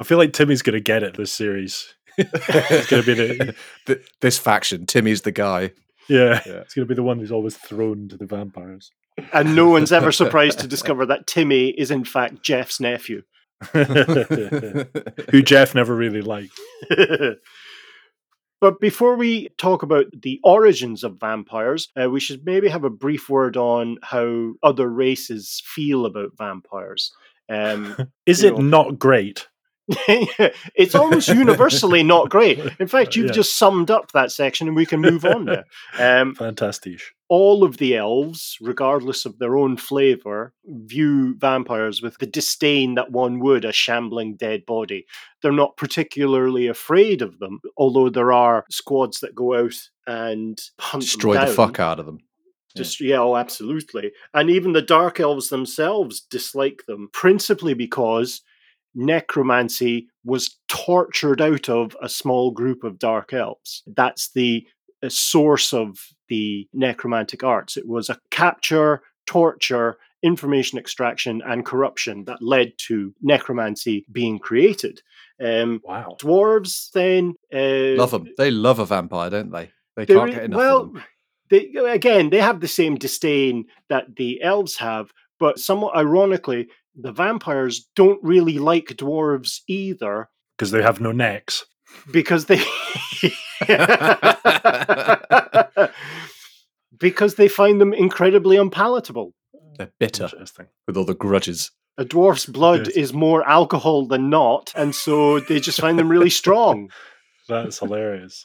I 0.00 0.04
feel 0.04 0.18
like 0.18 0.32
Timmy's 0.32 0.62
going 0.62 0.74
to 0.74 0.80
get 0.80 1.02
it 1.02 1.16
this 1.16 1.32
series. 1.32 1.94
It's 2.18 2.86
going 2.88 3.02
to 3.02 3.06
be 3.06 3.14
the 3.14 3.54
Th- 3.86 4.06
this 4.20 4.38
faction, 4.38 4.84
Timmy's 4.86 5.22
the 5.22 5.32
guy. 5.32 5.72
yeah, 6.08 6.42
Yeah. 6.44 6.60
It's 6.60 6.74
going 6.74 6.86
to 6.86 6.88
be 6.88 6.94
the 6.94 7.02
one 7.02 7.18
who's 7.18 7.32
always 7.32 7.56
thrown 7.56 8.08
to 8.08 8.16
the 8.18 8.26
vampires. 8.26 8.90
and 9.32 9.56
no 9.56 9.68
one's 9.70 9.92
ever 9.92 10.12
surprised 10.12 10.58
to 10.60 10.66
discover 10.66 11.06
that 11.06 11.26
Timmy 11.26 11.68
is 11.70 11.90
in 11.90 12.04
fact 12.04 12.42
Jeff's 12.42 12.80
nephew. 12.80 13.22
Who 13.72 15.42
Jeff 15.42 15.74
never 15.74 15.94
really 15.94 16.20
liked. 16.22 16.58
But 18.62 18.78
before 18.78 19.16
we 19.16 19.48
talk 19.58 19.82
about 19.82 20.06
the 20.22 20.38
origins 20.44 21.02
of 21.02 21.18
vampires, 21.18 21.88
uh, 22.00 22.08
we 22.08 22.20
should 22.20 22.46
maybe 22.46 22.68
have 22.68 22.84
a 22.84 22.90
brief 22.90 23.28
word 23.28 23.56
on 23.56 23.98
how 24.04 24.52
other 24.62 24.88
races 24.88 25.60
feel 25.66 26.06
about 26.06 26.38
vampires. 26.38 27.12
Um, 27.48 27.96
Is 28.26 28.44
it 28.44 28.54
know. 28.54 28.60
not 28.62 29.00
great? 29.00 29.48
It's 29.88 30.94
almost 30.94 31.28
universally 31.28 32.02
not 32.02 32.30
great. 32.30 32.58
In 32.80 32.86
fact, 32.86 33.16
you've 33.16 33.26
Yeah. 33.26 33.32
just 33.32 33.56
summed 33.58 33.90
up 33.90 34.12
that 34.12 34.30
section, 34.30 34.66
and 34.68 34.76
we 34.76 34.86
can 34.86 35.00
move 35.00 35.24
on 35.24 35.44
now. 35.44 35.62
Um, 35.98 36.34
Fantastic. 36.34 37.00
all 37.28 37.64
of 37.64 37.76
the 37.78 37.96
elves, 37.96 38.56
regardless 38.60 39.26
of 39.26 39.38
their 39.38 39.56
own 39.56 39.76
flavor, 39.76 40.54
view 40.64 41.34
vampires 41.38 42.00
with 42.00 42.18
the 42.18 42.26
disdain 42.26 42.94
that 42.94 43.10
one 43.10 43.40
would 43.40 43.64
a 43.64 43.72
shambling 43.72 44.36
dead 44.36 44.64
body. 44.66 45.04
They're 45.42 45.52
not 45.52 45.76
particularly 45.76 46.66
afraid 46.68 47.20
of 47.22 47.38
them, 47.40 47.60
although 47.76 48.08
there 48.08 48.32
are 48.32 48.64
squads 48.70 49.20
that 49.20 49.34
go 49.34 49.54
out 49.54 49.74
and 50.06 50.58
hunt 50.78 51.02
Destroy 51.02 51.38
the 51.38 51.46
fuck 51.52 51.78
out 51.80 51.98
of 52.00 52.06
them. 52.06 52.18
Just 52.74 53.00
yeah, 53.02 53.18
oh, 53.18 53.36
absolutely. 53.36 54.12
And 54.32 54.48
even 54.48 54.72
the 54.72 54.80
dark 54.80 55.20
elves 55.20 55.50
themselves 55.50 56.22
dislike 56.22 56.84
them, 56.86 57.10
principally 57.12 57.74
because 57.74 58.40
necromancy 58.94 60.08
was 60.24 60.58
tortured 60.68 61.40
out 61.40 61.68
of 61.68 61.96
a 62.02 62.08
small 62.08 62.50
group 62.50 62.84
of 62.84 62.98
dark 62.98 63.32
elves. 63.32 63.82
That's 63.86 64.30
the 64.32 64.66
uh, 65.02 65.08
source 65.08 65.72
of 65.72 65.98
the 66.28 66.68
necromantic 66.72 67.42
arts. 67.42 67.76
It 67.76 67.86
was 67.86 68.08
a 68.08 68.18
capture, 68.30 69.02
torture, 69.26 69.98
information 70.22 70.78
extraction, 70.78 71.42
and 71.44 71.66
corruption 71.66 72.24
that 72.26 72.40
led 72.42 72.72
to 72.86 73.12
necromancy 73.22 74.06
being 74.12 74.38
created. 74.38 75.02
Um, 75.44 75.80
Wow. 75.84 76.16
dwarves 76.20 76.90
then 76.92 77.34
uh, 77.52 77.98
Love 78.00 78.12
them. 78.12 78.28
They 78.38 78.50
love 78.50 78.78
a 78.78 78.86
vampire, 78.86 79.30
don't 79.30 79.50
they? 79.50 79.70
They 79.96 80.06
can't 80.06 80.30
get 80.30 80.44
enough 80.44 80.56
well, 80.56 80.80
of 80.82 80.92
them. 80.94 81.02
they 81.50 81.66
again 81.88 82.30
they 82.30 82.40
have 82.40 82.60
the 82.60 82.68
same 82.68 82.94
disdain 82.94 83.64
that 83.88 84.16
the 84.16 84.40
elves 84.42 84.76
have, 84.76 85.10
but 85.40 85.58
somewhat 85.58 85.96
ironically, 85.96 86.68
the 86.94 87.12
vampires 87.12 87.88
don't 87.96 88.22
really 88.22 88.58
like 88.58 88.86
dwarves 88.88 89.60
either 89.68 90.28
Because 90.56 90.70
they 90.70 90.82
have 90.82 91.00
no 91.00 91.12
necks. 91.12 91.64
because 92.12 92.46
they 92.46 92.62
because 96.98 97.34
they 97.36 97.48
find 97.48 97.80
them 97.80 97.92
incredibly 97.92 98.56
unpalatable. 98.56 99.32
They're 99.78 99.92
bitter 99.98 100.24
Interesting. 100.24 100.66
with 100.86 100.96
all 100.96 101.04
the 101.04 101.14
grudges. 101.14 101.70
A 101.98 102.04
dwarf's 102.04 102.46
blood 102.46 102.86
Yes. 102.88 102.96
is 102.96 103.12
more 103.12 103.46
alcohol 103.48 104.06
than 104.06 104.30
not, 104.30 104.72
and 104.74 104.94
so 104.94 105.40
they 105.40 105.60
just 105.60 105.80
find 105.80 105.98
them 105.98 106.08
really 106.08 106.30
strong. 106.30 106.90
That's 107.48 107.78
hilarious. 107.80 108.44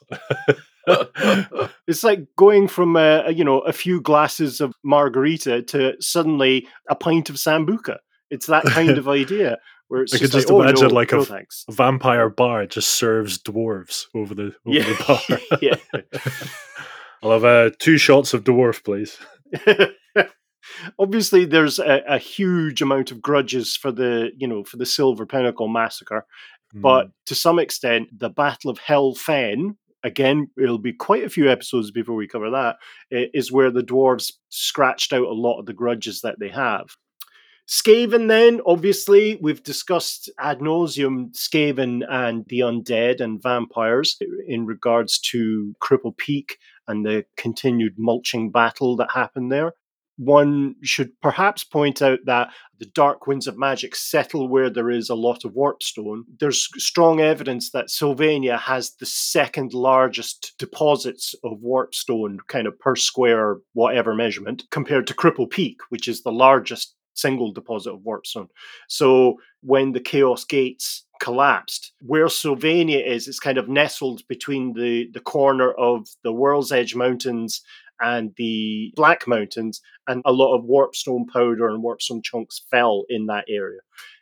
It's 1.88 2.04
like 2.04 2.28
going 2.38 2.68
from 2.68 2.96
uh, 2.98 3.30
you 3.30 3.44
know 3.46 3.60
a 3.60 3.72
few 3.74 4.02
glasses 4.02 4.60
of 4.60 4.74
margarita 4.84 5.62
to 5.64 5.94
suddenly 6.02 6.68
a 6.90 6.96
pint 6.96 7.30
of 7.30 7.36
sambuca. 7.38 7.98
It's 8.30 8.48
that 8.48 8.64
kind 8.66 8.98
of 8.98 9.08
idea 9.08 9.58
where 9.88 10.02
it's 10.04 10.14
I 10.14 10.18
could 10.18 10.32
just, 10.32 10.34
just 10.34 10.50
like, 10.50 10.56
oh, 10.56 10.62
imagine 10.62 10.88
no, 10.90 10.94
like 10.94 11.12
no 11.12 11.20
a- 11.20 11.26
thanks. 11.26 11.64
Vampire 11.72 12.30
bar 12.30 12.66
just 12.66 12.90
serves 12.94 13.38
dwarves 13.42 14.06
over 14.16 14.36
the 14.36 14.54
over 14.66 14.78
Yeah, 14.78 14.84
the 14.84 15.04
bar. 15.08 15.60
yeah. 15.62 15.76
I'll 17.24 17.32
have 17.32 17.46
uh, 17.46 17.70
two 17.80 17.98
shots 17.98 18.34
of 18.34 18.44
dwarf, 18.44 18.84
please. 18.84 19.18
Obviously, 21.00 21.46
there's 21.46 21.80
a, 21.80 22.04
a 22.08 22.18
huge 22.18 22.82
amount 22.82 23.12
of 23.12 23.22
grudges 23.22 23.76
for 23.76 23.92
the 23.92 24.32
you 24.38 24.48
know 24.48 24.64
for 24.64 24.78
the 24.78 24.86
Silver 24.86 25.26
Pinnacle 25.26 25.68
massacre, 25.68 26.26
Hmm. 26.74 26.82
but 26.82 27.08
to 27.28 27.36
some 27.36 27.60
extent, 27.60 28.10
the 28.18 28.30
Battle 28.30 28.70
of 28.70 28.78
Hel 28.80 29.14
Fenn. 29.16 29.78
Again, 30.04 30.50
it'll 30.62 30.78
be 30.78 30.94
quite 30.94 31.24
a 31.24 31.30
few 31.30 31.50
episodes 31.50 31.92
before 31.92 32.16
we 32.16 32.28
cover 32.28 32.50
that, 32.52 32.76
is 33.10 33.52
where 33.52 33.72
the 33.72 33.82
dwarves 33.82 34.32
scratched 34.50 35.12
out 35.12 35.26
a 35.26 35.34
lot 35.34 35.60
of 35.60 35.66
the 35.66 35.74
grudges 35.74 36.22
that 36.22 36.40
they 36.40 36.50
have. 36.50 36.86
Skaven, 37.68 38.30
then, 38.30 38.62
obviously, 38.66 39.38
we've 39.42 39.62
discussed 39.62 40.32
ad 40.40 40.60
nauseum 40.60 41.36
Skaven 41.36 42.02
and 42.10 42.46
the 42.48 42.60
undead 42.60 43.20
and 43.20 43.44
vampires 43.44 44.18
in 44.48 44.66
regards 44.66 45.20
to 45.20 45.76
Cripple 45.84 46.16
Peak 46.16 46.58
and 46.88 47.06
the 47.06 47.26
continued 47.36 47.96
mulching 47.98 48.52
battle 48.52 48.96
that 48.96 49.12
happened 49.14 49.52
there. 49.52 49.74
One 50.16 50.76
should 50.82 51.12
perhaps 51.22 51.64
point 51.64 52.02
out 52.02 52.20
that 52.26 52.50
the 52.80 52.88
dark 52.88 53.28
winds 53.28 53.48
of 53.48 53.58
magic 53.58 53.96
settle 53.96 54.48
where 54.48 54.70
there 54.70 54.90
is 54.90 55.10
a 55.10 55.16
lot 55.16 55.46
of 55.46 55.52
warpstone. 55.52 56.22
There's 56.40 56.70
strong 56.78 57.20
evidence 57.20 57.72
that 57.72 57.92
Sylvania 57.92 58.58
has 58.58 58.96
the 58.96 59.06
second 59.06 59.74
largest 59.74 60.54
deposits 60.58 61.36
of 61.44 61.60
warpstone, 61.60 62.38
kind 62.48 62.66
of 62.66 62.80
per 62.80 62.96
square 62.96 63.58
whatever 63.74 64.16
measurement, 64.16 64.64
compared 64.72 65.06
to 65.08 65.14
Cripple 65.14 65.50
Peak, 65.50 65.78
which 65.90 66.08
is 66.08 66.24
the 66.24 66.32
largest 66.32 66.96
single 67.18 67.52
deposit 67.52 67.94
of 67.94 68.02
warpstone. 68.02 68.48
So 68.88 69.38
when 69.62 69.92
the 69.92 70.00
Chaos 70.00 70.46
Gates 70.46 71.06
collapsed, 71.20 71.94
where 72.02 72.30
Sylvania 72.30 73.00
is, 73.00 73.28
it's 73.28 73.40
kind 73.40 73.58
of 73.58 73.68
nestled 73.68 74.22
between 74.28 74.74
the, 74.74 75.10
the 75.14 75.20
corner 75.20 75.72
of 75.72 76.08
the 76.24 76.32
World's 76.32 76.72
Edge 76.72 76.96
Mountains 76.96 77.62
and 78.00 78.34
the 78.38 78.94
Black 78.96 79.28
Mountains, 79.28 79.82
and 80.08 80.22
a 80.26 80.32
lot 80.32 80.56
of 80.56 80.66
warpstone 80.66 81.28
powder 81.28 81.68
and 81.68 81.84
warpstone 81.84 82.24
chunks 82.24 82.62
fell 82.70 83.06
in 83.10 83.26
that 83.26 83.46
area. 83.50 83.80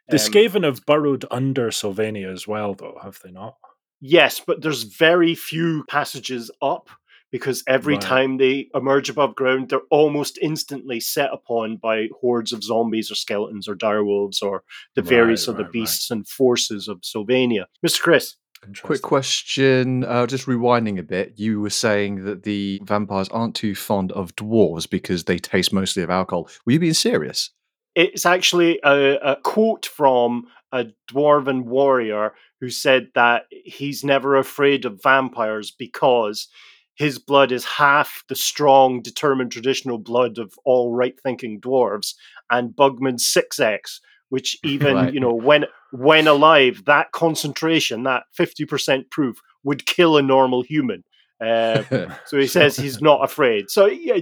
the 0.08 0.16
Um, 0.16 0.22
Skaven 0.22 0.64
have 0.64 0.86
burrowed 0.86 1.26
under 1.30 1.72
Sylvania 1.72 2.30
as 2.30 2.48
well, 2.48 2.74
though, 2.74 2.98
have 3.04 3.20
they 3.24 3.32
not? 3.32 3.58
Yes, 4.00 4.40
but 4.46 4.62
there's 4.62 4.84
very 4.84 5.36
few 5.36 5.84
passages 5.90 6.52
up 6.62 6.90
because 7.32 7.64
every 7.68 7.96
Right. 7.96 8.02
time 8.02 8.38
they 8.38 8.70
emerge 8.74 9.10
above 9.10 9.36
ground, 9.36 9.70
they're 9.70 9.82
almost 9.90 10.38
instantly 10.42 11.00
set 11.00 11.30
upon 11.34 11.78
by 11.78 12.08
hordes 12.22 12.54
of 12.54 12.64
zombies 12.64 13.12
or 13.12 13.16
skeletons 13.16 13.68
or 13.68 13.76
direwolves 13.76 14.42
or 14.42 14.64
the 14.96 15.02
Right, 15.02 15.10
various 15.10 15.48
other 15.48 15.58
right, 15.60 15.64
right. 15.66 15.72
beasts 15.74 16.12
and 16.12 16.28
forces 16.28 16.88
of 16.88 17.00
Sylvania. 17.04 17.68
Mr. 17.86 18.02
Chris, 18.02 18.36
Quick 18.82 19.04
question, 19.04 20.04
uh, 20.06 20.26
just 20.26 20.48
rewinding 20.48 20.98
a 20.98 21.04
bit. 21.04 21.34
You 21.38 21.62
were 21.62 21.70
saying 21.70 22.26
that 22.26 22.42
the 22.44 22.82
vampires 22.84 23.30
aren't 23.30 23.54
too 23.54 23.76
fond 23.76 24.12
of 24.14 24.36
dwarves 24.36 24.90
because 24.90 25.26
they 25.26 25.38
taste 25.38 25.72
mostly 25.72 26.02
of 26.02 26.10
alcohol. 26.10 26.50
Were 26.66 26.72
you 26.74 26.80
being 26.80 26.94
serious? 26.94 27.52
it's 27.98 28.26
actually 28.26 28.78
a, 28.84 29.16
a 29.22 29.36
quote 29.38 29.86
from 29.86 30.46
a 30.74 30.86
dwarven 31.10 31.64
warrior 31.64 32.34
who 32.60 32.70
said 32.70 33.08
that 33.16 33.44
he's 33.50 34.04
never 34.04 34.36
afraid 34.36 34.84
of 34.84 35.02
vampires 35.02 35.72
because 35.72 36.50
his 36.96 37.20
blood 37.20 37.52
is 37.52 37.66
half 37.66 38.24
the 38.30 38.36
strong, 38.36 39.02
determined 39.02 39.52
traditional 39.52 39.98
blood 39.98 40.38
of 40.38 40.54
all 40.66 40.94
right 40.94 41.16
thinking 41.22 41.60
dwarves, 41.60 42.14
and 42.50 42.72
Bugman's 42.76 43.26
6x, 43.26 44.00
which 44.30 44.58
even, 44.64 44.96
Right. 44.96 45.14
you 45.14 45.20
know, 45.20 45.34
when 45.34 45.66
when 45.92 46.28
alive, 46.28 46.84
that 46.86 47.12
concentration, 47.14 48.04
that 48.04 48.24
50% 48.38 49.10
proof, 49.10 49.40
would 49.64 49.86
kill 49.86 50.18
a 50.18 50.22
normal 50.22 50.62
human. 50.62 51.04
Uh, 51.40 51.84
so 52.26 52.38
he 52.38 52.48
says 52.48 52.76
he's 52.76 53.02
not 53.02 53.24
afraid. 53.24 53.70
So 53.70 53.86
yeah, 53.86 54.20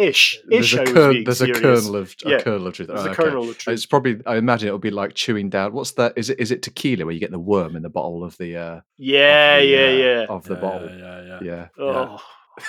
ish, 0.00 0.38
ish. 0.50 0.72
there's 0.72 0.74
I 0.74 0.76
a, 0.78 0.84
was 0.84 0.92
kern- 0.94 1.24
there's 1.24 1.42
a 1.42 1.52
kernel 1.52 1.96
of 1.96 2.14
a 2.24 2.30
Yeah, 2.30 2.40
kernel 2.40 2.66
of 2.66 2.74
truth. 2.74 2.88
There's 2.88 3.00
Oh, 3.00 3.06
a 3.06 3.10
okay. 3.10 3.22
kernel 3.22 3.50
of 3.50 3.58
truth. 3.58 3.74
It's 3.74 3.86
probably. 3.86 4.20
I 4.26 4.36
imagine 4.36 4.68
it'll 4.68 4.78
be 4.78 4.90
like 4.90 5.14
chewing 5.14 5.50
down. 5.50 5.72
What's 5.72 5.92
that? 5.92 6.14
Is 6.16 6.30
it? 6.30 6.40
Is 6.40 6.50
it 6.50 6.62
tequila 6.62 7.04
where 7.04 7.14
you 7.14 7.20
get 7.20 7.30
the 7.30 7.38
worm 7.38 7.76
in 7.76 7.82
the 7.82 7.88
bottle 7.90 8.24
of 8.24 8.36
the? 8.38 8.56
Uh, 8.56 8.80
Yeah, 8.98 9.56
of 9.56 9.60
the, 9.60 9.66
yeah, 9.66 9.86
uh, 9.86 9.90
yeah. 9.90 10.26
Of 10.28 10.44
the 10.44 10.54
Yeah, 10.54 10.60
bottle. 10.60 10.88
Yeah, 10.90 11.22
yeah. 11.22 11.40
Yeah. 11.42 11.68
Oh, 11.78 12.22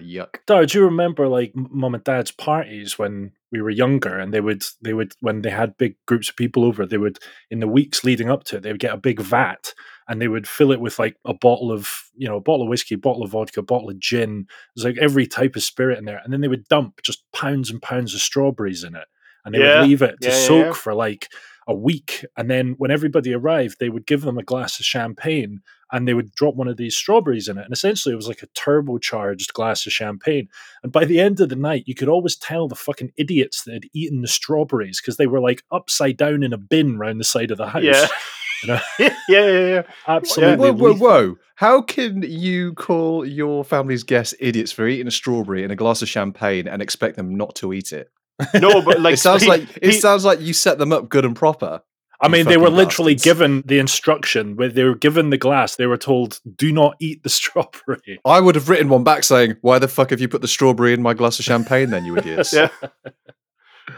Yuck. 0.00 0.36
Dar, 0.46 0.66
do 0.66 0.78
you 0.78 0.84
remember 0.84 1.28
like 1.28 1.52
m- 1.56 1.68
mum 1.70 1.94
and 1.94 2.04
dad's 2.04 2.30
parties 2.30 2.98
when 2.98 3.32
we 3.50 3.60
were 3.60 3.70
younger 3.70 4.18
and 4.18 4.32
they 4.32 4.40
would 4.40 4.62
they 4.82 4.92
would 4.94 5.12
when 5.20 5.42
they 5.42 5.50
had 5.50 5.76
big 5.78 5.96
groups 6.06 6.28
of 6.28 6.36
people 6.36 6.64
over, 6.64 6.86
they 6.86 6.98
would 6.98 7.18
in 7.50 7.60
the 7.60 7.68
weeks 7.68 8.04
leading 8.04 8.30
up 8.30 8.44
to 8.44 8.56
it, 8.56 8.62
they 8.62 8.72
would 8.72 8.80
get 8.80 8.94
a 8.94 8.98
big 8.98 9.20
vat 9.20 9.72
and 10.08 10.20
they 10.20 10.28
would 10.28 10.46
fill 10.46 10.70
it 10.70 10.80
with 10.80 10.98
like 10.98 11.16
a 11.24 11.34
bottle 11.34 11.72
of 11.72 11.88
you 12.14 12.28
know, 12.28 12.36
a 12.36 12.40
bottle 12.40 12.62
of 12.62 12.68
whiskey, 12.68 12.94
bottle 12.94 13.22
of 13.22 13.30
vodka, 13.30 13.62
bottle 13.62 13.90
of 13.90 13.98
gin. 13.98 14.46
There's 14.76 14.84
like 14.84 15.02
every 15.02 15.26
type 15.26 15.56
of 15.56 15.62
spirit 15.62 15.98
in 15.98 16.04
there. 16.04 16.20
And 16.22 16.32
then 16.32 16.40
they 16.40 16.48
would 16.48 16.68
dump 16.68 17.00
just 17.02 17.24
pounds 17.32 17.70
and 17.70 17.80
pounds 17.82 18.14
of 18.14 18.20
strawberries 18.20 18.84
in 18.84 18.94
it. 18.94 19.06
And 19.44 19.54
they 19.54 19.58
Yeah, 19.58 19.66
would 19.80 19.88
leave 19.88 20.02
it 20.02 20.20
to 20.22 20.30
yeah, 20.30 20.36
yeah, 20.38 20.40
soak 20.40 20.66
yeah. 20.66 20.72
for 20.74 20.94
like 20.94 21.28
a 21.66 21.74
week. 21.74 22.24
And 22.36 22.50
then 22.50 22.74
when 22.78 22.90
everybody 22.90 23.32
arrived, 23.34 23.78
they 23.78 23.88
would 23.88 24.06
give 24.06 24.22
them 24.22 24.38
a 24.38 24.42
glass 24.42 24.78
of 24.78 24.86
champagne 24.86 25.60
and 25.92 26.08
they 26.08 26.14
would 26.14 26.34
drop 26.34 26.56
one 26.56 26.68
of 26.68 26.76
these 26.76 26.96
strawberries 26.96 27.48
in 27.48 27.58
it. 27.58 27.64
And 27.64 27.72
essentially, 27.72 28.12
it 28.12 28.16
was 28.16 28.28
like 28.28 28.42
a 28.42 28.48
turbocharged 28.48 29.52
glass 29.52 29.86
of 29.86 29.92
champagne. 29.92 30.48
And 30.82 30.90
by 30.90 31.04
the 31.04 31.20
end 31.20 31.40
of 31.40 31.48
the 31.48 31.56
night, 31.56 31.84
you 31.86 31.94
could 31.94 32.08
always 32.08 32.36
tell 32.36 32.68
the 32.68 32.74
fucking 32.74 33.12
idiots 33.16 33.62
that 33.64 33.74
had 33.74 33.88
eaten 33.92 34.20
the 34.20 34.28
strawberries 34.28 35.00
because 35.00 35.16
they 35.16 35.26
were 35.26 35.40
like 35.40 35.62
upside 35.70 36.16
down 36.16 36.42
in 36.42 36.52
a 36.52 36.58
bin 36.58 36.98
round 36.98 37.20
the 37.20 37.24
side 37.24 37.50
of 37.50 37.58
the 37.58 37.68
house. 37.68 37.82
yeah. 37.82 38.06
You 38.62 38.68
know? 38.68 38.80
yeah, 38.98 39.10
yeah, 39.28 39.68
yeah. 39.68 39.82
Absolutely. 40.08 40.56
Whoa, 40.56 40.72
whoa, 40.72 40.90
lethal. 40.92 41.06
whoa! 41.06 41.36
How 41.56 41.82
can 41.82 42.22
you 42.22 42.72
call 42.74 43.26
your 43.26 43.62
family's 43.62 44.04
guests 44.04 44.34
idiots 44.40 44.72
for 44.72 44.86
eating 44.86 45.06
a 45.06 45.10
strawberry 45.10 45.64
and 45.64 45.72
a 45.72 45.76
glass 45.76 46.00
of 46.00 46.08
champagne 46.08 46.66
and 46.66 46.80
expect 46.80 47.16
them 47.16 47.34
not 47.34 47.54
to 47.56 47.74
eat 47.74 47.92
it? 47.92 48.10
No, 48.54 48.82
but 48.82 49.00
like 49.00 49.14
it 49.14 49.18
sounds 49.18 49.42
he- 49.42 49.48
like 49.48 49.62
it 49.76 49.92
he- 49.92 50.00
sounds 50.00 50.24
like 50.24 50.40
you 50.40 50.52
set 50.52 50.78
them 50.78 50.92
up 50.92 51.08
good 51.08 51.24
and 51.24 51.36
proper. 51.36 51.82
I 52.20 52.28
mean, 52.28 52.46
they 52.46 52.56
were 52.56 52.70
literally 52.70 53.14
bastards. 53.14 53.24
given 53.24 53.62
the 53.66 53.78
instruction 53.78 54.56
where 54.56 54.68
they 54.70 54.84
were 54.84 54.94
given 54.94 55.28
the 55.30 55.36
glass. 55.36 55.76
They 55.76 55.86
were 55.86 55.98
told, 55.98 56.40
"Do 56.56 56.72
not 56.72 56.94
eat 57.00 57.22
the 57.22 57.28
strawberry." 57.38 58.20
I 58.24 58.40
would 58.40 58.54
have 58.54 58.68
written 58.68 58.88
one 58.88 59.04
back 59.04 59.24
saying, 59.24 59.56
"Why 59.60 59.78
the 59.78 59.88
fuck 59.88 60.10
have 60.10 60.20
you 60.20 60.28
put 60.28 60.40
the 60.40 60.48
strawberry 60.48 60.94
in 60.94 61.02
my 61.02 61.12
glass 61.12 61.38
of 61.38 61.44
champagne? 61.44 61.90
Then 61.90 62.04
you 62.06 62.16
idiots." 62.16 62.52
Yeah. 62.52 62.68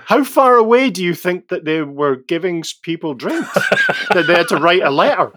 How 0.06 0.24
far 0.24 0.56
away 0.56 0.90
do 0.90 1.04
you 1.04 1.14
think 1.14 1.48
that 1.48 1.64
they 1.64 1.82
were 1.82 2.16
giving 2.16 2.64
people 2.82 3.14
drinks? 3.14 3.52
that 3.54 4.24
they 4.26 4.34
had 4.34 4.48
to 4.48 4.56
write 4.56 4.82
a 4.82 4.90
letter. 4.90 5.32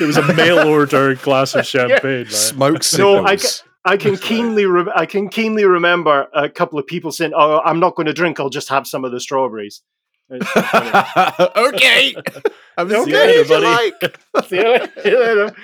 It 0.00 0.04
was 0.06 0.16
a 0.16 0.34
mail 0.34 0.58
order 0.66 1.14
glass 1.14 1.54
of 1.54 1.64
champagne. 1.66 2.24
right? 2.24 2.32
Smoke 2.32 2.82
No, 2.98 3.24
I 3.24 3.36
signals. 3.36 3.64
I 3.84 3.96
can 3.96 4.16
keenly, 4.16 4.66
re- 4.66 4.92
I 4.94 5.06
can 5.06 5.28
keenly 5.28 5.64
remember 5.64 6.28
a 6.34 6.48
couple 6.48 6.78
of 6.78 6.86
people 6.86 7.12
saying, 7.12 7.32
"Oh, 7.34 7.60
I'm 7.64 7.80
not 7.80 7.94
going 7.94 8.06
to 8.06 8.12
drink. 8.12 8.38
I'll 8.38 8.50
just 8.50 8.68
have 8.68 8.86
some 8.86 9.04
of 9.04 9.12
the 9.12 9.20
strawberries." 9.20 9.82
Okay. 10.30 12.14
I'm 12.78 12.86
Okay, 12.92 13.42
okay, 13.42 13.48
you 13.48 13.58
like. 13.60 13.94
See 14.48 14.56
you 14.56 14.62
later. 14.68 14.92
See 15.02 15.10
you 15.10 15.18
later. 15.18 15.56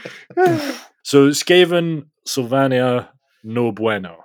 So 1.03 1.29
Skaven, 1.31 2.07
Sylvania, 2.27 3.11
no 3.45 3.71
bueno. 3.73 4.17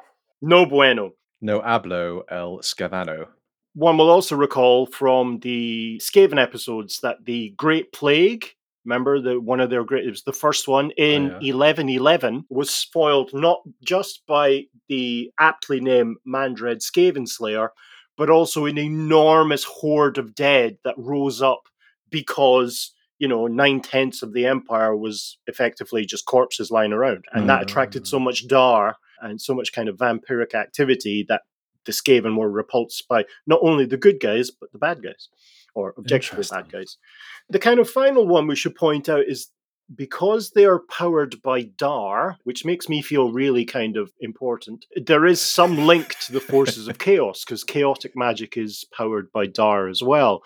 no 0.41 0.65
bueno. 0.65 1.11
No 1.41 1.61
hablo 1.61 2.23
el 2.29 2.59
scavano. 2.63 3.27
One 3.75 3.97
will 3.97 4.09
also 4.09 4.35
recall 4.35 4.87
from 4.87 5.39
the 5.39 5.99
Skaven 6.03 6.41
episodes 6.41 6.99
that 7.01 7.23
the 7.25 7.53
Great 7.55 7.93
Plague, 7.93 8.47
remember 8.85 9.19
the 9.21 9.39
one 9.39 9.59
of 9.59 9.69
their 9.69 9.83
great, 9.83 10.05
it 10.05 10.09
was 10.09 10.23
the 10.23 10.33
first 10.33 10.67
one 10.67 10.91
oh, 10.97 11.01
in 11.01 11.31
Oh, 11.31 11.39
yeah. 11.41 11.53
1111, 11.53 12.45
was 12.49 12.69
spoiled 12.69 13.31
not 13.33 13.61
just 13.83 14.23
by 14.27 14.65
the 14.89 15.31
aptly 15.39 15.79
named 15.79 16.17
Mandred 16.27 16.81
Skaven 16.81 17.27
Slayer, 17.27 17.71
but 18.17 18.29
also 18.29 18.65
an 18.65 18.77
enormous 18.77 19.63
horde 19.63 20.17
of 20.17 20.35
dead 20.35 20.77
that 20.83 20.95
rose 20.97 21.41
up 21.41 21.63
because 22.09 22.91
you 23.19 23.27
know 23.27 23.47
nine 23.47 23.81
tenths 23.81 24.21
of 24.21 24.33
the 24.33 24.45
empire 24.45 24.95
was 24.95 25.37
effectively 25.47 26.05
just 26.05 26.25
corpses 26.25 26.71
lying 26.71 26.93
around, 26.93 27.25
and 27.33 27.49
that 27.49 27.61
attracted 27.61 28.07
so 28.07 28.19
mm. 28.19 28.23
much 28.23 28.47
Dhar 28.47 28.95
and 29.21 29.39
so 29.39 29.53
much 29.53 29.71
kind 29.71 29.87
of 29.87 29.97
vampiric 29.97 30.55
activity 30.55 31.25
that 31.29 31.41
the 31.85 31.91
Skaven 31.91 32.37
were 32.37 32.49
repulsed 32.49 33.07
by 33.07 33.25
not 33.47 33.59
only 33.63 33.85
the 33.85 33.97
good 33.97 34.19
guys 34.19 34.51
but 34.51 34.71
the 34.71 34.77
bad 34.77 35.01
guys, 35.03 35.29
or 35.73 35.93
objectively 35.97 36.45
bad 36.49 36.71
guys. 36.71 36.97
The 37.49 37.59
kind 37.59 37.79
of 37.79 37.89
final 37.89 38.27
one 38.27 38.47
we 38.47 38.55
should 38.55 38.75
point 38.75 39.09
out 39.09 39.25
is 39.27 39.49
because 39.95 40.51
they 40.51 40.65
are 40.65 40.79
powered 40.79 41.41
by 41.41 41.63
Dhar, 41.63 42.35
which 42.43 42.65
makes 42.65 42.87
me 42.87 43.01
feel 43.01 43.31
really 43.31 43.65
kind 43.65 43.97
of 43.97 44.11
important, 44.19 44.85
there 44.95 45.25
is 45.25 45.41
some 45.41 45.85
link 45.85 46.17
to 46.19 46.31
the 46.31 46.39
forces 46.39 46.87
of 46.87 46.97
chaos 46.99 47.43
because 47.43 47.63
chaotic 47.63 48.15
magic 48.15 48.57
is 48.57 48.85
powered 48.95 49.31
by 49.31 49.47
Dhar 49.47 49.89
as 49.89 50.01
well. 50.01 50.43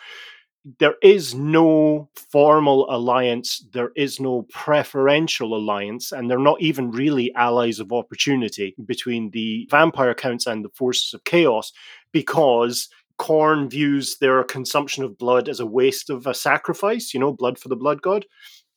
There 0.79 0.95
is 1.03 1.35
no 1.35 2.09
formal 2.31 2.87
alliance, 2.89 3.63
there 3.71 3.91
is 3.95 4.19
no 4.19 4.47
preferential 4.51 5.55
alliance, 5.55 6.11
and 6.11 6.29
they're 6.29 6.39
not 6.39 6.59
even 6.59 6.89
really 6.89 7.31
allies 7.35 7.79
of 7.79 7.93
opportunity 7.93 8.75
between 8.83 9.29
the 9.29 9.67
vampire 9.69 10.15
counts 10.15 10.47
and 10.47 10.65
the 10.65 10.69
forces 10.69 11.13
of 11.13 11.23
chaos 11.23 11.71
because 12.11 12.89
Khorne 13.19 13.69
views 13.69 14.17
their 14.17 14.43
consumption 14.43 15.03
of 15.03 15.17
blood 15.17 15.47
as 15.47 15.59
a 15.59 15.65
waste 15.65 16.09
of 16.09 16.27
a 16.27 16.33
sacrifice, 16.33 17.13
you 17.13 17.19
know, 17.19 17.31
blood 17.31 17.57
for 17.57 17.69
the 17.69 17.75
blood 17.75 18.01
god. 18.01 18.25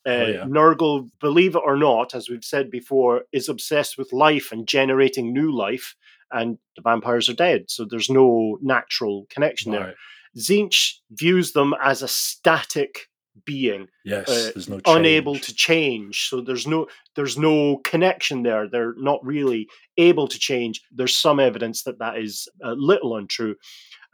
Uh, 0.07 0.11
Oh, 0.11 0.27
yeah. 0.27 0.45
Nurgle, 0.45 1.11
believe 1.21 1.55
it 1.55 1.63
or 1.65 1.77
not, 1.77 2.15
as 2.15 2.31
we've 2.31 2.45
said 2.45 2.71
before, 2.71 3.23
is 3.33 3.49
obsessed 3.49 3.99
with 3.99 4.13
life 4.13 4.53
and 4.53 4.67
generating 4.67 5.33
new 5.33 5.55
life, 5.55 5.95
and 6.31 6.59
the 6.77 6.83
vampires 6.83 7.29
are 7.29 7.35
dead, 7.35 7.65
so 7.69 7.85
there's 7.85 8.09
no 8.09 8.59
natural 8.63 9.27
connection 9.29 9.73
there. 9.73 9.87
Right. 9.87 9.95
Tzeentch 10.37 10.95
views 11.11 11.53
them 11.53 11.75
as 11.83 12.03
a 12.03 12.09
static 12.09 13.09
being, 13.45 13.89
Yes, 14.05 14.29
uh, 14.29 14.51
there's 14.55 14.69
no 14.69 14.81
unable 14.87 15.39
to 15.39 15.55
change. 15.55 16.29
So 16.29 16.41
there's 16.41 16.67
no 16.67 16.87
there's 17.17 17.39
no 17.39 17.79
connection 17.79 18.43
there. 18.43 18.69
They're 18.69 18.95
not 18.97 19.25
really 19.25 19.69
able 19.97 20.29
to 20.29 20.39
change. 20.39 20.81
There's 20.91 21.17
some 21.17 21.41
evidence 21.41 21.83
that 21.85 21.99
that 21.99 22.19
is 22.19 22.49
a 22.63 22.73
little 22.73 23.17
untrue. 23.17 23.57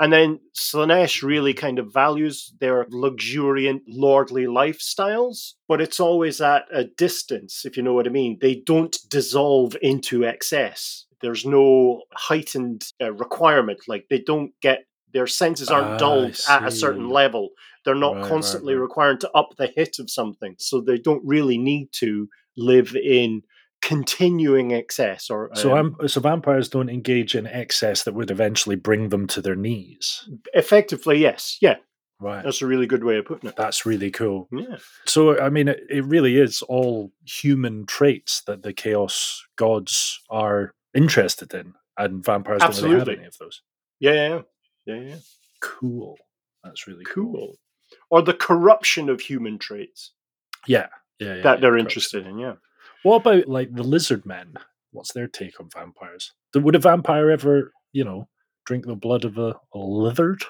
And 0.01 0.13
then 0.13 0.41
Slaanesh 0.57 1.23
really 1.23 1.55
kind 1.55 1.79
of 1.79 1.93
values 1.93 2.53
their 2.59 2.87
luxuriant, 2.91 3.83
lordly 3.87 4.45
lifestyles, 4.45 5.53
but 5.69 5.81
it's 5.81 6.01
always 6.01 6.41
at 6.41 6.65
a 6.73 6.85
distance, 6.85 7.65
if 7.65 7.77
you 7.77 7.83
know 7.83 7.95
what 7.95 8.07
I 8.07 8.11
mean. 8.11 8.39
They 8.41 8.57
don't 8.57 8.97
dissolve 9.09 9.77
into 9.83 10.25
excess. 10.25 11.07
There's 11.23 11.47
no 11.47 12.03
heightened 12.13 12.85
uh, 13.01 13.13
requirement. 13.13 13.81
Like 13.87 14.07
they 14.11 14.19
don't 14.19 14.51
get 14.61 14.85
their 15.15 15.27
senses 15.27 15.71
aren't 15.71 15.95
Ah, 15.95 15.97
dulled 15.97 16.39
at 16.49 16.65
a 16.65 16.71
certain 16.71 17.09
level. 17.09 17.51
They're 17.85 17.95
not 17.95 18.15
Right, 18.15 18.21
right, 18.23 18.29
constantly 18.31 18.75
right. 18.75 18.81
required 18.83 19.21
to 19.21 19.31
up 19.33 19.51
the 19.57 19.69
hit 19.69 19.99
of 19.99 20.11
something. 20.11 20.57
So 20.59 20.81
they 20.83 20.99
don't 20.99 21.23
really 21.25 21.57
need 21.57 21.89
to 22.01 22.29
live 22.57 22.95
in 22.97 23.43
continuing 23.83 24.73
excess 24.73 25.29
or 25.31 25.51
So, 25.55 25.77
um, 25.77 25.97
so 26.07 26.21
vampires 26.21 26.69
don't 26.71 26.89
engage 26.89 27.35
in 27.35 27.47
excess 27.47 28.05
that 28.05 28.15
would 28.15 28.31
eventually 28.31 28.77
bring 28.77 29.11
them 29.11 29.27
to 29.29 29.41
their 29.43 29.55
knees. 29.57 30.29
effectively 30.55 31.19
yes 31.19 31.59
yeah 31.61 31.77
Right. 32.21 32.43
that's 32.45 32.63
a 32.63 32.67
really 32.67 32.87
good 32.87 33.05
way 33.05 33.19
of 33.19 33.27
putting 33.27 33.51
it 33.51 33.57
That's 33.57 33.85
really 33.85 34.11
cool. 34.11 34.49
yeah 34.53 34.77
So, 35.07 35.39
I 35.39 35.51
mean, 35.51 35.69
it, 35.69 35.81
it 35.91 36.05
really 36.07 36.39
is 36.39 36.63
all 36.63 37.13
human 37.27 37.85
traits 37.87 38.43
that 38.47 38.63
the 38.63 38.73
chaos 38.73 39.45
gods 39.57 40.21
are 40.31 40.73
interested 40.95 41.53
in, 41.53 41.75
and 41.99 42.25
vampires 42.25 42.63
don't 42.63 42.83
really 42.83 42.99
have 43.01 43.09
any 43.09 43.27
of 43.27 43.37
those. 43.39 43.61
yeah 44.01 44.13
yeah 44.13 44.29
yeah, 44.29 44.43
yeah. 44.87 45.17
Cool. 45.61 46.17
That's 46.63 46.87
really 46.87 47.05
cool. 47.05 47.33
cool 47.33 47.59
or 48.11 48.23
the 48.23 48.35
corruption 48.35 49.09
of 49.09 49.21
human 49.21 49.59
traits 49.59 50.13
Yeah. 50.67 50.89
Yeah. 51.21 51.37
yeah 51.37 51.43
that 51.43 51.57
yeah, 51.57 51.61
they're 51.61 51.79
interested 51.79 52.27
in 52.27 52.39
yeah 52.39 52.55
What 53.03 53.17
about 53.17 53.49
like 53.49 53.75
the 53.75 53.83
lizard 53.85 54.25
men? 54.27 54.55
what's 54.93 55.13
their 55.13 55.27
take 55.27 55.59
on 55.61 55.69
vampires? 55.75 56.33
Would 56.55 56.77
a 56.77 56.79
vampire 56.79 57.29
ever, 57.31 57.73
you 57.93 58.05
know, 58.05 58.29
drink 58.65 58.87
the 58.87 58.95
blood 58.95 59.25
of 59.25 59.39
a, 59.39 59.57
a 59.75 59.79
lizard? 59.79 60.45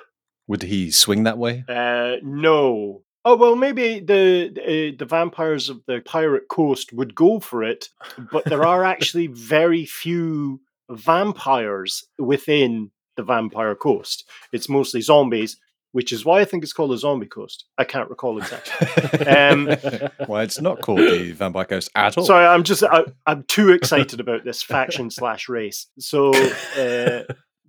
Would 0.49 0.63
he 0.63 0.91
swing 0.91 1.25
that 1.25 1.39
way? 1.39 1.65
Uh, 1.67 2.17
no. 2.23 3.03
Oh 3.25 3.37
well, 3.37 3.57
maybe 3.57 4.01
the 4.01 4.51
uh, 4.53 4.97
the 4.99 5.07
vampires 5.07 5.71
of 5.71 5.81
the 5.87 6.03
pirate 6.05 6.49
coast 6.51 6.93
would 6.93 7.15
go 7.15 7.41
for 7.41 7.65
it, 7.65 7.89
but 8.31 8.45
there 8.45 8.67
are 8.67 8.85
actually 8.95 9.29
very 9.29 9.87
few 9.87 10.61
vampires 10.91 12.05
within 12.19 12.91
the 13.17 13.23
vampire 13.23 13.75
coast. 13.75 14.29
It's 14.53 14.69
mostly 14.69 15.01
zombies, 15.01 15.57
which 15.95 16.13
is 16.13 16.25
why 16.25 16.41
I 16.41 16.45
think 16.45 16.65
it's 16.65 16.73
called 16.73 16.91
the 16.91 16.99
zombie 16.99 17.27
coast. 17.27 17.67
I 17.79 17.85
can't 17.85 18.11
recall 18.11 18.39
exactly. 18.39 19.27
Um, 19.27 19.67
well, 20.29 20.41
it's 20.41 20.61
not 20.61 20.81
called 20.81 20.99
the 20.99 21.31
Vampire 21.33 21.65
Coast 21.65 21.89
at 21.95 22.19
all. 22.19 22.25
Sorry, 22.25 22.45
I'm 22.45 22.65
just 22.65 22.83
I, 22.83 23.05
I'm 23.27 23.45
too 23.45 23.71
excited 23.71 24.19
about 24.19 24.45
this 24.45 24.61
faction 24.61 25.11
slash 25.11 25.49
race. 25.49 25.87
So 26.01 26.35
uh, 26.77 27.23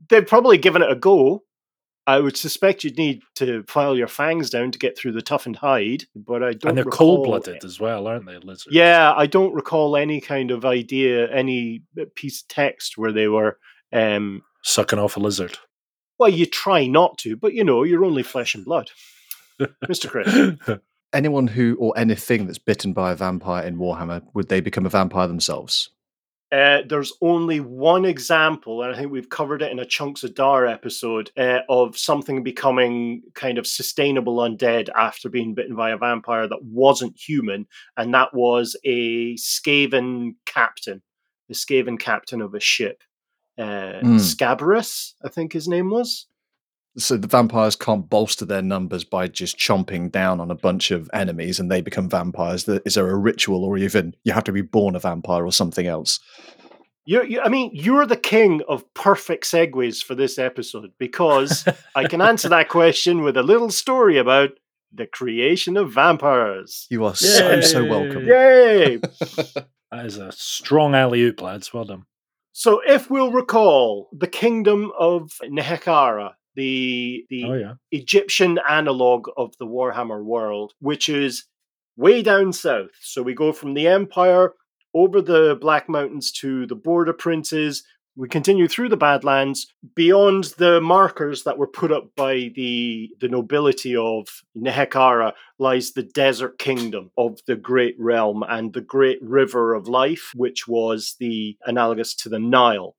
they've 0.10 0.26
probably 0.26 0.58
given 0.58 0.82
it 0.82 0.92
a 0.92 0.96
go. 0.96 1.44
I 2.08 2.20
would 2.20 2.38
suspect 2.38 2.84
you'd 2.84 2.98
need 2.98 3.22
to 3.36 3.64
file 3.68 3.96
your 3.96 4.08
fangs 4.08 4.50
down 4.50 4.72
to 4.72 4.80
get 4.80 4.98
through 4.98 5.14
the 5.14 5.22
toughened 5.22 5.58
hide, 5.58 6.06
but 6.16 6.44
I 6.44 6.54
don't. 6.54 6.70
and 6.70 6.78
they're 6.78 6.86
cold 6.86 7.26
blooded 7.26 7.64
as 7.64 7.80
well, 7.80 8.08
aren't 8.08 8.26
they, 8.26 8.38
lizards? 8.38 8.68
Yeah, 8.72 9.14
I 9.16 9.28
don't 9.28 9.54
recall 9.54 9.96
any 9.96 10.20
kind 10.20 10.50
of 10.50 10.66
idea, 10.66 11.32
any 11.32 11.84
piece 12.16 12.42
of 12.42 12.48
text 12.48 12.98
where 12.98 13.12
they 13.12 13.28
were. 13.28 13.58
Um, 13.92 14.42
Sucking 14.68 14.98
off 14.98 15.16
a 15.16 15.20
lizard. 15.20 15.60
well, 16.18 16.28
you 16.28 16.48
try 16.48 16.88
not 16.88 17.20
to, 17.20 17.38
but 17.38 17.54
you 17.54 17.64
know, 17.64 17.84
you're 17.84 18.04
only 18.04 18.24
flesh 18.24 18.56
and 18.56 18.66
blood, 18.66 18.90
Mister 19.88 20.10
Chris. 20.10 20.58
Anyone 21.14 21.48
who 21.48 21.78
or 21.80 21.98
anything 21.98 22.46
that's 22.48 22.58
bitten 22.58 22.92
by 22.92 23.12
a 23.12 23.16
vampire 23.16 23.64
in 23.66 23.78
Warhammer, 23.78 24.24
would 24.34 24.50
they 24.50 24.60
become 24.60 24.86
a 24.86 24.90
vampire 24.90 25.28
themselves? 25.28 25.92
Uh, 26.52 26.80
there's 26.88 27.14
only 27.22 27.60
one 27.60 28.06
example, 28.06 28.82
and 28.82 28.94
I 28.94 28.98
think 28.98 29.12
we've 29.12 29.30
covered 29.30 29.62
it 29.62 29.72
in 29.72 29.80
a 29.80 29.86
Chunks 29.86 30.24
of 30.24 30.34
Dar 30.34 30.66
episode 30.66 31.32
uh, 31.38 31.60
of 31.70 31.98
something 31.98 32.44
becoming 32.44 33.22
kind 33.34 33.58
of 33.58 33.68
sustainable 33.68 34.38
undead 34.38 34.90
after 34.96 35.30
being 35.30 35.54
bitten 35.54 35.76
by 35.76 35.92
a 35.92 35.98
vampire 35.98 36.48
that 36.48 36.64
wasn't 36.64 37.18
human, 37.18 37.68
and 37.98 38.14
that 38.16 38.34
was 38.34 38.76
a 38.84 39.36
Skaven 39.36 40.36
captain, 40.46 41.04
the 41.50 41.56
Skaven 41.56 42.00
captain 42.00 42.42
of 42.42 42.56
a 42.56 42.60
ship. 42.60 43.04
Uh, 43.58 44.00
Hmm. 44.02 44.18
Scabarus, 44.18 45.14
I 45.24 45.30
think 45.30 45.54
his 45.54 45.68
name 45.68 45.90
was. 45.90 46.28
So 46.98 47.18
the 47.18 47.28
vampires 47.28 47.76
can't 47.76 48.10
bolster 48.10 48.46
their 48.46 48.62
numbers 48.62 49.04
by 49.04 49.28
just 49.28 49.58
chomping 49.58 50.10
down 50.12 50.40
on 50.40 50.50
a 50.50 50.56
bunch 50.56 50.92
of 50.92 51.10
enemies 51.14 51.60
and 51.60 51.70
they 51.70 51.82
become 51.82 52.10
vampires. 52.10 52.68
Is 52.70 52.96
there 52.96 53.10
a 53.10 53.18
ritual 53.18 53.66
or 53.66 53.78
even 53.78 54.16
you 54.24 54.32
have 54.32 54.46
to 54.46 54.54
be 54.54 54.62
born 54.62 54.96
a 54.96 55.00
vampire 55.00 55.46
or 55.46 55.52
something 55.52 55.88
else? 55.88 56.20
You're, 57.06 57.26
you, 57.26 57.42
I 57.42 57.50
mean, 57.50 57.70
you're 57.74 58.06
the 58.06 58.16
king 58.16 58.62
of 58.70 58.92
perfect 58.94 59.44
segues 59.44 60.02
for 60.02 60.16
this 60.16 60.40
episode 60.40 60.92
because 60.98 61.68
I 61.96 62.08
can 62.08 62.22
answer 62.22 62.50
that 62.50 62.70
question 62.70 63.22
with 63.24 63.36
a 63.38 63.44
little 63.44 63.70
story 63.72 64.18
about 64.18 64.52
the 64.94 65.06
creation 65.06 65.76
of 65.78 65.92
vampires. 65.92 66.88
You 66.90 67.04
are 67.06 67.16
so, 67.16 67.60
so 67.62 67.86
welcome. 67.86 68.26
Yay! 68.26 69.00
That 69.92 70.08
is 70.08 70.18
a 70.18 70.32
strong 70.32 70.94
alley 70.96 71.22
oop, 71.22 71.42
lads. 71.42 71.74
Well 71.74 71.86
done. 71.86 72.06
So, 72.58 72.80
if 72.88 73.10
we'll 73.10 73.34
recall, 73.34 74.08
the 74.14 74.28
kingdom 74.28 74.94
of 74.98 75.34
Nehekhara, 75.44 76.36
the 76.56 77.26
the 77.30 77.44
Oh, 77.44 77.54
yeah. 77.54 77.74
Egyptian 77.92 78.60
analog 78.70 79.28
of 79.36 79.52
the 79.60 79.66
Warhammer 79.68 80.24
world, 80.24 80.72
which 80.80 81.10
is 81.10 81.44
way 81.98 82.22
down 82.24 82.54
south. 82.54 82.92
So 83.02 83.22
we 83.22 83.34
go 83.34 83.52
from 83.52 83.74
the 83.74 83.88
Empire 83.88 84.54
over 84.94 85.22
the 85.22 85.58
Black 85.60 85.90
Mountains 85.90 86.32
to 86.32 86.66
the 86.66 86.76
Border 86.76 87.12
Princes. 87.12 87.84
We 88.18 88.30
continue 88.30 88.70
through 88.70 88.90
the 88.90 88.96
Badlands 88.96 89.68
beyond 89.94 90.46
the 90.58 90.80
markers 90.80 91.44
that 91.44 91.58
were 91.58 91.68
put 91.68 91.92
up 91.92 92.16
by 92.16 92.50
the, 92.56 93.10
the 93.20 93.28
nobility 93.28 93.94
of 93.94 94.28
Nehekhara 94.58 95.34
lies 95.60 95.92
the 95.92 96.04
desert 96.04 96.58
kingdom 96.58 97.12
of 97.18 97.42
the 97.46 97.58
great 97.58 97.96
realm 98.00 98.42
and 98.48 98.72
the 98.72 98.80
great 98.80 99.22
river 99.22 99.74
of 99.74 99.90
life, 99.90 100.32
which 100.34 100.66
was 100.66 101.16
the 101.20 101.58
analogous 101.66 102.16
to 102.16 102.30
the 102.30 102.40
Nile. 102.40 102.96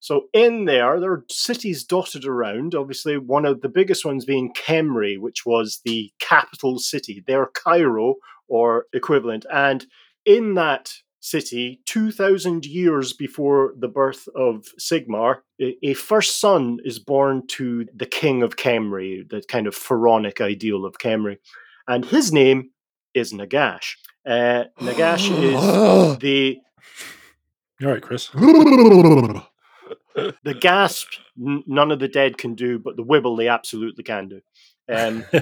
So 0.00 0.22
in 0.32 0.64
there, 0.64 0.98
there 0.98 1.12
are 1.12 1.24
cities 1.30 1.84
dotted 1.84 2.24
around. 2.24 2.74
Obviously, 2.74 3.18
one 3.18 3.44
of 3.44 3.60
the 3.60 3.68
biggest 3.68 4.04
ones 4.04 4.24
being 4.24 4.52
Khemri, 4.52 5.16
which 5.16 5.46
was 5.46 5.80
the 5.84 6.10
capital 6.18 6.80
city. 6.80 7.22
They're 7.24 7.46
Cairo 7.46 8.16
or 8.48 8.86
equivalent. 8.92 9.46
And 9.52 9.86
in 10.24 10.54
that 10.54 10.92
city, 11.20 11.80
2,000 11.86 12.64
years 12.64 13.12
before 13.12 13.74
the 13.78 13.88
birth 13.88 14.28
of 14.34 14.66
Sigmar, 14.78 15.40
a, 15.60 15.94
first 15.94 16.40
son 16.40 16.78
is 16.84 16.98
born 16.98 17.46
to 17.48 17.86
the 17.94 18.06
king 18.06 18.42
of 18.42 18.56
Khemri, 18.56 19.28
the 19.28 19.42
kind 19.42 19.66
of 19.66 19.74
pharaonic 19.74 20.40
ideal 20.40 20.84
of 20.84 20.98
Khemri. 20.98 21.36
And 21.86 22.04
his 22.04 22.32
name 22.32 22.70
is 23.14 23.32
Nagash. 23.32 23.96
Uh, 24.26 24.64
Nagash 24.80 25.30
is 25.42 26.18
the 26.18 26.58
You're 27.78 28.00
Chris. 28.00 28.30
the 30.42 30.54
gasp 30.54 31.08
n- 31.38 31.64
none 31.66 31.90
of 31.90 32.00
the 32.00 32.08
dead 32.08 32.38
can 32.38 32.54
do, 32.54 32.78
but 32.78 32.96
the 32.96 33.04
wibble 33.04 33.36
they 33.36 33.48
absolutely 33.48 34.04
can 34.04 34.28
do. 34.28 34.40
Um, 34.90 35.24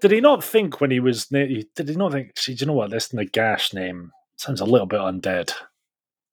did 0.00 0.10
he 0.10 0.20
not 0.20 0.44
think 0.44 0.80
when 0.80 0.90
he 0.90 1.00
was? 1.00 1.30
na- 1.30 1.44
Did 1.76 1.88
he 1.88 1.96
not 1.96 2.12
think? 2.12 2.38
See, 2.38 2.54
do 2.54 2.62
you 2.62 2.66
know 2.66 2.72
what? 2.74 2.90
This 2.90 3.08
Nagash 3.08 3.72
name 3.74 4.10
sounds 4.36 4.60
a 4.60 4.64
little 4.64 4.86
bit 4.86 5.00
undead. 5.00 5.52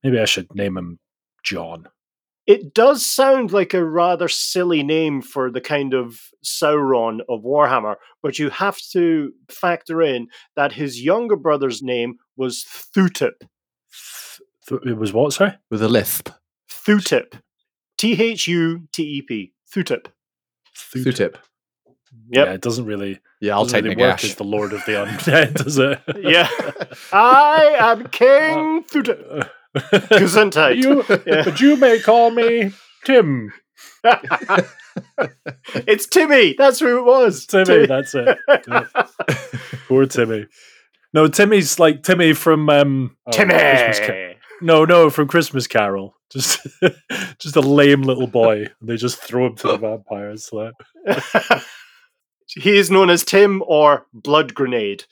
Maybe 0.03 0.19
I 0.19 0.25
should 0.25 0.53
name 0.55 0.77
him 0.77 0.99
John. 1.43 1.87
it 2.45 2.73
does 2.73 3.05
sound 3.05 3.51
like 3.51 3.73
a 3.73 3.83
rather 3.83 4.27
silly 4.27 4.83
name 4.83 5.21
for 5.21 5.49
the 5.51 5.61
kind 5.61 5.93
of 5.93 6.19
Sauron 6.45 7.19
of 7.29 7.41
Warhammer, 7.43 7.95
but 8.21 8.39
you 8.39 8.49
have 8.49 8.77
to 8.93 9.31
factor 9.49 10.01
in 10.01 10.27
that 10.55 10.73
his 10.73 11.01
younger 11.03 11.35
brother's 11.35 11.81
name 11.81 12.15
was 12.37 12.65
Thutep. 12.95 13.33
Th- 14.67 14.81
It 14.85 14.97
was 14.97 15.13
what? 15.13 15.33
Sorry. 15.33 15.53
With 15.71 15.81
a 15.81 15.89
lisp. 15.89 16.29
Thutep. 16.69 17.39
T 17.97 18.21
H 18.21 18.47
U 18.47 18.87
T 18.93 19.03
E 19.03 19.21
P. 19.23 19.53
Thutep. 19.75 20.05
Thutep. 20.93 21.35
Yep. 22.29 22.47
Yeah, 22.47 22.53
it 22.53 22.61
doesn't 22.61 22.85
really. 22.85 23.19
Yeah, 23.41 23.53
I'll 23.55 23.63
doesn't 23.63 23.77
take 23.77 23.83
really 23.83 23.95
work 24.01 24.17
Nagash. 24.19 24.23
as 24.25 24.35
the 24.35 24.43
Lord 24.43 24.73
of 24.73 24.83
the 24.85 24.93
Undead, 24.93 25.53
does 25.63 25.77
it? 25.77 25.99
Yeah. 26.19 26.49
I 27.13 27.75
am 27.79 28.07
King 28.07 28.83
Thutep. 28.83 29.49
Gesundheit. 29.75 30.77
you, 30.83 31.03
Yeah. 31.25 31.43
but 31.43 31.59
you 31.61 31.75
may 31.77 31.99
call 31.99 32.31
me 32.31 32.71
Tim. 33.05 33.51
it's 35.75 36.07
Timmy. 36.07 36.55
That's 36.57 36.79
who 36.79 36.97
it 36.99 37.05
was. 37.05 37.45
Timmy, 37.45 37.85
that's 37.85 38.15
it. 38.15 38.37
Yeah. 38.67 38.85
Poor 39.87 40.05
Timmy. 40.05 40.47
No, 41.13 41.27
Timmy's 41.27 41.79
like 41.79 42.03
Timmy 42.03 42.33
from 42.33 42.69
um, 42.69 43.15
oh, 43.25 43.31
Timmy. 43.31 43.53
Christmas 43.53 43.99
Ca- 43.99 44.36
no, 44.61 44.85
no, 44.85 45.09
from 45.09 45.27
Christmas 45.27 45.67
Carol. 45.67 46.15
Just, 46.29 46.59
just 47.39 47.55
a 47.55 47.61
lame 47.61 48.01
little 48.01 48.27
boy. 48.27 48.67
And 48.79 48.89
they 48.89 48.97
just 48.97 49.21
throw 49.21 49.47
him 49.47 49.55
to 49.57 49.67
the 49.67 49.77
vampires. 49.79 50.49
Like. 50.53 50.73
he 52.47 52.77
is 52.77 52.91
known 52.91 53.09
as 53.09 53.23
Tim 53.23 53.63
or 53.65 54.07
Blood 54.13 54.53
Grenade. 54.53 55.05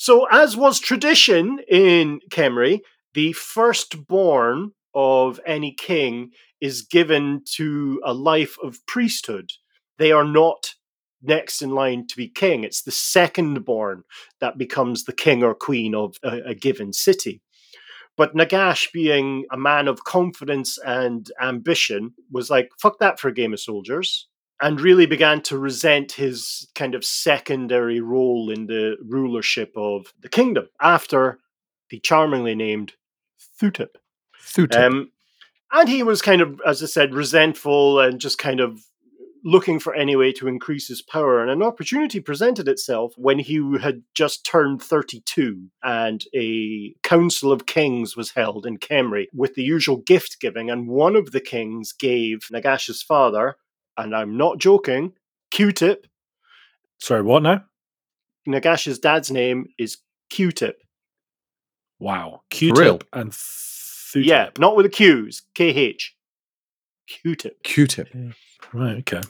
So, 0.00 0.26
as 0.30 0.56
was 0.56 0.78
tradition 0.78 1.58
in 1.68 2.20
Khemri, 2.30 2.80
the 3.14 3.32
firstborn 3.32 4.70
of 4.94 5.40
any 5.44 5.74
king 5.74 6.30
is 6.60 6.82
given 6.82 7.42
to 7.56 8.00
a 8.04 8.14
life 8.14 8.56
of 8.62 8.78
priesthood. 8.86 9.50
They 9.98 10.12
are 10.12 10.24
not 10.24 10.74
next 11.22 11.62
in 11.62 11.70
line 11.70 12.06
to 12.06 12.16
be 12.16 12.28
king. 12.28 12.64
It's 12.64 12.82
the 12.82 12.90
second 12.90 13.64
born 13.64 14.04
that 14.40 14.58
becomes 14.58 15.04
the 15.04 15.12
king 15.12 15.42
or 15.42 15.54
queen 15.54 15.94
of 15.94 16.16
a, 16.22 16.50
a 16.50 16.54
given 16.54 16.92
city. 16.92 17.40
But 18.16 18.34
Nagash, 18.34 18.90
being 18.92 19.44
a 19.52 19.56
man 19.56 19.86
of 19.86 20.04
confidence 20.04 20.76
and 20.84 21.30
ambition, 21.40 22.14
was 22.32 22.50
like, 22.50 22.70
fuck 22.80 22.98
that 22.98 23.20
for 23.20 23.28
a 23.28 23.34
game 23.34 23.52
of 23.52 23.60
soldiers, 23.60 24.26
and 24.60 24.80
really 24.80 25.06
began 25.06 25.40
to 25.42 25.56
resent 25.56 26.12
his 26.12 26.68
kind 26.74 26.96
of 26.96 27.04
secondary 27.04 28.00
role 28.00 28.50
in 28.50 28.66
the 28.66 28.96
rulership 29.06 29.72
of 29.76 30.12
the 30.20 30.28
kingdom 30.28 30.68
after 30.80 31.38
the 31.90 32.00
charmingly 32.00 32.56
named 32.56 32.94
Thutep. 33.60 33.94
Thutep. 34.42 34.76
Um, 34.76 35.12
and 35.70 35.88
he 35.88 36.02
was 36.02 36.20
kind 36.20 36.40
of, 36.40 36.60
as 36.66 36.82
I 36.82 36.86
said, 36.86 37.14
resentful 37.14 38.00
and 38.00 38.20
just 38.20 38.38
kind 38.38 38.58
of 38.58 38.80
looking 39.44 39.78
for 39.78 39.94
any 39.94 40.16
way 40.16 40.32
to 40.32 40.48
increase 40.48 40.88
his 40.88 41.02
power. 41.02 41.40
And 41.40 41.50
an 41.50 41.62
opportunity 41.62 42.20
presented 42.20 42.68
itself 42.68 43.14
when 43.16 43.38
he 43.38 43.62
had 43.80 44.02
just 44.14 44.44
turned 44.44 44.82
32 44.82 45.70
and 45.82 46.24
a 46.34 46.94
council 47.02 47.52
of 47.52 47.66
kings 47.66 48.16
was 48.16 48.32
held 48.32 48.66
in 48.66 48.78
Khemri 48.78 49.26
with 49.32 49.54
the 49.54 49.62
usual 49.62 49.98
gift 49.98 50.38
giving. 50.40 50.70
And 50.70 50.88
one 50.88 51.16
of 51.16 51.32
the 51.32 51.40
kings 51.40 51.92
gave 51.92 52.48
Nagash's 52.50 53.02
father, 53.02 53.56
and 53.96 54.14
I'm 54.14 54.36
not 54.36 54.58
joking, 54.58 55.12
Q 55.50 55.72
tip, 55.72 56.06
Sorry, 56.98 57.22
what 57.22 57.42
now? 57.42 57.64
Nagash's 58.46 58.98
dad's 58.98 59.30
name 59.30 59.68
is 59.78 59.98
Q-Tip. 60.30 60.82
Wow. 62.00 62.42
Q-tip 62.50 63.04
and 63.12 63.30
Thutip. 63.30 64.24
Yeah, 64.24 64.50
not 64.58 64.76
with 64.76 64.84
the 64.84 64.90
Q's. 64.90 65.42
K-H. 65.54 66.16
Q-Tip. 67.06 67.62
Q-tip. 67.62 68.08
Right, 68.72 68.98
okay. 68.98 69.20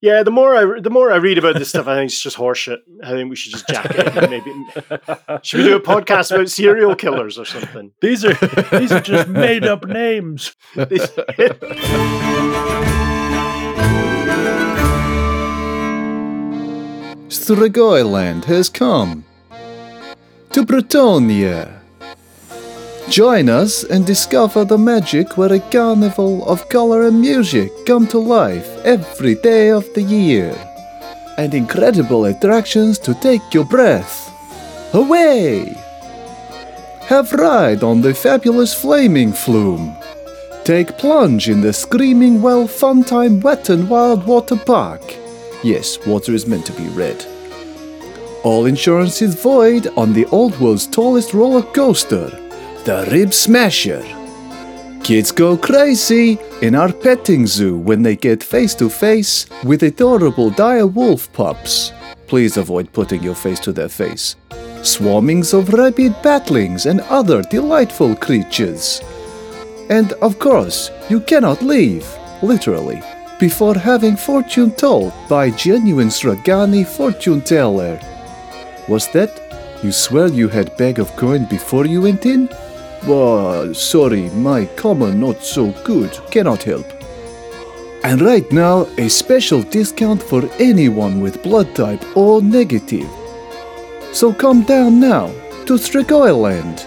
Yeah, 0.00 0.22
the 0.22 0.30
more 0.30 0.54
I 0.54 0.80
the 0.80 0.90
more 0.90 1.10
I 1.10 1.16
read 1.16 1.38
about 1.38 1.56
this 1.58 1.70
stuff, 1.70 1.88
I 1.88 1.96
think 1.96 2.10
it's 2.12 2.22
just 2.22 2.36
horseshit. 2.36 2.78
I 3.02 3.10
think 3.10 3.30
we 3.30 3.34
should 3.36 3.50
just 3.50 3.66
jack 3.68 3.86
it. 3.90 4.16
and 4.16 4.30
Maybe 4.30 4.52
should 5.42 5.58
we 5.58 5.64
do 5.64 5.74
a 5.76 5.80
podcast 5.80 6.32
about 6.32 6.48
serial 6.48 6.94
killers 6.94 7.36
or 7.36 7.44
something? 7.44 7.90
These 8.00 8.24
are 8.24 8.34
these 8.78 8.92
are 8.92 9.00
just 9.00 9.28
made 9.28 9.64
up 9.64 9.84
names. 9.84 10.54
This- 10.76 11.10
Strigoi 17.28 18.44
has 18.44 18.68
come 18.68 19.24
to 20.52 20.64
Bretonnia. 20.64 21.77
Join 23.10 23.48
us 23.48 23.84
and 23.84 24.04
discover 24.04 24.66
the 24.66 24.76
magic 24.76 25.38
where 25.38 25.52
a 25.54 25.60
carnival 25.60 26.46
of 26.46 26.68
color 26.68 27.06
and 27.06 27.18
music 27.18 27.72
come 27.86 28.06
to 28.08 28.18
life 28.18 28.68
every 28.84 29.34
day 29.36 29.70
of 29.70 29.86
the 29.94 30.02
year. 30.02 30.54
And 31.38 31.54
incredible 31.54 32.26
attractions 32.26 32.98
to 33.00 33.14
take 33.14 33.54
your 33.54 33.64
breath 33.64 34.30
away. 34.92 35.74
Have 37.06 37.32
ride 37.32 37.82
on 37.82 38.02
the 38.02 38.12
fabulous 38.12 38.74
flaming 38.74 39.32
flume. 39.32 39.96
Take 40.64 40.98
plunge 40.98 41.48
in 41.48 41.62
the 41.62 41.72
screaming 41.72 42.42
well 42.42 42.66
fun 42.66 43.04
time 43.04 43.40
wet 43.40 43.70
and 43.70 43.88
wild 43.88 44.26
water 44.26 44.56
park. 44.56 45.16
Yes, 45.64 45.98
water 46.06 46.34
is 46.34 46.46
meant 46.46 46.66
to 46.66 46.72
be 46.74 46.88
red. 46.88 47.24
All 48.44 48.66
insurance 48.66 49.22
is 49.22 49.34
void 49.34 49.86
on 49.96 50.12
the 50.12 50.26
old 50.26 50.60
world's 50.60 50.86
tallest 50.86 51.32
roller 51.32 51.62
coaster, 51.62 52.30
the 52.84 53.08
Rib 53.10 53.32
Smasher. 53.34 54.04
Kids 55.02 55.32
go 55.32 55.56
crazy 55.56 56.38
in 56.62 56.74
our 56.74 56.92
petting 56.92 57.46
zoo 57.46 57.76
when 57.76 58.02
they 58.02 58.16
get 58.16 58.42
face 58.42 58.74
to 58.74 58.88
face 58.88 59.46
with 59.64 59.82
adorable 59.82 60.50
dire 60.50 60.86
wolf 60.86 61.32
pups. 61.32 61.92
Please 62.26 62.56
avoid 62.56 62.92
putting 62.92 63.22
your 63.22 63.34
face 63.34 63.60
to 63.60 63.72
their 63.72 63.88
face. 63.88 64.36
Swarmings 64.82 65.54
of 65.58 65.72
rabid 65.72 66.14
batlings 66.22 66.86
and 66.86 67.00
other 67.02 67.42
delightful 67.42 68.14
creatures. 68.16 69.00
And 69.88 70.12
of 70.14 70.38
course, 70.38 70.90
you 71.08 71.20
cannot 71.20 71.62
leave, 71.62 72.06
literally, 72.42 73.02
before 73.40 73.74
having 73.74 74.16
fortune 74.16 74.72
told 74.72 75.12
by 75.28 75.50
genuine 75.50 76.08
Strigany 76.08 76.86
fortune 76.86 77.40
teller. 77.40 77.98
Was 78.88 79.08
that? 79.12 79.44
You 79.82 79.92
swear 79.92 80.26
you 80.26 80.48
had 80.48 80.76
bag 80.76 80.98
of 80.98 81.14
coin 81.16 81.44
before 81.44 81.86
you 81.86 82.02
went 82.02 82.26
in? 82.26 82.48
Oh, 83.04 83.72
sorry, 83.72 84.28
my 84.30 84.66
common 84.76 85.20
not 85.20 85.42
so 85.42 85.72
good, 85.84 86.10
cannot 86.30 86.62
help. 86.62 86.86
And 88.04 88.20
right 88.20 88.50
now, 88.52 88.86
a 88.98 89.08
special 89.08 89.62
discount 89.62 90.22
for 90.22 90.48
anyone 90.58 91.20
with 91.20 91.42
blood 91.42 91.74
type 91.74 92.02
O 92.16 92.40
negative. 92.40 93.08
So 94.12 94.32
come 94.32 94.62
down 94.62 95.00
now 95.00 95.26
to 95.66 95.74
Strigoiland. 95.74 96.84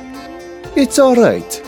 It's 0.76 0.99
alright. 0.99 1.62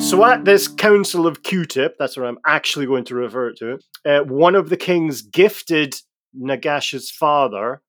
So 0.00 0.24
at 0.24 0.44
this 0.44 0.66
council 0.66 1.26
of 1.26 1.42
Q-Tip, 1.42 1.96
that's 1.98 2.16
what 2.16 2.26
I'm 2.26 2.38
actually 2.44 2.86
going 2.86 3.04
to 3.04 3.14
refer 3.14 3.52
to. 3.52 3.78
Uh, 4.04 4.20
one 4.20 4.56
of 4.56 4.68
the 4.68 4.76
kings 4.76 5.22
gifted 5.22 5.94
Nagash's 6.34 7.10
father 7.10 7.80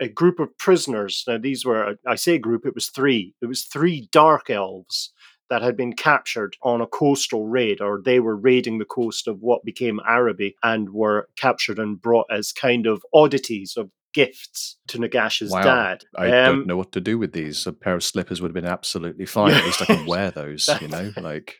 a 0.00 0.08
group 0.08 0.40
of 0.40 0.56
prisoners. 0.58 1.24
Now 1.28 1.38
these 1.38 1.64
were, 1.64 1.96
I 2.06 2.14
say 2.14 2.38
group, 2.38 2.64
it 2.66 2.74
was 2.74 2.88
three. 2.88 3.34
It 3.42 3.46
was 3.46 3.64
three 3.64 4.08
dark 4.12 4.48
elves 4.50 5.12
that 5.50 5.62
had 5.62 5.76
been 5.76 5.92
captured 5.94 6.56
on 6.62 6.80
a 6.80 6.86
coastal 6.86 7.46
raid, 7.48 7.80
or 7.80 8.00
they 8.04 8.20
were 8.20 8.36
raiding 8.36 8.78
the 8.78 8.84
coast 8.84 9.26
of 9.28 9.40
what 9.40 9.64
became 9.64 10.00
Araby 10.08 10.54
and 10.62 10.90
were 10.90 11.28
captured 11.36 11.78
and 11.78 12.00
brought 12.00 12.26
as 12.30 12.52
kind 12.52 12.86
of 12.86 13.02
oddities 13.12 13.76
of 13.76 13.90
gifts 14.14 14.76
to 14.88 14.98
Nagash's 14.98 15.50
Wow. 15.52 15.62
dad. 15.62 16.04
I 16.16 16.28
Um, 16.30 16.56
don't 16.58 16.66
know 16.66 16.76
what 16.76 16.92
to 16.92 17.00
do 17.00 17.18
with 17.18 17.32
these. 17.32 17.66
A 17.66 17.72
pair 17.72 17.94
of 17.94 18.02
slippers 18.04 18.40
would 18.40 18.48
have 18.50 18.54
been 18.54 18.64
absolutely 18.64 19.26
fine. 19.38 19.52
At 19.54 19.64
least 19.64 19.82
I 19.82 19.86
can 19.86 20.06
wear 20.06 20.30
those, 20.30 20.68
you 20.80 20.88
know? 20.96 21.12
Like, 21.16 21.58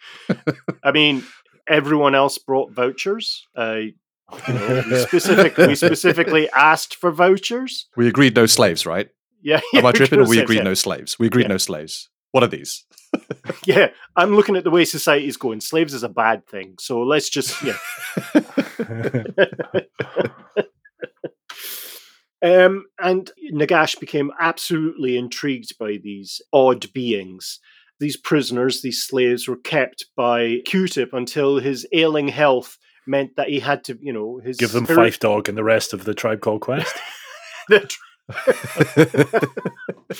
I 0.85 0.93
mean, 0.93 1.25
everyone 1.69 2.15
else 2.15 2.39
brought 2.39 2.73
vouchers. 2.73 3.47
Uh, 3.57 3.83
you 4.49 4.55
know, 4.55 4.83
we, 4.91 4.97
specific, 4.99 5.57
we 5.57 5.75
specifically 5.87 6.49
asked 6.51 6.97
for 6.97 7.11
vouchers. 7.11 7.87
we 7.97 8.09
agreed 8.09 8.35
no 8.37 8.47
slaves, 8.47 8.87
right? 8.87 9.09
Yeah, 9.43 9.61
Am 9.75 9.87
I 9.87 9.91
we 9.91 9.93
tripping 9.95 10.21
or 10.21 10.27
we 10.27 10.39
agreed 10.39 10.59
yeah. 10.59 10.63
no 10.65 10.75
slaves? 10.75 11.19
We 11.19 11.27
agreed 11.27 11.45
Yeah. 11.45 11.49
no 11.49 11.57
slaves. 11.59 12.09
What 12.33 12.43
are 12.43 12.49
these? 12.49 12.85
Yeah, 13.67 13.89
I'm 14.15 14.37
looking 14.37 14.55
at 14.57 14.63
the 14.65 14.71
way 14.71 14.85
society's 14.85 15.37
going. 15.37 15.61
Slaves 15.61 15.93
is 15.93 16.05
a 16.05 16.09
bad 16.09 16.47
thing, 16.47 16.77
so 16.79 17.03
let's 17.03 17.29
just 17.29 17.61
yeah. 17.63 17.77
Um, 22.43 22.87
and 22.99 23.31
Nagash 23.53 24.01
became 24.01 24.31
absolutely 24.41 25.19
intrigued 25.19 25.77
by 25.79 25.99
these 26.03 26.41
odd 26.53 26.91
beings. 26.95 27.61
These 27.99 28.17
prisoners, 28.17 28.81
these 28.81 29.03
slaves, 29.03 29.47
were 29.47 29.59
kept 29.59 30.07
by 30.17 30.61
Q-Tip 30.65 31.13
until 31.13 31.59
his 31.59 31.87
ailing 31.93 32.29
health 32.29 32.79
meant 33.11 33.37
that 33.37 33.49
he 33.49 33.61
had 33.61 33.85
to, 33.85 33.99
you 34.01 34.13
know, 34.13 34.39
his 34.39 34.57
Give 34.57 34.73
them 34.73 34.87
spirit- 34.87 35.15
Phife 35.15 35.19
Dawg 35.19 35.49
and 35.49 35.59
the 35.59 35.65
rest 35.65 35.93
of 35.93 36.05
the 36.05 36.15
Tribe 36.15 36.41
Called 36.41 36.61
Quest. 36.63 36.97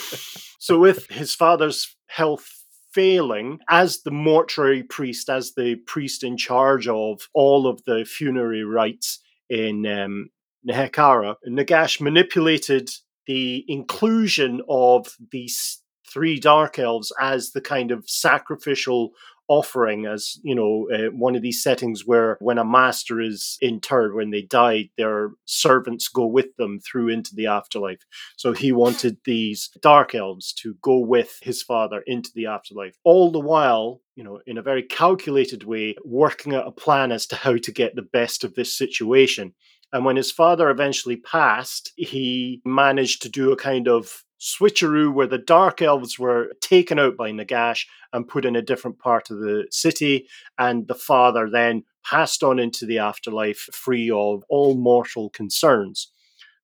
so 0.59 0.79
with 0.79 1.07
his 1.09 1.35
father's 1.35 1.97
health 2.07 2.49
failing 2.93 3.61
as 3.69 4.03
the 4.03 4.11
mortuary 4.11 4.83
priest 4.83 5.31
as 5.31 5.53
the 5.55 5.77
priest 5.87 6.25
in 6.25 6.37
charge 6.37 6.89
of 6.89 7.29
all 7.35 7.67
of 7.67 7.83
the 7.85 8.05
funerary 8.05 8.65
rites 8.65 9.21
in 9.49 9.87
um, 9.87 10.29
Nehekhara, 10.69 11.37
Nagash 11.49 12.01
manipulated 12.01 12.91
the 13.27 13.65
inclusion 13.69 14.61
of 14.69 15.17
these 15.31 15.81
three 16.09 16.41
dark 16.41 16.79
elves 16.79 17.13
as 17.21 17.51
the 17.51 17.61
kind 17.61 17.93
of 17.93 18.09
sacrificial 18.09 19.11
offering 19.51 20.07
as 20.07 20.39
you 20.45 20.55
know 20.55 20.89
uh, 20.95 21.11
one 21.11 21.35
of 21.35 21.43
these 21.43 21.61
settings 21.61 22.07
where 22.07 22.37
when 22.41 22.57
a 22.57 22.65
master 22.65 23.21
is 23.21 23.59
interred 23.61 24.15
when 24.15 24.31
they 24.31 24.43
die 24.43 24.89
their 24.97 25.33
servants 25.45 26.07
go 26.07 26.25
with 26.25 26.55
them 26.57 26.79
through 26.79 27.09
into 27.09 27.35
the 27.35 27.47
afterlife. 27.47 28.07
So 28.37 28.53
he 28.53 28.71
wanted 28.71 29.19
these 29.25 29.69
dark 29.83 30.15
elves 30.15 30.53
to 30.61 30.77
go 30.83 31.01
with 31.01 31.41
his 31.43 31.65
father 31.65 32.01
into 32.07 32.31
the 32.33 32.47
afterlife. 32.47 32.95
All 33.03 33.33
the 33.33 33.41
while 33.41 34.01
you 34.15 34.23
know 34.23 34.41
in 34.47 34.57
a 34.57 34.63
very 34.63 34.85
calculated 34.85 35.65
way 35.65 35.97
working 36.05 36.55
out 36.55 36.69
a 36.69 36.71
plan 36.71 37.11
as 37.11 37.27
to 37.27 37.37
how 37.37 37.57
to 37.57 37.73
get 37.73 37.97
the 37.97 38.03
best 38.03 38.45
of 38.45 38.55
this 38.55 38.75
situation. 38.79 39.53
And 39.93 40.05
when 40.05 40.15
his 40.15 40.31
father 40.31 40.71
eventually 40.71 41.17
passed, 41.17 41.93
he 41.97 42.63
managed 42.65 43.23
to 43.23 43.29
do 43.29 43.51
a 43.51 43.57
kind 43.57 43.89
of 43.89 44.23
switcheroo 44.41 45.13
where 45.13 45.27
the 45.27 45.39
dark 45.39 45.83
elves 45.83 46.19
were 46.19 46.53
taken 46.61 46.99
out 46.99 47.17
by 47.17 47.31
Nagash 47.31 47.87
and 48.13 48.27
put 48.27 48.45
in 48.45 48.57
a 48.57 48.63
different 48.63 48.99
part 48.99 49.31
of 49.31 49.39
the 49.39 49.67
city. 49.71 50.29
And 50.59 50.89
the 50.89 50.95
father 50.95 51.49
then 51.51 51.85
passed 52.05 52.43
on 52.43 52.59
into 52.59 52.87
the 52.87 52.99
afterlife 52.99 53.69
free 53.73 54.11
of 54.11 54.43
all 54.49 54.75
mortal 54.75 55.31
concerns. 55.31 56.11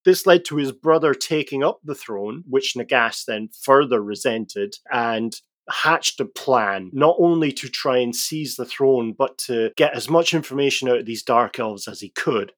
This 0.05 0.25
led 0.25 0.45
to 0.47 0.57
his 0.57 0.73
brother 0.73 1.15
taking 1.15 1.65
up 1.65 1.81
the 1.85 1.95
throne, 1.95 2.45
which 2.49 2.75
Nagash 2.77 3.25
then 3.25 3.51
further 3.61 4.03
resented 4.03 4.77
and 4.91 5.39
hatched 5.69 6.21
a 6.21 6.25
plan 6.25 6.91
not 6.93 7.17
only 7.19 7.51
to 7.53 7.69
try 7.69 7.99
and 7.99 8.15
seize 8.15 8.55
the 8.55 8.65
throne, 8.65 9.13
but 9.13 9.37
to 9.37 9.73
get 9.77 9.95
as 9.95 10.09
much 10.09 10.33
information 10.33 10.89
out 10.89 10.99
of 10.99 11.07
these 11.07 11.25
dark 11.25 11.59
elves 11.59 11.89
as 11.89 12.01
he 12.01 12.11
could. 12.11 12.53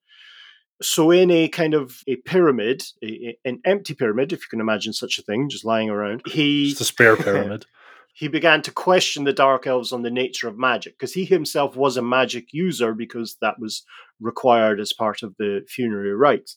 So, 0.80 1.10
in 1.10 1.30
a 1.30 1.48
kind 1.48 1.74
of 1.74 2.02
a 2.06 2.16
pyramid, 2.16 2.84
a, 3.02 3.06
a- 3.06 3.38
an 3.44 3.60
empty 3.64 3.94
pyramid, 3.94 4.32
if 4.32 4.40
you 4.40 4.46
can 4.48 4.60
imagine 4.60 4.92
such 4.92 5.18
a 5.18 5.22
thing, 5.22 5.48
just 5.48 5.64
lying 5.64 5.90
around, 5.90 6.22
he 6.26 6.70
It's 6.70 6.78
the 6.78 6.84
spare 6.84 7.16
pyramid. 7.24 7.66
he 8.14 8.28
began 8.28 8.62
to 8.62 8.70
question 8.70 9.24
the 9.24 9.32
dark 9.32 9.66
elves 9.66 9.92
on 9.92 10.02
the 10.02 10.10
nature 10.10 10.46
of 10.48 10.56
magic 10.58 10.94
because 10.98 11.14
he 11.14 11.24
himself 11.24 11.76
was 11.76 11.96
a 11.96 12.02
magic 12.02 12.52
user 12.52 12.94
because 12.94 13.36
that 13.40 13.58
was 13.58 13.84
required 14.20 14.78
as 14.80 14.92
part 14.92 15.22
of 15.22 15.34
the 15.38 15.64
funerary 15.68 16.14
rites. 16.14 16.56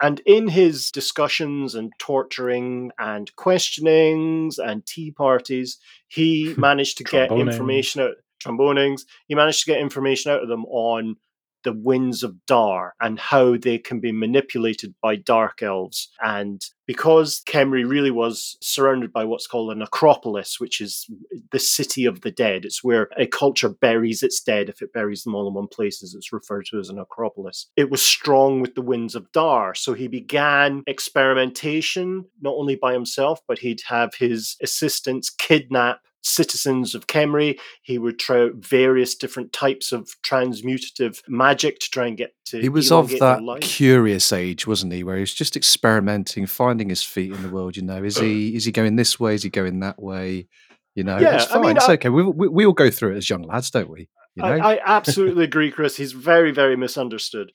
And 0.00 0.20
in 0.26 0.48
his 0.48 0.90
discussions 0.90 1.76
and 1.76 1.92
torturing 2.00 2.90
and 2.98 3.30
questionings 3.36 4.58
and 4.58 4.84
tea 4.84 5.12
parties, 5.12 5.78
he 6.08 6.54
managed 6.58 6.98
to 6.98 7.04
get 7.04 7.30
information 7.48 8.02
out 8.02 8.14
trombonings. 8.42 9.02
He 9.28 9.34
managed 9.36 9.64
to 9.64 9.70
get 9.70 9.80
information 9.80 10.32
out 10.32 10.42
of 10.42 10.48
them 10.48 10.64
on 10.66 11.16
the 11.64 11.72
winds 11.72 12.22
of 12.22 12.36
Dhar 12.48 12.90
and 13.00 13.18
how 13.18 13.56
they 13.56 13.78
can 13.78 14.00
be 14.00 14.12
manipulated 14.12 14.94
by 15.02 15.16
dark 15.16 15.62
elves. 15.62 16.08
And 16.20 16.64
because 16.86 17.42
Khemri 17.48 17.88
really 17.88 18.10
was 18.10 18.56
surrounded 18.60 19.12
by 19.12 19.24
what's 19.24 19.46
called 19.46 19.72
an 19.72 19.82
acropolis, 19.82 20.58
which 20.58 20.80
is 20.80 21.08
the 21.50 21.58
city 21.58 22.04
of 22.04 22.22
the 22.22 22.30
dead, 22.30 22.64
it's 22.64 22.82
where 22.82 23.08
a 23.16 23.26
culture 23.26 23.68
buries 23.68 24.22
its 24.22 24.40
dead. 24.40 24.68
If 24.68 24.82
it 24.82 24.92
buries 24.92 25.22
them 25.22 25.34
all 25.34 25.48
in 25.48 25.54
one 25.54 25.68
place, 25.68 26.02
as 26.02 26.14
it's 26.14 26.32
referred 26.32 26.66
to 26.66 26.78
as 26.78 26.88
an 26.88 26.98
acropolis. 26.98 27.68
It 27.76 27.90
was 27.90 28.02
strong 28.02 28.60
with 28.60 28.74
the 28.74 28.82
winds 28.82 29.14
of 29.14 29.30
Dhar. 29.32 29.76
So 29.76 29.94
he 29.94 30.08
began 30.08 30.82
experimentation, 30.86 32.26
not 32.40 32.54
only 32.54 32.76
by 32.76 32.92
himself, 32.92 33.40
but 33.46 33.60
he'd 33.60 33.82
have 33.86 34.14
his 34.14 34.56
assistants 34.62 35.30
kidnap 35.30 36.00
citizens 36.22 36.94
of 36.94 37.06
Khemri. 37.06 37.58
He 37.82 37.98
would 37.98 38.18
try 38.18 38.42
out 38.42 38.54
various 38.54 39.14
different 39.14 39.52
types 39.52 39.92
of 39.92 40.10
transmutative 40.24 41.20
magic 41.28 41.78
to 41.80 41.90
try 41.90 42.06
and 42.06 42.16
get 42.16 42.34
to. 42.46 42.60
He 42.60 42.68
was 42.68 42.90
of 42.92 43.10
that 43.10 43.58
curious 43.60 44.32
age, 44.32 44.66
wasn't 44.66 44.92
he? 44.92 45.02
Where 45.04 45.16
he 45.16 45.20
was 45.20 45.34
just 45.34 45.56
experimenting, 45.56 46.46
finding 46.46 46.88
his 46.88 47.02
feet 47.02 47.32
in 47.32 47.42
the 47.42 47.48
world. 47.50 47.76
You 47.76 47.82
know, 47.82 48.02
is 48.02 48.16
he 48.18 48.52
uh. 48.52 48.56
is 48.56 48.64
he 48.64 48.72
going 48.72 48.96
this 48.96 49.18
way? 49.20 49.34
Is 49.34 49.42
he 49.42 49.50
going 49.50 49.80
that 49.80 50.00
way? 50.00 50.48
You 50.94 51.04
know, 51.04 51.18
Yeah, 51.18 51.36
it's 51.36 51.46
I 51.50 51.54
fine. 51.54 51.62
mean, 51.62 51.76
it's 51.76 51.88
I- 51.88 51.94
okay. 51.94 52.08
We, 52.08 52.22
we 52.22 52.48
we 52.48 52.66
all 52.66 52.72
go 52.72 52.90
through 52.90 53.14
it 53.14 53.18
as 53.18 53.30
young 53.30 53.42
lads, 53.42 53.70
don't 53.70 53.90
we? 53.90 54.08
You 54.34 54.42
know? 54.44 54.48
I, 54.52 54.74
I 54.76 54.80
absolutely 54.84 55.44
agree, 55.44 55.70
Chris. 55.70 55.96
He's 55.96 56.12
very, 56.12 56.52
very 56.52 56.76
misunderstood. 56.76 57.52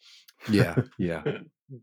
yeah, 0.49 0.75
yeah. 0.97 1.23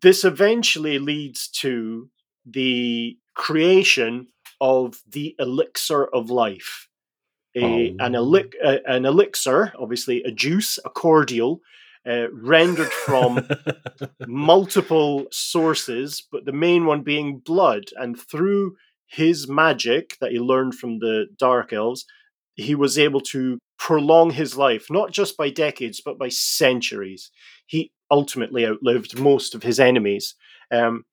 This 0.01 0.25
eventually 0.25 0.99
leads 0.99 1.47
to 1.61 2.09
the 2.47 3.19
creation 3.35 4.29
of 4.65 5.03
the 5.07 5.37
elixir 5.39 6.03
of 6.19 6.31
life. 6.31 6.89
A, 7.57 7.95
an, 8.01 8.17
Oh. 8.17 8.25
elic- 8.25 8.55
uh, 8.65 8.79
an 8.87 9.05
elixir, 9.05 9.73
obviously 9.79 10.23
a 10.25 10.31
juice, 10.33 10.79
a 10.85 10.91
cordial, 10.91 11.61
uh, 12.09 12.29
rendered 12.33 12.91
from 13.07 13.31
multiple 14.27 15.27
sources, 15.31 16.27
but 16.33 16.45
the 16.45 16.53
main 16.53 16.87
one 16.87 17.03
being 17.03 17.39
blood. 17.39 17.85
And 17.97 18.19
through 18.19 18.77
his 19.07 19.49
magic 19.49 20.17
that 20.21 20.33
he 20.33 20.39
learned 20.39 20.75
from 20.75 20.99
the 20.99 21.27
Dark 21.39 21.73
Elves, 21.73 22.05
he 22.55 22.75
was 22.75 22.99
able 22.99 23.21
to 23.21 23.59
prolong 23.79 24.31
his 24.31 24.57
life, 24.57 24.87
not 24.91 25.13
just 25.13 25.37
by 25.37 25.51
decades, 25.51 26.01
but 26.05 26.19
by 26.19 26.29
centuries. 26.31 27.31
He 27.67 27.93
ultimately 28.11 28.67
outlived 28.67 29.19
most 29.19 29.55
of 29.55 29.63
his 29.63 29.79
enemies. 29.81 30.35
Um, 30.71 31.05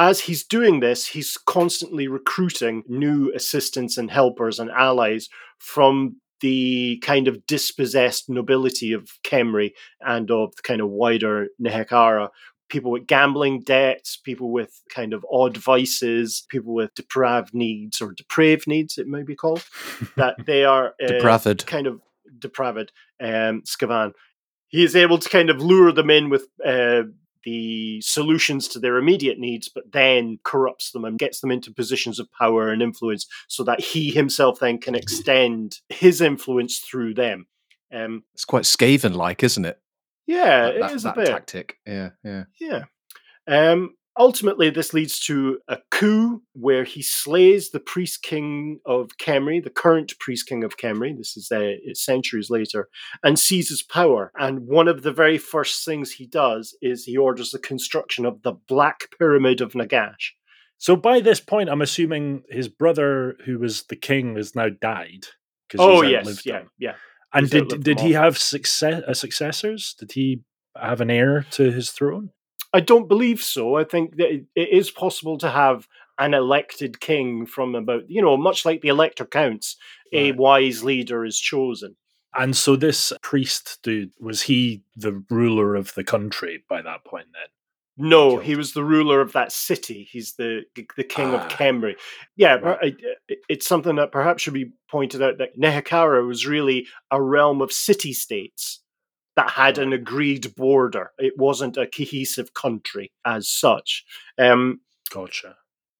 as 0.00 0.20
he's 0.20 0.42
doing 0.42 0.80
this, 0.80 1.08
he's 1.08 1.36
constantly 1.36 2.08
recruiting 2.08 2.82
new 2.88 3.30
assistants 3.34 3.98
and 3.98 4.10
helpers 4.10 4.58
and 4.58 4.70
allies 4.70 5.28
from 5.58 6.16
the 6.40 6.96
kind 7.02 7.28
of 7.28 7.46
dispossessed 7.46 8.30
nobility 8.30 8.94
of 8.94 9.10
Khemri 9.24 9.72
and 10.00 10.30
of 10.30 10.56
the 10.56 10.62
kind 10.62 10.80
of 10.80 10.88
wider 10.88 11.48
Nehekhara. 11.62 12.30
People 12.70 12.92
with 12.92 13.06
gambling 13.06 13.60
debts, 13.60 14.16
people 14.16 14.50
with 14.50 14.80
kind 14.88 15.12
of 15.12 15.26
odd 15.30 15.58
vices, 15.58 16.46
people 16.48 16.72
with 16.72 16.94
depraved 16.94 17.52
needs 17.52 18.00
or 18.00 18.12
depraved 18.12 18.66
needs, 18.66 18.96
it 18.96 19.06
may 19.06 19.22
be 19.22 19.36
called, 19.36 19.66
that 20.16 20.36
they 20.46 20.64
are 20.64 20.94
uh, 21.02 21.08
Depraved. 21.08 21.66
kind 21.66 21.86
of 21.86 22.00
depraved, 22.38 22.90
um, 23.20 23.62
Skaven. 23.66 24.12
He 24.68 24.82
is 24.82 24.96
able 24.96 25.18
to 25.18 25.28
kind 25.28 25.50
of 25.50 25.60
lure 25.60 25.92
them 25.92 26.08
in 26.08 26.30
with 26.30 26.46
uh, 26.64 27.02
the 27.44 28.00
solutions 28.02 28.68
to 28.68 28.78
their 28.78 28.96
immediate 28.96 29.38
needs, 29.38 29.68
but 29.68 29.92
then 29.92 30.38
corrupts 30.44 30.90
them 30.92 31.04
and 31.04 31.18
gets 31.18 31.40
them 31.40 31.50
into 31.50 31.72
positions 31.72 32.18
of 32.18 32.30
power 32.32 32.70
and 32.70 32.82
influence 32.82 33.26
so 33.48 33.62
that 33.64 33.80
he 33.80 34.10
himself 34.10 34.58
then 34.60 34.78
can 34.78 34.94
extend 34.94 35.78
his 35.88 36.20
influence 36.20 36.78
through 36.78 37.14
them. 37.14 37.46
Um, 37.92 38.24
It's 38.34 38.44
quite 38.44 38.64
Skaven 38.64 39.14
like, 39.14 39.42
isn't 39.42 39.64
it? 39.64 39.78
yeah, 40.26 40.62
that, 40.66 40.76
it 40.76 40.80
that- 40.80 40.92
is 40.92 41.02
that 41.04 41.16
a 41.16 41.20
bit. 41.20 41.26
tactic. 41.26 41.76
Yeah, 41.86 42.10
yeah. 42.24 42.44
Yeah. 42.60 42.84
Um, 43.48 43.94
ultimately, 44.20 44.70
this 44.70 44.92
leads 44.94 45.18
to 45.20 45.58
a 45.66 45.78
coup 45.90 46.42
where 46.52 46.84
he 46.84 47.02
slays 47.02 47.70
the 47.70 47.80
priest 47.80 48.22
king 48.22 48.78
of 48.84 49.08
Khemri, 49.18 49.64
the 49.64 49.70
current 49.70 50.12
priest 50.20 50.46
king 50.46 50.62
of 50.62 50.76
Khemri. 50.76 51.16
This 51.16 51.36
is 51.36 51.50
uh, 51.50 51.72
centuries 51.94 52.50
later, 52.50 52.88
and 53.24 53.38
seizes 53.38 53.82
power. 53.82 54.30
And 54.38 54.66
one 54.66 54.86
of 54.88 55.02
the 55.02 55.12
very 55.12 55.38
first 55.38 55.84
things 55.84 56.12
he 56.12 56.26
does 56.26 56.76
is 56.82 57.04
he 57.04 57.16
orders 57.16 57.50
the 57.50 57.58
construction 57.58 58.26
of 58.26 58.42
the 58.42 58.52
Black 58.68 59.08
Pyramid 59.18 59.60
of 59.60 59.72
Nagash. 59.72 60.32
so 60.78 60.94
by 60.96 61.20
this 61.20 61.40
point, 61.40 61.70
I'm 61.70 61.82
assuming 61.82 62.42
his 62.50 62.68
brother, 62.68 63.36
who 63.46 63.58
was 63.58 63.84
the 63.84 63.96
king, 63.96 64.36
has 64.36 64.54
now 64.54 64.68
died. 64.80 65.26
Oh 65.78 66.02
he's 66.02 66.10
yes, 66.12 66.46
yeah, 66.46 66.58
him. 66.60 66.70
yeah. 66.78 66.94
And 67.32 67.44
He's 67.44 67.50
did 67.50 67.84
did 67.84 68.00
he 68.00 68.14
all. 68.16 68.24
have 68.24 68.38
success 68.38 69.02
uh, 69.06 69.14
successors? 69.14 69.94
Did 69.98 70.12
he 70.12 70.42
have 70.76 71.00
an 71.00 71.10
heir 71.10 71.46
to 71.52 71.70
his 71.70 71.90
throne? 71.90 72.30
I 72.72 72.80
don't 72.80 73.08
believe 73.08 73.42
so. 73.42 73.76
I 73.76 73.84
think 73.84 74.16
that 74.16 74.32
it, 74.32 74.44
it 74.54 74.68
is 74.70 74.90
possible 74.90 75.38
to 75.38 75.50
have 75.50 75.88
an 76.18 76.34
elected 76.34 77.00
king 77.00 77.46
from 77.46 77.74
about 77.74 78.02
you 78.08 78.20
know 78.22 78.36
much 78.36 78.64
like 78.64 78.80
the 78.82 78.88
elector 78.88 79.24
counts, 79.24 79.76
a 80.12 80.32
wise 80.32 80.84
leader 80.84 81.24
is 81.24 81.38
chosen. 81.38 81.96
And 82.34 82.56
so 82.56 82.76
this 82.76 83.12
priest 83.22 83.78
dude 83.82 84.12
was 84.20 84.42
he 84.42 84.84
the 84.96 85.24
ruler 85.30 85.74
of 85.74 85.94
the 85.94 86.04
country 86.04 86.62
by 86.68 86.80
that 86.82 87.04
point? 87.04 87.26
Then 87.32 88.08
No, 88.08 88.38
he 88.38 88.54
was 88.54 88.72
the 88.72 88.84
ruler 88.84 89.20
of 89.20 89.32
that 89.32 89.50
city. 89.50 90.08
He's 90.12 90.34
the 90.34 90.62
the 90.96 91.02
king 91.04 91.34
Ah. 91.34 91.44
of 91.46 91.50
Khemri. 91.50 91.94
Yeah, 92.36 92.54
Right. 92.54 92.94
It's 93.48 93.66
something 93.66 93.96
that 93.96 94.12
perhaps 94.12 94.42
should 94.42 94.54
be 94.54 94.70
pointed 94.90 95.22
out 95.22 95.38
that 95.38 95.58
Nehekhara 95.58 96.24
was 96.26 96.46
really 96.46 96.86
a 97.10 97.20
realm 97.20 97.60
of 97.62 97.72
city 97.72 98.12
states 98.12 98.80
that 99.40 99.52
had 99.52 99.78
an 99.78 99.92
agreed 99.92 100.54
border. 100.54 101.12
It 101.18 101.38
wasn't 101.38 101.78
a 101.78 101.86
cohesive 101.86 102.52
country 102.52 103.10
as 103.24 103.48
such. 103.48 104.04
Um, 104.38 104.80
gotcha. 105.10 105.56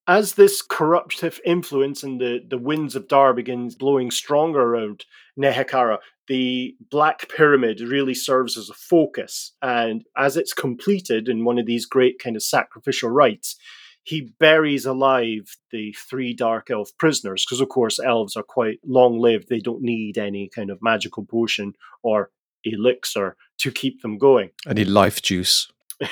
as 0.07 0.33
this 0.33 0.61
corruptive 0.61 1.39
influence 1.45 2.03
and 2.03 2.19
the, 2.19 2.39
the 2.47 2.57
winds 2.57 2.95
of 2.95 3.07
Dhar 3.07 3.35
begins 3.35 3.75
blowing 3.75 4.11
stronger 4.11 4.61
around 4.61 5.05
Nehekhara, 5.39 5.97
the 6.27 6.75
Black 6.89 7.29
Pyramid 7.35 7.81
really 7.81 8.13
serves 8.13 8.57
as 8.57 8.69
a 8.69 8.73
focus. 8.73 9.53
And 9.61 10.05
as 10.15 10.37
it's 10.37 10.53
completed 10.53 11.27
in 11.27 11.45
one 11.45 11.57
of 11.57 11.65
these 11.65 11.85
great 11.85 12.19
kind 12.19 12.35
of 12.35 12.43
sacrificial 12.43 13.09
rites, 13.09 13.55
he 14.03 14.33
buries 14.39 14.85
alive 14.85 15.55
the 15.71 15.95
three 16.09 16.33
dark 16.33 16.69
elf 16.69 16.89
prisoners, 16.97 17.45
because 17.45 17.61
of 17.61 17.69
course 17.69 17.99
elves 17.99 18.35
are 18.35 18.43
quite 18.43 18.79
long 18.85 19.19
lived. 19.19 19.47
They 19.49 19.59
don't 19.59 19.81
need 19.81 20.17
any 20.17 20.49
kind 20.49 20.69
of 20.69 20.81
magical 20.81 21.25
potion 21.25 21.73
or 22.03 22.31
elixir 22.63 23.35
to 23.59 23.71
keep 23.71 24.01
them 24.01 24.17
going. 24.17 24.49
Any 24.67 24.85
life 24.85 25.21
juice. 25.21 25.71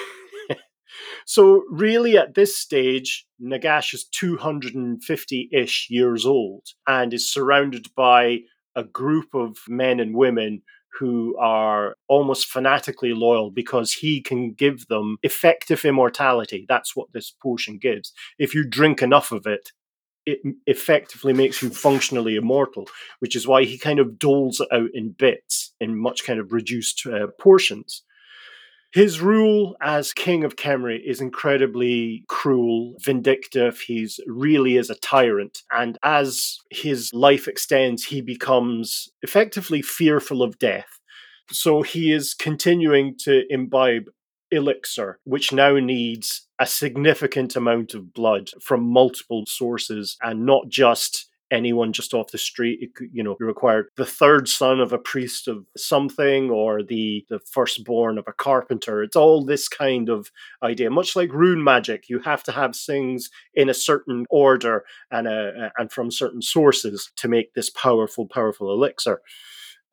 So, 1.29 1.63
really, 1.69 2.17
at 2.17 2.33
this 2.33 2.57
stage, 2.57 3.27
Nagash 3.39 3.93
is 3.93 4.05
250 4.05 5.49
ish 5.53 5.87
years 5.87 6.25
old 6.25 6.69
and 6.87 7.13
is 7.13 7.31
surrounded 7.31 7.93
by 7.95 8.39
a 8.75 8.83
group 8.83 9.35
of 9.35 9.59
men 9.67 9.99
and 9.99 10.15
women 10.15 10.63
who 10.99 11.37
are 11.37 11.95
almost 12.07 12.47
fanatically 12.47 13.13
loyal 13.13 13.51
because 13.51 13.93
he 13.93 14.21
can 14.21 14.53
give 14.53 14.87
them 14.87 15.17
effective 15.21 15.85
immortality. 15.85 16.65
That's 16.67 16.95
what 16.95 17.13
this 17.13 17.31
potion 17.43 17.77
gives. 17.77 18.11
If 18.39 18.55
you 18.55 18.67
drink 18.67 19.03
enough 19.03 19.31
of 19.31 19.45
it, 19.45 19.71
it 20.25 20.39
effectively 20.67 21.33
makes 21.33 21.61
you 21.61 21.69
functionally 21.69 22.35
immortal, 22.35 22.87
which 23.19 23.35
is 23.35 23.47
why 23.47 23.63
he 23.63 23.77
kind 23.77 23.99
of 23.99 24.19
doles 24.19 24.59
it 24.59 24.67
out 24.71 24.89
in 24.93 25.11
bits 25.11 25.73
in 25.79 25.97
much 25.97 26.23
kind 26.23 26.39
of 26.39 26.51
reduced 26.51 27.05
uh, 27.05 27.27
portions. 27.39 28.03
His 28.91 29.21
rule 29.21 29.75
as 29.81 30.13
king 30.13 30.43
of 30.43 30.55
Khemri 30.55 30.99
is 31.05 31.21
incredibly 31.21 32.23
cruel, 32.27 32.95
vindictive. 32.99 33.81
He's 33.81 34.19
really 34.25 34.77
is 34.77 34.89
a 34.89 34.95
tyrant. 34.95 35.61
And 35.71 35.97
as 36.01 36.57
his 36.71 37.11
life 37.13 37.47
extends, 37.47 38.05
he 38.05 38.21
becomes 38.21 39.09
effectively 39.21 39.83
fearful 39.83 40.41
of 40.41 40.57
death. 40.57 40.99
So 41.51 41.83
he 41.83 42.11
is 42.11 42.33
continuing 42.33 43.15
to 43.19 43.43
imbibe 43.49 44.09
elixir, 44.51 45.19
which 45.23 45.51
now 45.51 45.75
needs 45.77 46.47
a 46.59 46.65
significant 46.65 47.55
amount 47.55 47.93
of 47.93 48.13
blood 48.13 48.49
from 48.61 48.83
multiple 48.83 49.45
sources 49.45 50.17
and 50.21 50.45
not 50.45 50.67
just 50.69 51.29
anyone 51.51 51.93
just 51.93 52.13
off 52.13 52.31
the 52.31 52.37
street. 52.37 52.79
It 52.81 53.09
you 53.11 53.23
know 53.23 53.35
required 53.39 53.87
the 53.97 54.05
third 54.05 54.47
son 54.47 54.79
of 54.79 54.93
a 54.93 54.97
priest 54.97 55.47
of 55.47 55.65
something 55.75 56.49
or 56.49 56.83
the 56.83 57.25
the 57.29 57.39
firstborn 57.39 58.17
of 58.17 58.27
a 58.27 58.33
carpenter. 58.33 59.03
It's 59.03 59.15
all 59.15 59.43
this 59.43 59.67
kind 59.67 60.09
of 60.09 60.31
idea 60.63 60.89
much 60.89 61.15
like 61.15 61.33
rune 61.33 61.63
magic. 61.63 62.09
You 62.09 62.19
have 62.19 62.43
to 62.43 62.51
have 62.51 62.75
things 62.75 63.29
in 63.53 63.69
a 63.69 63.73
certain 63.73 64.25
order 64.29 64.83
and 65.11 65.27
uh, 65.27 65.69
and 65.77 65.91
from 65.91 66.11
certain 66.11 66.41
sources 66.41 67.11
to 67.17 67.27
make 67.27 67.53
this 67.53 67.69
powerful 67.69 68.27
powerful 68.27 68.71
elixir. 68.71 69.21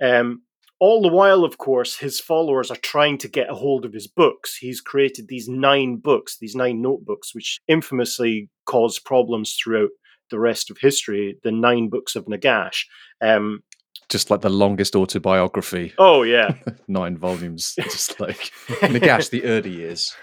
Um 0.03 0.43
all 0.79 1.03
the 1.03 1.09
while, 1.09 1.45
of 1.45 1.59
course, 1.59 1.99
his 1.99 2.21
followers 2.21 2.71
are 2.71 2.77
trying 2.77 3.19
to 3.19 3.29
get 3.29 3.51
a 3.51 3.55
hold 3.55 3.85
of 3.85 3.93
his 3.93 4.07
books. 4.07 4.57
He's 4.57 4.81
created 4.81 5.29
these 5.29 5.49
nine 5.49 5.97
books, 5.97 6.39
these 6.39 6.55
nine 6.55 6.83
notebooks, 6.83 7.35
which 7.35 7.61
infamously 7.69 8.49
caused 8.67 9.05
problems 9.05 9.55
throughout 9.55 9.91
the 10.31 10.39
rest 10.39 10.71
of 10.71 10.79
history. 10.79 11.39
The 11.43 11.53
nine 11.53 11.89
books 11.89 12.17
of 12.17 12.27
Nagash. 12.27 12.85
Um, 13.21 13.63
just 14.09 14.31
like 14.31 14.41
the 14.41 14.49
longest 14.49 14.95
autobiography, 14.95 15.93
Oh 15.99 16.23
yeah. 16.23 16.55
nine 16.89 17.17
volumes. 17.17 17.75
Just 17.77 18.21
like 18.21 18.53
Nagash, 18.81 19.31
the 19.31 19.45
early 19.45 19.71
years. 19.71 20.15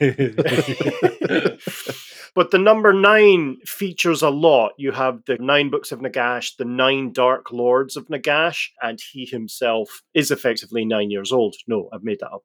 but 2.34 2.50
the 2.50 2.58
number 2.58 2.92
nine 2.92 3.58
features 3.64 4.22
a 4.22 4.30
lot. 4.30 4.72
You 4.76 4.92
have 4.92 5.24
the 5.26 5.36
nine 5.38 5.70
books 5.70 5.92
of 5.92 6.00
Nagash, 6.00 6.56
the 6.56 6.64
nine 6.64 7.12
dark 7.12 7.52
lords 7.52 7.96
of 7.96 8.08
Nagash, 8.08 8.68
and 8.82 9.00
he 9.12 9.24
himself 9.24 10.02
is 10.14 10.30
effectively 10.30 10.84
nine 10.84 11.10
years 11.10 11.32
old. 11.32 11.56
No, 11.66 11.88
I've 11.92 12.04
made 12.04 12.20
that 12.20 12.30
up. 12.30 12.44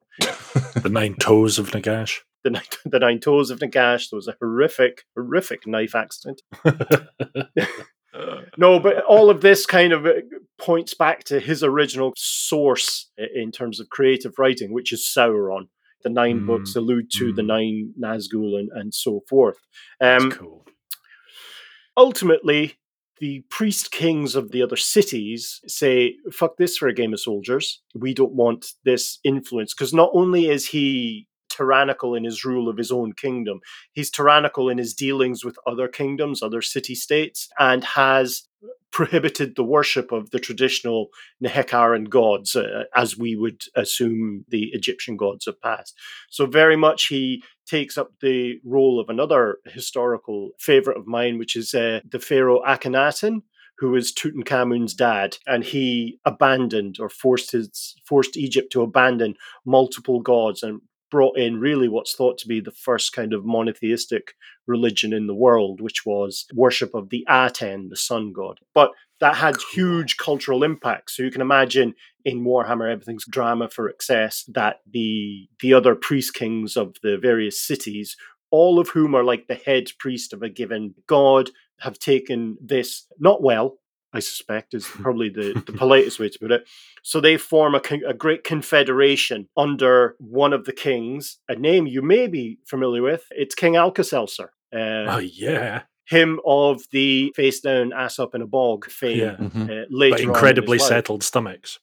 the 0.82 0.88
nine 0.90 1.14
toes 1.14 1.58
of 1.58 1.70
Nagash. 1.70 2.20
The 2.44 2.50
nine, 2.50 2.62
the 2.84 2.98
nine 2.98 3.20
toes 3.20 3.50
of 3.50 3.58
Nagash. 3.60 4.10
There 4.10 4.16
was 4.16 4.28
a 4.28 4.36
horrific, 4.40 5.04
horrific 5.14 5.66
knife 5.66 5.94
accident. 5.94 6.42
no, 8.56 8.78
but 8.80 9.04
all 9.04 9.30
of 9.30 9.40
this 9.40 9.66
kind 9.66 9.92
of 9.92 10.06
uh, 10.06 10.12
points 10.58 10.94
back 10.94 11.24
to 11.24 11.40
his 11.40 11.62
original 11.62 12.12
source 12.16 13.10
in 13.34 13.52
terms 13.52 13.80
of 13.80 13.88
creative 13.90 14.34
writing, 14.38 14.72
which 14.72 14.92
is 14.92 15.02
Sauron. 15.02 15.68
The 16.06 16.10
nine 16.10 16.42
Mm, 16.42 16.46
books 16.46 16.76
allude 16.76 17.10
to 17.18 17.32
the 17.32 17.42
mm. 17.42 17.46
nine 17.46 17.94
Nazgul 18.00 18.56
and, 18.60 18.70
and 18.72 18.94
so 18.94 19.22
forth. 19.28 19.58
Um, 20.00 20.30
cool. 20.30 20.64
ultimately, 21.96 22.74
the 23.18 23.42
priest 23.50 23.90
kings 23.90 24.36
of 24.36 24.52
the 24.52 24.62
other 24.62 24.76
cities 24.76 25.60
say, 25.66 26.14
fuck 26.30 26.58
this 26.58 26.76
for 26.76 26.86
a 26.86 26.94
game 26.94 27.12
of 27.12 27.18
soldiers. 27.18 27.82
We 27.92 28.14
don't 28.14 28.34
want 28.34 28.74
this 28.84 29.18
influence. 29.24 29.74
Because 29.74 29.92
not 29.92 30.10
only 30.12 30.48
is 30.48 30.68
he 30.68 31.26
tyrannical 31.48 32.14
in 32.14 32.22
his 32.22 32.44
rule 32.44 32.68
of 32.68 32.76
his 32.76 32.92
own 32.92 33.14
kingdom, 33.14 33.58
he's 33.92 34.12
tyrannical 34.12 34.68
in 34.68 34.78
his 34.78 34.94
dealings 34.94 35.44
with 35.44 35.56
other 35.66 35.88
kingdoms, 35.88 36.40
other 36.40 36.62
city 36.62 36.94
states, 36.94 37.48
and 37.58 37.82
has 37.82 38.45
prohibited 38.92 39.56
the 39.56 39.64
worship 39.64 40.10
of 40.10 40.30
the 40.30 40.38
traditional 40.38 41.08
Nehekharan 41.44 42.08
gods, 42.08 42.56
uh, 42.56 42.84
as 42.94 43.18
we 43.18 43.36
would 43.36 43.62
assume 43.74 44.44
the 44.48 44.70
Egyptian 44.72 45.16
gods 45.16 45.44
have 45.44 45.60
passed. 45.60 45.94
So, 46.30 46.46
very 46.46 46.76
much 46.76 47.08
he 47.08 47.42
takes 47.66 47.98
up 47.98 48.12
the 48.22 48.58
role 48.64 48.98
of 48.98 49.10
another 49.10 49.58
historical 49.66 50.52
favorite 50.58 50.96
of 50.96 51.06
mine, 51.06 51.38
which 51.38 51.56
is 51.56 51.74
uh, 51.74 52.00
the 52.08 52.20
pharaoh 52.20 52.62
Akhenaten, 52.66 53.42
who 53.78 53.94
is 53.94 54.14
Tutankhamun's 54.14 54.94
dad, 54.94 55.36
and 55.46 55.62
he 55.62 56.18
abandoned 56.24 56.96
or 56.98 57.10
forced 57.10 57.52
his 57.52 57.94
forced 58.06 58.36
Egypt 58.36 58.72
to 58.72 58.82
abandon 58.82 59.34
multiple 59.66 60.20
gods 60.20 60.62
and 60.62 60.80
brought 61.10 61.38
in 61.38 61.60
really 61.60 61.88
what's 61.88 62.14
thought 62.14 62.38
to 62.38 62.48
be 62.48 62.60
the 62.60 62.70
first 62.70 63.12
kind 63.12 63.32
of 63.32 63.44
monotheistic 63.44 64.34
religion 64.66 65.12
in 65.12 65.26
the 65.26 65.34
world, 65.34 65.80
which 65.80 66.04
was 66.04 66.46
worship 66.54 66.94
of 66.94 67.10
the 67.10 67.24
Aten, 67.28 67.88
the 67.88 67.96
sun 67.96 68.32
god. 68.32 68.58
But 68.74 68.90
that 69.20 69.36
had 69.36 69.56
huge 69.72 70.16
cultural 70.16 70.62
impact. 70.62 71.10
So 71.10 71.22
you 71.22 71.30
can 71.30 71.40
imagine 71.40 71.94
in 72.24 72.44
Warhammer 72.44 72.90
Everything's 72.90 73.26
drama 73.26 73.68
for 73.68 73.88
excess 73.88 74.44
that 74.52 74.80
the 74.90 75.48
the 75.60 75.72
other 75.72 75.94
priest 75.94 76.34
kings 76.34 76.76
of 76.76 76.96
the 77.02 77.16
various 77.16 77.60
cities, 77.60 78.16
all 78.50 78.78
of 78.78 78.90
whom 78.90 79.14
are 79.14 79.24
like 79.24 79.46
the 79.46 79.54
head 79.54 79.90
priest 79.98 80.32
of 80.32 80.42
a 80.42 80.48
given 80.48 80.94
god, 81.06 81.50
have 81.80 81.98
taken 81.98 82.58
this 82.60 83.06
not 83.18 83.42
well. 83.42 83.78
I 84.16 84.20
suspect 84.20 84.74
is 84.74 84.86
probably 85.02 85.28
the, 85.28 85.62
the 85.66 85.72
politest 85.72 86.18
way 86.18 86.28
to 86.28 86.38
put 86.38 86.50
it. 86.52 86.68
So 87.02 87.20
they 87.20 87.36
form 87.36 87.74
a, 87.74 87.80
con- 87.80 88.02
a 88.06 88.14
great 88.14 88.42
confederation 88.44 89.48
under 89.56 90.16
one 90.18 90.52
of 90.52 90.64
the 90.64 90.72
kings, 90.72 91.38
a 91.48 91.54
name 91.54 91.86
you 91.86 92.02
may 92.02 92.26
be 92.26 92.58
familiar 92.66 93.02
with. 93.02 93.24
It's 93.30 93.54
King 93.54 93.76
Alka-Seltzer. 93.76 94.50
Uh, 94.74 95.06
oh 95.08 95.18
yeah, 95.18 95.82
him 96.08 96.40
of 96.46 96.82
the 96.92 97.32
face 97.36 97.60
down, 97.60 97.92
ass 97.92 98.18
up 98.18 98.34
in 98.34 98.42
a 98.42 98.46
bog 98.46 98.86
fame. 98.90 99.18
yeah. 99.18 99.36
Mhm. 99.36 99.64
Uh, 99.70 99.86
later 99.90 100.10
But 100.14 100.20
on 100.20 100.22
in 100.22 100.28
incredibly 100.30 100.78
settled 100.78 101.22
stomachs. 101.22 101.78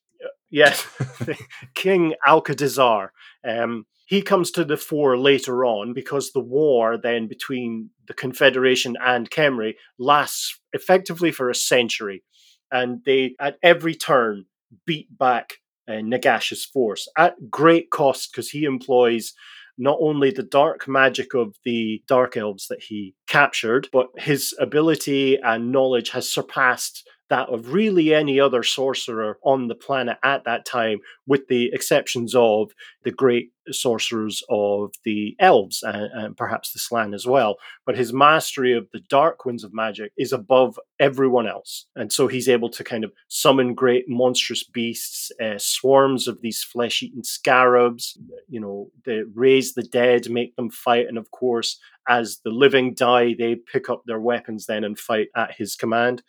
Yes, 0.49 0.86
King 1.75 2.13
Alcadizzar. 2.27 3.09
Um, 3.47 3.86
he 4.05 4.21
comes 4.21 4.51
to 4.51 4.65
the 4.65 4.77
fore 4.77 5.17
later 5.17 5.65
on 5.65 5.93
because 5.93 6.31
the 6.31 6.39
war 6.39 6.97
then 6.97 7.27
between 7.27 7.89
the 8.07 8.13
Confederation 8.13 8.95
and 9.03 9.29
Khemri 9.29 9.75
lasts 9.97 10.59
effectively 10.73 11.31
for 11.31 11.49
a 11.49 11.55
century, 11.55 12.23
and 12.71 13.01
they 13.05 13.35
at 13.39 13.57
every 13.63 13.95
turn 13.95 14.45
beat 14.85 15.15
back 15.17 15.55
uh, 15.87 16.01
Nagash's 16.01 16.65
force 16.65 17.07
at 17.17 17.49
great 17.49 17.89
cost 17.91 18.31
because 18.31 18.49
he 18.49 18.63
employs 18.65 19.33
not 19.77 19.97
only 20.01 20.31
the 20.31 20.43
dark 20.43 20.87
magic 20.87 21.33
of 21.33 21.55
the 21.65 22.03
dark 22.07 22.37
elves 22.37 22.67
that 22.67 22.83
he 22.83 23.15
captured, 23.27 23.89
but 23.91 24.07
his 24.17 24.53
ability 24.59 25.37
and 25.41 25.71
knowledge 25.71 26.11
has 26.11 26.29
surpassed 26.29 27.07
that 27.30 27.49
of 27.49 27.74
really 27.74 28.13
any 28.13 28.39
other 28.39 28.63
sorcerer 28.63 29.38
on 29.43 29.67
the 29.67 29.76
planet 29.76 30.17
at 30.24 30.43
that 30.45 30.65
time, 30.65 30.99
with 31.26 31.47
the 31.47 31.71
exceptions 31.74 32.36
of 32.36 32.71
the 33.03 33.11
great 33.11 33.49
sorcerers 33.71 34.43
of 34.49 34.93
the 35.05 35.36
elves 35.39 35.84
and, 35.84 36.09
and 36.13 36.38
perhaps 36.38 36.74
the 36.74 36.80
Slann 36.80 37.13
as 37.13 37.26
well. 37.26 37.55
But 37.86 37.97
his 37.97 38.11
mastery 38.11 38.74
of 38.74 38.88
the 38.91 38.99
dark 38.99 39.45
winds 39.45 39.63
of 39.63 39.74
magic 39.74 40.11
is 40.17 40.34
above 40.34 40.78
everyone 40.99 41.47
else. 41.47 41.86
And 41.95 42.11
so 42.11 42.28
he's 42.28 42.49
able 42.49 42.69
to 42.71 42.84
kind 42.84 43.03
of 43.03 43.13
summon 43.30 43.74
great 43.74 44.05
monstrous 44.07 44.63
beasts, 44.63 45.32
uh, 45.41 45.57
swarms 45.57 46.28
of 46.28 46.41
these 46.41 46.61
flesh 46.61 47.01
eating 47.01 47.24
scarabs, 47.24 48.17
you 48.49 48.59
know, 48.59 48.89
they 49.05 49.21
raise 49.34 49.74
the 49.74 49.84
dead, 49.84 50.30
make 50.30 50.55
them 50.55 50.69
fight. 50.69 51.07
And 51.07 51.17
of 51.17 51.32
course, 51.32 51.80
as 52.07 52.39
the 52.43 52.49
living 52.49 52.93
die, 52.93 53.34
they 53.38 53.55
pick 53.55 53.89
up 53.89 54.03
their 54.05 54.19
weapons 54.19 54.65
then 54.65 54.84
and 54.84 54.99
fight 54.99 55.28
at 55.36 55.55
his 55.55 55.76
command. 55.76 56.21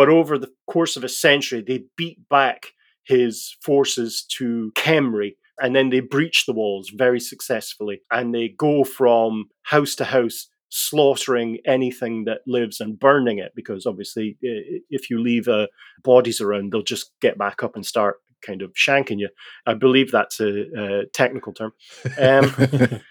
But 0.00 0.08
over 0.08 0.38
the 0.38 0.50
course 0.66 0.96
of 0.96 1.04
a 1.04 1.10
century, 1.10 1.60
they 1.60 1.84
beat 1.94 2.26
back 2.30 2.68
his 3.04 3.54
forces 3.62 4.24
to 4.38 4.72
Khemri 4.74 5.32
and 5.58 5.76
then 5.76 5.90
they 5.90 6.00
breach 6.00 6.46
the 6.46 6.54
walls 6.54 6.88
very 6.88 7.20
successfully. 7.20 8.00
And 8.10 8.34
they 8.34 8.48
go 8.48 8.82
from 8.82 9.50
house 9.64 9.94
to 9.96 10.06
house 10.06 10.48
slaughtering 10.70 11.58
anything 11.66 12.24
that 12.24 12.38
lives 12.46 12.80
and 12.80 12.98
burning 12.98 13.40
it 13.40 13.52
because 13.54 13.84
obviously 13.84 14.38
if 14.40 15.10
you 15.10 15.20
leave 15.20 15.48
uh, 15.48 15.66
bodies 16.02 16.40
around 16.40 16.72
they'll 16.72 16.82
just 16.82 17.10
get 17.20 17.36
back 17.36 17.62
up 17.62 17.76
and 17.76 17.84
start 17.84 18.20
kind 18.40 18.62
of 18.62 18.72
shanking 18.72 19.18
you. 19.18 19.28
I 19.66 19.74
believe 19.74 20.12
that's 20.12 20.40
a, 20.40 20.62
a 20.78 21.06
technical 21.12 21.52
term. 21.52 21.74
Um, 22.18 22.54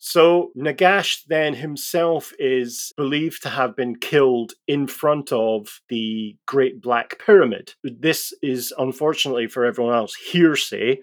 so 0.00 0.50
Nagash 0.56 1.20
then 1.28 1.54
himself 1.54 2.32
is 2.38 2.90
believed 2.96 3.42
to 3.42 3.50
have 3.50 3.76
been 3.76 3.96
killed 3.96 4.54
in 4.66 4.86
front 4.86 5.30
of 5.30 5.80
the 5.90 6.36
Great 6.46 6.80
Black 6.80 7.20
Pyramid. 7.24 7.74
This 7.84 8.32
is 8.42 8.72
unfortunately 8.78 9.46
for 9.46 9.66
everyone 9.66 9.94
else 9.94 10.14
hearsay. 10.14 11.00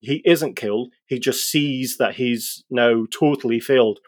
He 0.00 0.22
isn't 0.24 0.56
killed. 0.56 0.92
He 1.06 1.18
just 1.18 1.44
sees 1.44 1.98
that 1.98 2.14
he's 2.14 2.64
now 2.70 3.04
totally 3.12 3.60
failed 3.60 3.98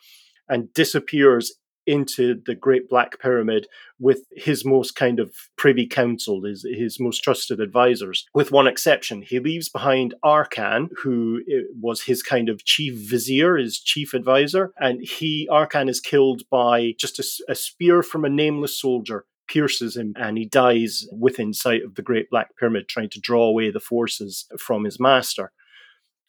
and 0.49 0.73
disappears 0.73 1.53
into 1.91 2.41
the 2.47 2.55
Great 2.55 2.89
Black 2.89 3.21
Pyramid 3.21 3.67
with 3.99 4.21
his 4.37 4.65
most 4.65 4.95
kind 4.95 5.19
of 5.19 5.35
privy 5.57 5.87
council, 5.87 6.45
his, 6.45 6.65
his 6.73 7.01
most 7.01 7.19
trusted 7.19 7.59
advisors, 7.61 8.27
with 8.33 8.53
one 8.53 8.69
exception. 8.69 9.23
He 9.23 9.41
leaves 9.41 9.69
behind 9.69 10.15
Arkhan, 10.25 10.89
who 11.03 11.43
uh, 11.51 11.67
was 11.81 12.03
his 12.03 12.23
kind 12.23 12.49
of 12.49 12.65
chief 12.65 12.95
vizier, 12.95 13.57
his 13.57 13.81
chief 13.81 14.15
advisor, 14.15 14.73
and 14.79 15.01
he, 15.03 15.49
Arkhan, 15.51 15.89
is 15.91 16.01
killed 16.01 16.43
by 16.49 16.95
just 16.99 17.19
a 17.49 17.55
spear 17.55 18.03
from 18.03 18.25
a 18.25 18.31
nameless 18.31 18.79
soldier. 18.79 19.25
Pierces 19.49 19.97
him 19.97 20.15
and 20.15 20.39
he 20.39 20.47
dies 20.47 21.09
within 21.11 21.53
sight 21.53 21.83
of 21.83 21.97
the 21.97 22.03
Great 22.03 22.31
Black 22.31 22.57
Pyramid, 22.57 22.89
trying 22.89 23.11
to 23.11 23.21
draw 23.21 23.43
away 23.47 23.73
the 23.73 23.81
forces 23.81 24.47
from 24.57 24.85
his 24.85 25.01
master. 25.01 25.51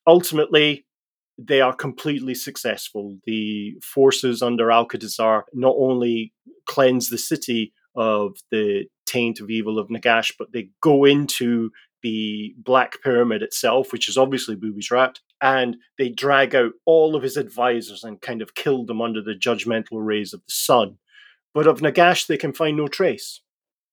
Ultimately, 0.07 0.85
they 1.37 1.61
are 1.61 1.75
completely 1.75 2.35
successful. 2.35 3.17
The 3.25 3.75
forces 3.81 4.41
under 4.41 4.67
Alcadizzar 4.67 5.43
not 5.53 5.75
only 5.77 6.33
cleanse 6.65 7.09
the 7.09 7.17
city 7.17 7.73
of 7.95 8.37
the 8.51 8.85
taint 9.05 9.39
of 9.39 9.49
evil 9.49 9.77
of 9.77 9.89
Nagash, 9.89 10.31
but 10.37 10.51
they 10.53 10.69
go 10.81 11.05
into 11.05 11.71
the 12.01 12.55
Black 12.57 13.01
Pyramid 13.03 13.41
itself, 13.41 13.91
which 13.91 14.09
is 14.09 14.17
obviously 14.17 14.55
booby 14.55 14.81
trapped, 14.81 15.21
and 15.41 15.77
they 15.97 16.09
drag 16.09 16.55
out 16.55 16.71
all 16.85 17.15
of 17.15 17.23
his 17.23 17.37
advisors 17.37 18.03
and 18.03 18.21
kind 18.21 18.41
of 18.41 18.55
kill 18.55 18.85
them 18.85 19.01
under 19.01 19.21
the 19.21 19.33
judgmental 19.33 20.03
rays 20.03 20.33
of 20.33 20.41
the 20.41 20.51
sun. 20.51 20.97
But 21.53 21.67
of 21.67 21.79
Nagash, 21.81 22.27
they 22.27 22.37
can 22.37 22.53
find 22.53 22.77
no 22.77 22.87
trace. 22.87 23.41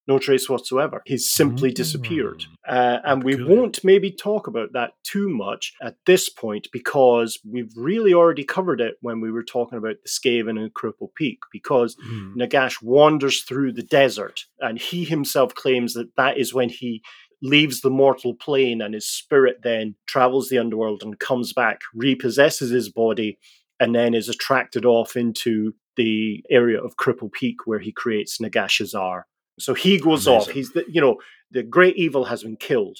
No 0.08 0.18
trace 0.18 0.48
whatsoever. 0.48 1.02
He's 1.04 1.30
simply 1.30 1.70
disappeared. 1.70 2.46
Uh, 2.66 2.98
and 3.04 3.22
we 3.22 3.32
Peculiar. 3.36 3.60
won't 3.60 3.84
maybe 3.84 4.10
talk 4.10 4.46
about 4.46 4.72
that 4.72 4.92
too 5.04 5.28
much 5.28 5.74
at 5.82 5.96
this 6.06 6.28
point 6.30 6.66
because 6.72 7.38
we've 7.48 7.70
really 7.76 8.14
already 8.14 8.42
covered 8.44 8.80
it 8.80 8.94
when 9.02 9.20
we 9.20 9.30
were 9.30 9.44
talking 9.44 9.76
about 9.76 9.96
the 10.02 10.08
Skaven 10.08 10.58
and 10.58 10.72
Cripple 10.72 11.14
Peak. 11.14 11.40
Because 11.52 11.94
Hmm. 12.02 12.40
Nagash 12.40 12.82
wanders 12.82 13.42
through 13.42 13.72
the 13.74 13.82
desert, 13.82 14.46
and 14.60 14.78
he 14.78 15.04
himself 15.04 15.54
claims 15.54 15.92
that 15.92 16.16
that 16.16 16.38
is 16.38 16.54
when 16.54 16.70
he 16.70 17.02
leaves 17.42 17.82
the 17.82 17.90
mortal 17.90 18.34
plane 18.34 18.80
and 18.80 18.94
his 18.94 19.06
spirit 19.06 19.58
then 19.62 19.94
travels 20.06 20.48
the 20.48 20.58
underworld 20.58 21.02
and 21.04 21.20
comes 21.20 21.52
back, 21.52 21.82
repossesses 21.94 22.70
his 22.72 22.88
body, 22.90 23.38
and 23.78 23.94
then 23.94 24.12
is 24.14 24.28
attracted 24.28 24.84
off 24.84 25.16
into 25.16 25.72
the 25.96 26.42
area 26.50 26.82
of 26.82 26.96
Cripple 26.96 27.30
Peak 27.30 27.58
where 27.66 27.78
he 27.78 27.92
creates 27.92 28.38
Nagashizzar. 28.38 29.22
So 29.58 29.74
he 29.74 29.98
goes 29.98 30.26
off. 30.26 30.48
He's 30.48 30.72
the 30.72 30.84
you 30.88 31.00
know 31.00 31.18
the 31.50 31.62
great 31.62 31.96
evil 31.96 32.24
has 32.24 32.42
been 32.42 32.56
killed. 32.56 32.98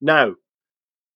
Now, 0.00 0.34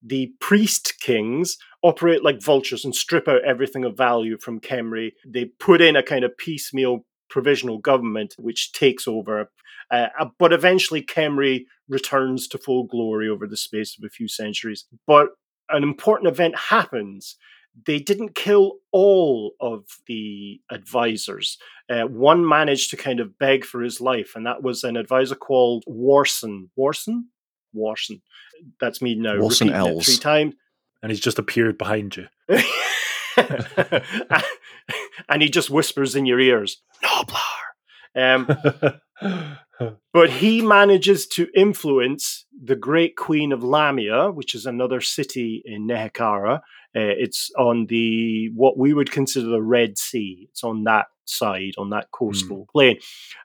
the 0.02 0.32
priest 0.40 0.94
kings 1.00 1.56
operate 1.82 2.24
like 2.24 2.42
vultures 2.42 2.84
and 2.84 2.94
strip 2.94 3.28
out 3.28 3.44
everything 3.44 3.84
of 3.84 3.96
value 3.96 4.38
from 4.38 4.60
Khemri. 4.60 5.12
They 5.26 5.46
put 5.46 5.80
in 5.80 5.96
a 5.96 6.02
kind 6.02 6.24
of 6.24 6.36
piecemeal 6.36 7.04
provisional 7.30 7.78
government 7.78 8.34
which 8.38 8.72
takes 8.72 9.08
over. 9.08 9.50
Uh, 9.90 10.08
uh, 10.18 10.26
but 10.38 10.52
eventually, 10.52 11.02
Khemri 11.02 11.64
returns 11.88 12.48
to 12.48 12.58
full 12.58 12.84
glory 12.84 13.28
over 13.28 13.46
the 13.46 13.56
space 13.56 13.96
of 13.96 14.04
a 14.04 14.10
few 14.10 14.28
centuries. 14.28 14.86
But 15.06 15.28
an 15.68 15.82
important 15.82 16.28
event 16.28 16.56
happens. 16.56 17.36
They 17.86 17.98
didn't 17.98 18.34
kill 18.34 18.78
all 18.92 19.52
of 19.60 19.84
the 20.06 20.60
advisors. 20.70 21.58
Uh, 21.88 22.02
one 22.02 22.46
managed 22.46 22.90
to 22.90 22.96
kind 22.96 23.20
of 23.20 23.38
beg 23.38 23.64
for 23.64 23.82
his 23.82 24.00
life, 24.00 24.32
and 24.34 24.46
that 24.46 24.62
was 24.62 24.84
an 24.84 24.96
advisor 24.96 25.34
called 25.34 25.84
W'soran. 25.88 26.68
W'soran? 26.78 27.24
W'soran. 27.74 28.20
That's 28.80 29.00
me 29.00 29.14
now. 29.14 29.36
W'soran 29.36 29.72
repeating 29.72 29.98
it 29.98 30.04
Three 30.04 30.16
times. 30.16 30.54
And 31.02 31.10
he's 31.10 31.20
just 31.20 31.38
appeared 31.38 31.78
behind 31.78 32.16
you. 32.16 32.28
and 35.28 35.42
he 35.42 35.48
just 35.48 35.70
whispers 35.70 36.14
in 36.14 36.26
your 36.26 36.38
ears, 36.38 36.80
Noblar. 37.02 37.38
Um, 38.14 38.46
but 40.12 40.30
he 40.30 40.60
manages 40.60 41.26
to 41.28 41.48
influence 41.54 42.46
the 42.52 42.76
great 42.76 43.16
queen 43.16 43.52
of 43.52 43.60
Lahmia, 43.60 44.32
which 44.32 44.54
is 44.54 44.66
another 44.66 45.00
city 45.00 45.62
in 45.64 45.86
Nehekhara. 45.86 46.60
Uh, 46.94 47.16
it's 47.18 47.50
on 47.58 47.86
the 47.86 48.50
what 48.54 48.76
we 48.76 48.92
would 48.92 49.10
consider 49.10 49.46
the 49.46 49.62
Red 49.62 49.98
Sea. 49.98 50.48
It's 50.50 50.62
on 50.64 50.84
that 50.84 51.06
side, 51.24 51.72
on 51.78 51.90
that 51.90 52.10
coastal 52.10 52.66
plain, 52.72 52.98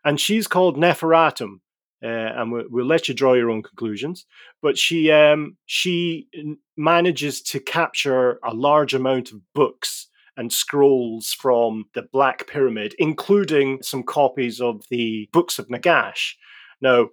and 0.04 0.20
she's 0.20 0.48
called 0.48 0.78
Neferatum. 0.78 1.60
Uh, 2.04 2.08
and 2.08 2.52
we'll, 2.52 2.66
we'll 2.70 2.86
let 2.86 3.08
you 3.08 3.16
draw 3.16 3.34
your 3.34 3.50
own 3.50 3.64
conclusions. 3.64 4.28
But 4.62 4.78
she 4.78 5.12
um, 5.12 5.58
she 5.66 6.28
manages 6.76 7.42
to 7.44 7.60
capture 7.60 8.40
a 8.44 8.54
large 8.54 8.94
amount 8.94 9.32
of 9.32 9.42
books 9.56 10.08
and 10.38 10.54
scrolls 10.54 11.34
from 11.34 11.86
the 11.96 12.04
Black 12.14 12.48
Pyramid, 12.48 12.94
including 13.00 13.82
some 13.82 14.04
copies 14.04 14.62
of 14.62 14.84
the 14.92 15.28
books 15.34 15.58
of 15.58 15.68
Nagash. 15.70 16.34
Now, 16.80 17.10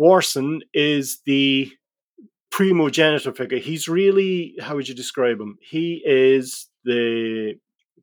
W'soran 0.00 0.62
is 0.72 1.20
the 1.24 1.70
primogenitor 2.54 3.32
figure. 3.32 3.58
He's 3.58 3.88
really, 3.88 4.54
how 4.60 4.76
would 4.76 4.88
you 4.88 4.94
describe 4.94 5.40
him? 5.40 5.58
He 5.60 6.00
is 6.06 6.68
the 6.84 7.54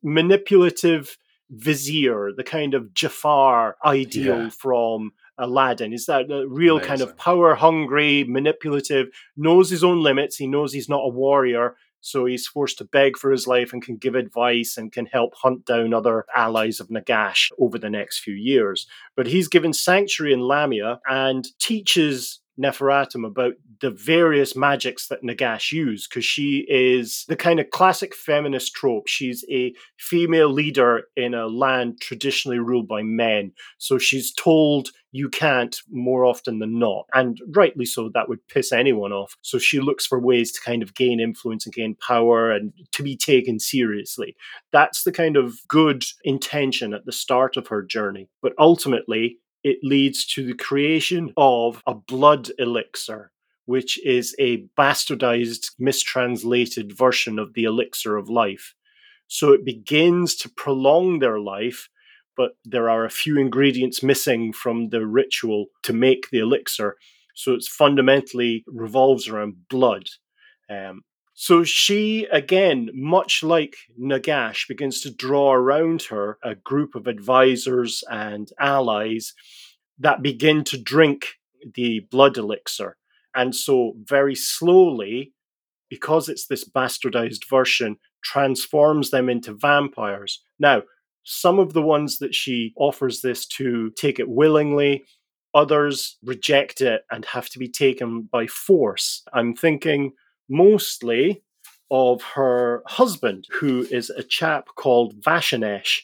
manipulative 0.02 1.16
vizier, 1.48 2.32
the 2.36 2.44
kind 2.44 2.74
of 2.74 2.92
Jafar 2.92 3.76
ideal 3.82 4.42
Yeah. 4.42 4.48
from 4.50 5.12
Aladdin. 5.38 5.94
Is 5.94 6.04
that 6.04 6.30
a 6.30 6.46
real 6.46 6.78
kind 6.80 7.00
of 7.00 7.16
power 7.16 7.54
hungry, 7.54 8.24
manipulative, 8.24 9.06
knows 9.38 9.70
his 9.70 9.82
own 9.82 10.02
limits. 10.02 10.36
He 10.36 10.46
knows 10.46 10.74
he's 10.74 10.88
not 10.88 11.06
a 11.06 11.08
warrior. 11.08 11.74
So 12.02 12.26
he's 12.26 12.46
forced 12.46 12.76
to 12.78 12.84
beg 12.84 13.16
for 13.16 13.30
his 13.30 13.46
life 13.46 13.72
and 13.72 13.80
can 13.80 13.96
give 13.96 14.16
advice 14.16 14.76
and 14.76 14.92
can 14.92 15.06
help 15.06 15.32
hunt 15.36 15.64
down 15.64 15.94
other 15.94 16.26
allies 16.36 16.78
of 16.78 16.88
Nagash 16.88 17.50
over 17.58 17.78
the 17.78 17.88
next 17.88 18.18
few 18.18 18.34
years. 18.34 18.86
But 19.16 19.28
he's 19.28 19.48
given 19.48 19.72
sanctuary 19.72 20.34
in 20.34 20.40
Lahmia 20.40 20.98
and 21.08 21.46
teaches 21.58 22.41
Neferatum 22.60 23.26
about 23.26 23.54
the 23.80 23.90
various 23.90 24.54
magics 24.54 25.08
that 25.08 25.22
Nagash 25.22 25.72
used 25.72 26.08
because 26.08 26.24
she 26.24 26.66
is 26.68 27.24
the 27.28 27.36
kind 27.36 27.58
of 27.58 27.70
classic 27.70 28.14
feminist 28.14 28.74
trope. 28.74 29.08
She's 29.08 29.44
a 29.50 29.72
female 29.98 30.50
leader 30.50 31.04
in 31.16 31.34
a 31.34 31.46
land 31.46 32.00
traditionally 32.00 32.58
ruled 32.58 32.88
by 32.88 33.02
men. 33.02 33.52
So 33.78 33.98
she's 33.98 34.32
told 34.32 34.90
you 35.12 35.28
can't 35.28 35.76
more 35.90 36.24
often 36.24 36.58
than 36.58 36.78
not. 36.78 37.04
And 37.12 37.38
rightly 37.54 37.84
so, 37.84 38.10
that 38.14 38.28
would 38.28 38.46
piss 38.48 38.72
anyone 38.72 39.12
off. 39.12 39.36
So 39.42 39.58
she 39.58 39.78
looks 39.78 40.06
for 40.06 40.18
ways 40.18 40.50
to 40.52 40.60
kind 40.64 40.82
of 40.82 40.94
gain 40.94 41.20
influence 41.20 41.66
and 41.66 41.74
gain 41.74 41.96
power 41.96 42.50
and 42.50 42.72
to 42.92 43.02
be 43.02 43.16
taken 43.16 43.60
seriously. 43.60 44.34
That's 44.72 45.04
the 45.04 45.12
kind 45.12 45.36
of 45.36 45.56
good 45.68 46.04
intention 46.24 46.94
at 46.94 47.04
the 47.04 47.12
start 47.12 47.58
of 47.58 47.68
her 47.68 47.82
journey. 47.82 48.28
But 48.40 48.54
ultimately, 48.58 49.38
it 49.64 49.78
leads 49.82 50.26
to 50.26 50.44
the 50.44 50.54
creation 50.54 51.32
of 51.36 51.82
a 51.86 51.94
blood 51.94 52.50
elixir, 52.58 53.30
which 53.64 54.04
is 54.04 54.34
a 54.38 54.64
bastardized, 54.78 55.70
mistranslated 55.78 56.96
version 56.96 57.38
of 57.38 57.54
the 57.54 57.64
elixir 57.64 58.16
of 58.16 58.28
life. 58.28 58.74
So 59.28 59.52
it 59.52 59.64
begins 59.64 60.34
to 60.36 60.50
prolong 60.50 61.20
their 61.20 61.38
life, 61.38 61.88
but 62.36 62.52
there 62.64 62.90
are 62.90 63.04
a 63.04 63.10
few 63.10 63.38
ingredients 63.38 64.02
missing 64.02 64.52
from 64.52 64.88
the 64.88 65.06
ritual 65.06 65.66
to 65.84 65.92
make 65.92 66.30
the 66.30 66.40
elixir. 66.40 66.96
So 67.34 67.54
it's 67.54 67.68
fundamentally 67.68 68.64
revolves 68.66 69.28
around 69.28 69.68
blood. 69.68 70.08
Um, 70.68 71.02
so 71.34 71.64
she, 71.64 72.26
again, 72.30 72.90
much 72.92 73.42
like 73.42 73.76
Nagash, 74.00 74.68
begins 74.68 75.00
to 75.00 75.10
draw 75.10 75.52
around 75.52 76.02
her 76.04 76.38
a 76.44 76.54
group 76.54 76.94
of 76.94 77.06
advisors 77.06 78.04
and 78.10 78.50
allies 78.60 79.32
that 79.98 80.22
begin 80.22 80.62
to 80.64 80.78
drink 80.78 81.38
the 81.74 82.00
blood 82.10 82.36
elixir. 82.36 82.96
And 83.34 83.54
so, 83.54 83.94
very 83.96 84.34
slowly, 84.34 85.32
because 85.88 86.28
it's 86.28 86.46
this 86.46 86.68
bastardized 86.68 87.48
version, 87.48 87.96
transforms 88.22 89.10
them 89.10 89.28
into 89.28 89.54
vampires. 89.54 90.42
Now, 90.58 90.82
some 91.24 91.58
of 91.58 91.72
the 91.72 91.82
ones 91.82 92.18
that 92.18 92.34
she 92.34 92.72
offers 92.76 93.22
this 93.22 93.46
to 93.46 93.90
take 93.90 94.18
it 94.18 94.28
willingly, 94.28 95.04
others 95.54 96.18
reject 96.22 96.80
it 96.80 97.02
and 97.10 97.24
have 97.24 97.48
to 97.50 97.58
be 97.58 97.68
taken 97.68 98.28
by 98.30 98.46
force. 98.46 99.22
I'm 99.32 99.54
thinking 99.54 100.12
mostly 100.52 101.42
of 101.90 102.22
her 102.22 102.82
husband, 102.86 103.46
who 103.50 103.86
is 103.90 104.10
a 104.10 104.22
chap 104.22 104.68
called 104.76 105.20
Vashanesh. 105.20 106.02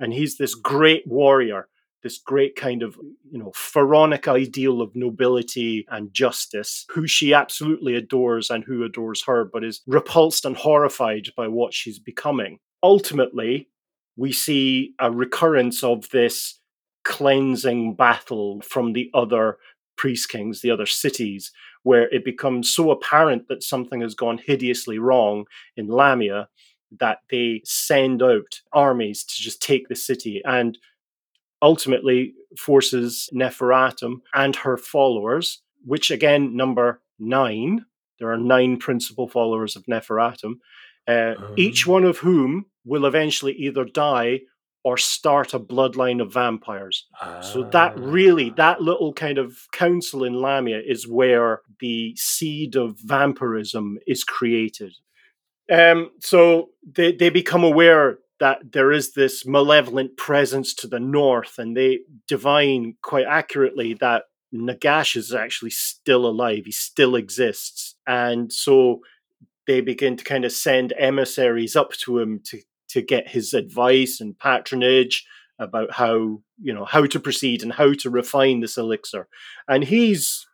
And 0.00 0.12
he's 0.12 0.36
this 0.36 0.54
great 0.54 1.06
warrior, 1.06 1.68
this 2.02 2.18
great 2.18 2.56
kind 2.56 2.82
of, 2.82 2.96
you 3.30 3.38
know, 3.38 3.52
pharaonic 3.54 4.26
ideal 4.26 4.80
of 4.80 4.96
nobility 4.96 5.86
and 5.90 6.12
justice, 6.12 6.84
who 6.90 7.06
she 7.06 7.32
absolutely 7.32 7.94
adores 7.94 8.50
and 8.50 8.64
who 8.64 8.82
adores 8.82 9.24
her, 9.26 9.44
but 9.44 9.62
is 9.62 9.82
repulsed 9.86 10.44
and 10.44 10.56
horrified 10.56 11.28
by 11.36 11.48
what 11.48 11.72
she's 11.72 11.98
becoming. 11.98 12.58
Ultimately, 12.82 13.68
we 14.16 14.32
see 14.32 14.94
a 14.98 15.10
recurrence 15.10 15.84
of 15.84 16.10
this 16.10 16.58
cleansing 17.04 17.94
battle 17.94 18.60
from 18.62 18.92
the 18.92 19.10
other 19.14 19.58
priest 19.96 20.28
kings, 20.28 20.60
the 20.60 20.70
other 20.70 20.86
cities, 20.86 21.52
where 21.82 22.08
it 22.14 22.24
becomes 22.24 22.74
so 22.74 22.90
apparent 22.90 23.48
that 23.48 23.62
something 23.62 24.00
has 24.00 24.14
gone 24.14 24.38
hideously 24.38 24.98
wrong 24.98 25.46
in 25.76 25.88
Lahmia 25.88 26.46
that 26.98 27.18
they 27.30 27.62
send 27.64 28.22
out 28.22 28.60
armies 28.72 29.24
to 29.24 29.34
just 29.42 29.62
take 29.62 29.88
the 29.88 29.96
city 29.96 30.42
and 30.44 30.78
ultimately 31.62 32.34
forces 32.58 33.30
Neferatum 33.32 34.20
and 34.34 34.56
her 34.56 34.76
followers, 34.76 35.62
which 35.84 36.10
again 36.10 36.56
number 36.56 37.00
nine. 37.18 37.86
There 38.18 38.30
are 38.30 38.38
nine 38.38 38.76
principal 38.76 39.28
followers 39.28 39.74
of 39.74 39.84
Neferatum, 39.86 40.58
uh, 41.08 41.34
each 41.56 41.86
one 41.86 42.04
of 42.04 42.18
whom 42.18 42.66
will 42.84 43.06
eventually 43.06 43.52
either 43.54 43.84
die 43.84 44.40
or 44.84 44.96
start 44.96 45.54
a 45.54 45.60
bloodline 45.60 46.20
of 46.20 46.32
vampires. 46.32 47.06
So 47.40 47.62
that 47.70 47.96
really, 47.98 48.50
Ah. 48.50 48.54
that 48.56 48.80
little 48.80 49.12
kind 49.12 49.38
of 49.38 49.68
council 49.72 50.24
in 50.24 50.34
Lahmia 50.34 50.80
is 50.84 51.06
where 51.06 51.62
the 51.80 52.14
seed 52.16 52.74
of 52.76 52.98
vampirism 52.98 53.98
is 54.06 54.24
created. 54.24 54.92
Um, 55.70 56.10
so 56.20 56.70
they, 56.84 57.12
they 57.12 57.30
become 57.30 57.62
aware 57.64 58.18
that 58.40 58.72
there 58.72 58.90
is 58.90 59.12
this 59.12 59.46
malevolent 59.46 60.16
presence 60.16 60.74
to 60.74 60.88
the 60.88 60.98
north, 60.98 61.58
and 61.58 61.76
they 61.76 62.00
divine 62.26 62.96
quite 63.02 63.26
accurately 63.26 63.94
that 63.94 64.24
Nagash 64.52 65.16
is 65.16 65.32
actually 65.32 65.70
still 65.70 66.26
alive. 66.26 66.64
He 66.64 66.72
still 66.72 67.14
exists. 67.14 67.94
And 68.06 68.52
so 68.52 69.00
they 69.68 69.80
begin 69.80 70.16
to 70.16 70.24
kind 70.24 70.44
of 70.44 70.50
send 70.50 70.92
emissaries 70.98 71.76
up 71.76 71.92
to 71.92 72.18
him 72.18 72.40
to, 72.46 72.60
to 72.92 73.02
get 73.02 73.28
his 73.28 73.52
advice 73.52 74.20
and 74.20 74.38
patronage 74.38 75.26
about 75.58 75.92
how 75.92 76.40
you 76.60 76.72
know 76.72 76.84
how 76.84 77.06
to 77.06 77.20
proceed 77.20 77.62
and 77.62 77.72
how 77.72 77.92
to 77.94 78.10
refine 78.10 78.60
this 78.60 78.76
elixir. 78.76 79.28
And 79.68 79.84
he's 79.84 80.46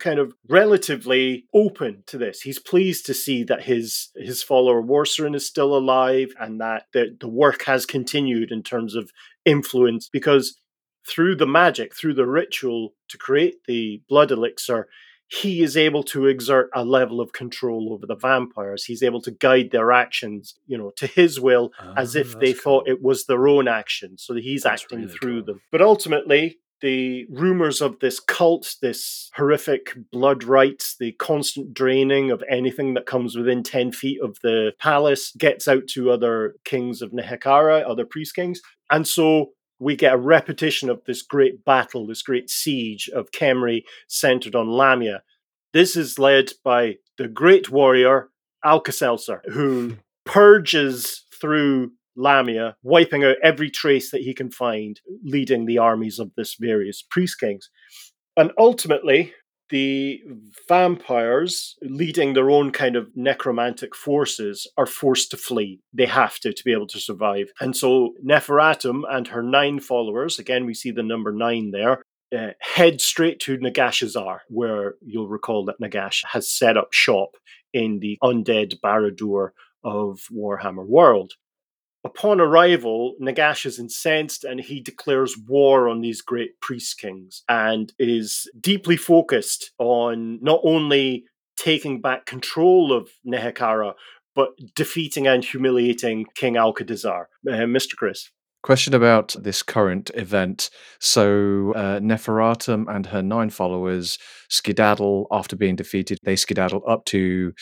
kind 0.00 0.18
of 0.18 0.34
relatively 0.48 1.46
open 1.54 2.02
to 2.06 2.18
this. 2.18 2.40
He's 2.40 2.58
pleased 2.58 3.06
to 3.06 3.14
see 3.14 3.44
that 3.44 3.62
his 3.62 4.10
his 4.16 4.42
follower 4.42 4.82
W'soran 4.82 5.34
is 5.34 5.46
still 5.46 5.76
alive 5.76 6.32
and 6.38 6.60
that 6.60 6.84
the, 6.92 7.16
the 7.20 7.28
work 7.28 7.64
has 7.64 7.86
continued 7.86 8.50
in 8.50 8.62
terms 8.62 8.94
of 8.94 9.10
influence 9.44 10.08
because 10.08 10.58
through 11.08 11.34
the 11.36 11.46
magic 11.46 11.94
through 11.94 12.14
the 12.14 12.26
ritual 12.26 12.94
to 13.08 13.16
create 13.16 13.64
the 13.66 14.02
blood 14.08 14.30
elixir 14.30 14.86
he 15.32 15.62
is 15.62 15.76
able 15.76 16.02
to 16.02 16.26
exert 16.26 16.68
a 16.74 16.84
level 16.84 17.20
of 17.20 17.32
control 17.32 17.92
over 17.92 18.04
the 18.04 18.16
vampires 18.16 18.84
he's 18.84 19.02
able 19.02 19.22
to 19.22 19.30
guide 19.30 19.70
their 19.70 19.92
actions 19.92 20.54
you 20.66 20.76
know 20.76 20.90
to 20.96 21.06
his 21.06 21.38
will 21.38 21.70
as 21.96 22.16
Ah, 22.16 22.20
if 22.20 22.38
they 22.40 22.52
that's 22.52 22.60
thought 22.62 22.88
it 22.88 23.00
was 23.02 23.26
their 23.26 23.46
own 23.46 23.68
action. 23.68 24.18
So 24.18 24.34
that 24.34 24.42
he's 24.42 24.62
That's 24.64 24.82
acting 24.82 25.02
really 25.02 25.12
through 25.12 25.38
cool. 25.44 25.54
them. 25.54 25.62
But 25.70 25.82
ultimately, 25.82 26.58
the 26.80 27.26
rumors 27.30 27.80
of 27.82 27.98
this 28.00 28.18
cult, 28.18 28.74
this 28.80 29.30
horrific 29.36 29.94
blood 30.10 30.42
rites, 30.44 30.96
the 30.98 31.12
constant 31.12 31.74
draining 31.74 32.30
of 32.30 32.42
anything 32.48 32.94
that 32.94 33.06
comes 33.06 33.36
within 33.36 33.62
10 33.62 33.92
feet 33.92 34.18
of 34.22 34.38
the 34.42 34.72
palace 34.78 35.32
gets 35.38 35.68
out 35.68 35.86
to 35.88 36.10
other 36.10 36.54
kings 36.64 37.02
of 37.02 37.12
Nehekhara, 37.12 37.88
other 37.88 38.06
priest 38.06 38.34
kings. 38.34 38.60
And 38.90 39.06
so 39.06 39.52
we 39.80 39.96
get 39.96 40.12
a 40.12 40.18
repetition 40.18 40.90
of 40.90 41.02
this 41.06 41.22
great 41.22 41.64
battle, 41.64 42.06
this 42.06 42.22
great 42.22 42.50
siege 42.50 43.08
of 43.14 43.32
Khemri 43.32 43.82
centered 44.06 44.54
on 44.54 44.66
Lahmia. 44.66 45.20
This 45.72 45.96
is 45.96 46.18
led 46.18 46.52
by 46.62 46.96
the 47.16 47.26
great 47.26 47.70
warrior 47.70 48.28
Alka-Seltzer, 48.64 49.42
who 49.50 49.96
purges 50.26 51.24
through 51.40 51.92
Lahmia, 52.18 52.74
wiping 52.82 53.24
out 53.24 53.36
every 53.42 53.70
trace 53.70 54.10
that 54.10 54.20
he 54.20 54.34
can 54.34 54.50
find, 54.50 55.00
leading 55.24 55.64
the 55.64 55.78
armies 55.78 56.18
of 56.18 56.30
this 56.36 56.56
various 56.60 57.02
priest 57.02 57.40
kings. 57.40 57.70
And 58.36 58.52
ultimately, 58.58 59.32
the 59.70 60.20
vampires, 60.68 61.76
leading 61.82 62.34
their 62.34 62.50
own 62.50 62.70
kind 62.72 62.96
of 62.96 63.08
necromantic 63.14 63.94
forces, 63.94 64.66
are 64.76 64.86
forced 64.86 65.30
to 65.30 65.36
flee. 65.36 65.80
They 65.92 66.06
have 66.06 66.38
to 66.40 66.52
to 66.52 66.64
be 66.64 66.72
able 66.72 66.88
to 66.88 67.00
survive. 67.00 67.50
And 67.60 67.76
so 67.76 68.14
Neferatum 68.24 69.02
and 69.08 69.28
her 69.28 69.42
nine 69.42 69.80
followers, 69.80 70.38
again, 70.38 70.66
we 70.66 70.74
see 70.74 70.90
the 70.90 71.02
number 71.02 71.32
nine 71.32 71.70
there, 71.70 72.02
uh, 72.36 72.50
head 72.60 73.00
straight 73.00 73.40
to 73.40 73.58
Nagashizzar, 73.58 74.40
where 74.48 74.94
you'll 75.04 75.28
recall 75.28 75.64
that 75.64 75.80
Nagash 75.80 76.24
has 76.32 76.50
set 76.50 76.76
up 76.76 76.92
shop 76.92 77.30
in 77.72 78.00
the 78.00 78.18
undead 78.22 78.80
Barad-dûr 78.80 79.50
of 79.82 80.26
Warhammer 80.32 80.86
World. 80.86 81.32
Upon 82.02 82.40
arrival, 82.40 83.14
Nagash 83.20 83.66
is 83.66 83.78
incensed 83.78 84.44
and 84.44 84.58
he 84.60 84.80
declares 84.80 85.36
war 85.46 85.88
on 85.88 86.00
these 86.00 86.22
great 86.22 86.58
priest 86.60 86.98
kings 86.98 87.42
and 87.48 87.92
is 87.98 88.48
deeply 88.58 88.96
focused 88.96 89.72
on 89.78 90.38
not 90.42 90.60
only 90.64 91.24
taking 91.58 92.00
back 92.00 92.24
control 92.24 92.90
of 92.90 93.10
Nehekhara, 93.26 93.92
but 94.34 94.50
defeating 94.74 95.26
and 95.26 95.44
humiliating 95.44 96.24
King 96.34 96.54
Alcadizzar. 96.54 97.24
Uh, 97.46 97.52
Mr. 97.66 97.96
Chris. 97.96 98.30
Question 98.62 98.94
about 98.94 99.34
this 99.38 99.62
current 99.62 100.10
event. 100.14 100.70
So, 101.00 101.72
uh, 101.74 101.98
Neferatum 102.00 102.86
and 102.94 103.06
her 103.06 103.22
nine 103.22 103.50
followers 103.50 104.18
skedaddle 104.48 105.26
after 105.30 105.56
being 105.56 105.76
defeated. 105.76 106.18
They 106.24 106.36
skedaddle 106.36 106.82
up 106.88 107.04
to 107.06 107.52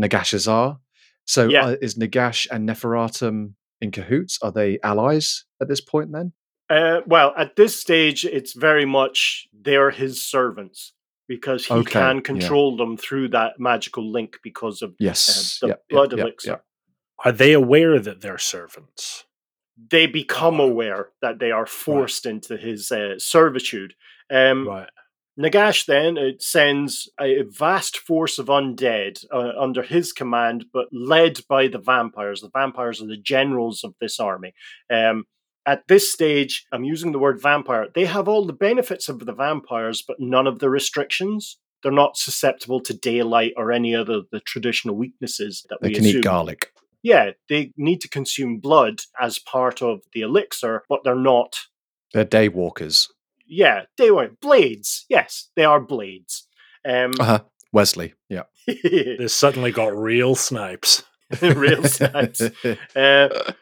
Nagashizzar. 0.00 0.78
So, 1.24 1.48
Yeah. 1.48 1.66
uh, 1.66 1.76
is 1.82 1.96
Nagash 1.96 2.46
and 2.50 2.68
Neferatum 2.68 3.54
in 3.80 3.90
cahoots? 3.90 4.38
Are 4.42 4.52
they 4.52 4.78
allies 4.82 5.44
at 5.60 5.68
this 5.68 5.80
point 5.80 6.12
then? 6.12 6.32
Uh, 6.68 7.00
well, 7.06 7.32
at 7.36 7.56
this 7.56 7.78
stage, 7.78 8.24
it's 8.24 8.52
very 8.52 8.84
much 8.84 9.46
they're 9.52 9.90
his 9.90 10.22
servants 10.24 10.92
because 11.28 11.66
he 11.66 11.74
Okay, 11.74 11.92
can 11.92 12.16
yeah. 12.16 12.22
control 12.22 12.76
them 12.76 12.96
through 12.96 13.28
that 13.28 13.58
magical 13.58 14.10
link 14.10 14.38
because 14.42 14.82
of 14.82 14.94
Yes. 14.98 15.60
uh, 15.62 15.66
the 15.66 15.70
Yep, 15.70 15.76
yep, 15.78 15.88
blood 15.88 16.12
yep, 16.12 16.20
elixir. 16.20 16.50
yep. 16.50 16.64
Are 17.24 17.32
they 17.32 17.52
aware 17.52 17.98
that 18.00 18.20
they're 18.20 18.38
servants? 18.38 19.24
They 19.90 20.06
become 20.06 20.58
aware 20.60 21.10
that 21.22 21.38
they 21.38 21.50
are 21.50 21.66
forced 21.66 22.26
into 22.26 22.56
his 22.56 22.90
uh, 22.90 23.18
servitude. 23.18 23.94
Um, 24.30 24.66
Right. 24.66 24.88
Nagash 25.38 25.84
then 25.86 26.16
uh, 26.16 26.30
sends 26.38 27.10
a 27.20 27.42
vast 27.42 27.98
force 27.98 28.38
of 28.38 28.46
undead 28.46 29.24
uh, 29.32 29.52
under 29.58 29.82
his 29.82 30.12
command, 30.12 30.66
but 30.72 30.86
led 30.92 31.40
by 31.48 31.68
the 31.68 31.78
vampires. 31.78 32.40
The 32.40 32.50
vampires 32.52 33.02
are 33.02 33.06
the 33.06 33.18
generals 33.18 33.84
of 33.84 33.94
this 34.00 34.18
army. 34.18 34.54
Um, 34.90 35.24
at 35.66 35.88
this 35.88 36.10
stage, 36.12 36.64
I'm 36.72 36.84
using 36.84 37.12
the 37.12 37.18
word 37.18 37.42
vampire. 37.42 37.88
They 37.94 38.04
have 38.06 38.28
all 38.28 38.46
the 38.46 38.52
benefits 38.52 39.08
of 39.08 39.18
the 39.18 39.34
vampires, 39.34 40.02
but 40.06 40.18
none 40.20 40.46
of 40.46 40.60
the 40.60 40.70
restrictions. 40.70 41.58
They're 41.82 41.92
not 41.92 42.16
susceptible 42.16 42.80
to 42.80 42.94
daylight 42.94 43.52
or 43.56 43.72
any 43.72 43.94
other 43.94 44.22
the 44.32 44.40
traditional 44.40 44.96
weaknesses 44.96 45.66
that 45.68 45.78
They 45.82 45.88
we 45.88 45.94
can 45.94 46.04
assume. 46.04 46.18
eat 46.18 46.24
garlic. 46.24 46.72
Yeah, 47.02 47.32
they 47.48 47.72
need 47.76 48.00
to 48.00 48.08
consume 48.08 48.58
blood 48.58 49.00
as 49.20 49.38
part 49.38 49.82
of 49.82 50.00
the 50.12 50.22
elixir, 50.22 50.84
but 50.88 51.00
they're 51.04 51.14
not 51.14 51.56
They're 52.14 52.24
day 52.24 52.48
walkers. 52.48 53.08
Yeah, 53.46 53.82
they 53.98 54.10
were 54.10 54.30
blades. 54.40 55.04
Yes, 55.08 55.48
they 55.56 55.64
are 55.64 55.80
blades. 55.80 56.46
Um, 56.88 57.12
Uh-huh. 57.18 57.40
Wesley. 57.72 58.14
Yeah. 58.28 58.44
They 58.66 59.28
suddenly 59.28 59.72
got 59.72 59.96
real 59.96 60.34
snipes. 60.34 61.04
real 61.42 61.82
sense. 61.84 62.40
Uh, 62.94 63.52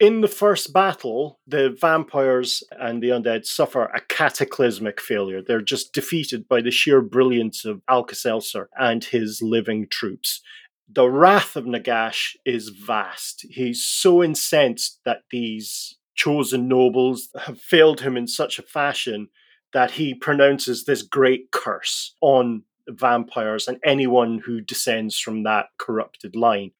in 0.00 0.20
the 0.20 0.28
first 0.28 0.72
battle, 0.72 1.40
the 1.46 1.76
vampires 1.80 2.62
and 2.70 3.02
the 3.02 3.08
undead 3.08 3.46
suffer 3.46 3.84
a 3.84 4.00
cataclysmic 4.08 5.00
failure. 5.00 5.40
They're 5.42 5.60
just 5.60 5.92
defeated 5.92 6.46
by 6.48 6.60
the 6.62 6.70
sheer 6.70 7.00
brilliance 7.00 7.64
of 7.64 7.80
Alka-Seltzer 7.88 8.68
and 8.78 9.04
his 9.04 9.40
living 9.42 9.86
troops. 9.90 10.40
The 10.88 11.08
wrath 11.08 11.56
of 11.56 11.64
Nagash 11.64 12.36
is 12.44 12.68
vast. 12.68 13.46
He's 13.50 13.82
so 13.82 14.22
incensed 14.22 15.00
that 15.04 15.22
these 15.30 15.96
chosen 16.14 16.68
nobles 16.68 17.28
have 17.46 17.60
failed 17.60 18.00
him 18.00 18.16
in 18.16 18.26
such 18.26 18.58
a 18.58 18.62
fashion 18.62 19.28
that 19.72 19.92
he 19.92 20.14
pronounces 20.14 20.84
this 20.84 21.02
great 21.02 21.50
curse 21.50 22.14
on 22.20 22.62
vampires 22.88 23.66
and 23.66 23.78
anyone 23.84 24.38
who 24.38 24.60
descends 24.60 25.18
from 25.18 25.42
that 25.42 25.66
corrupted 25.78 26.36
line. 26.36 26.70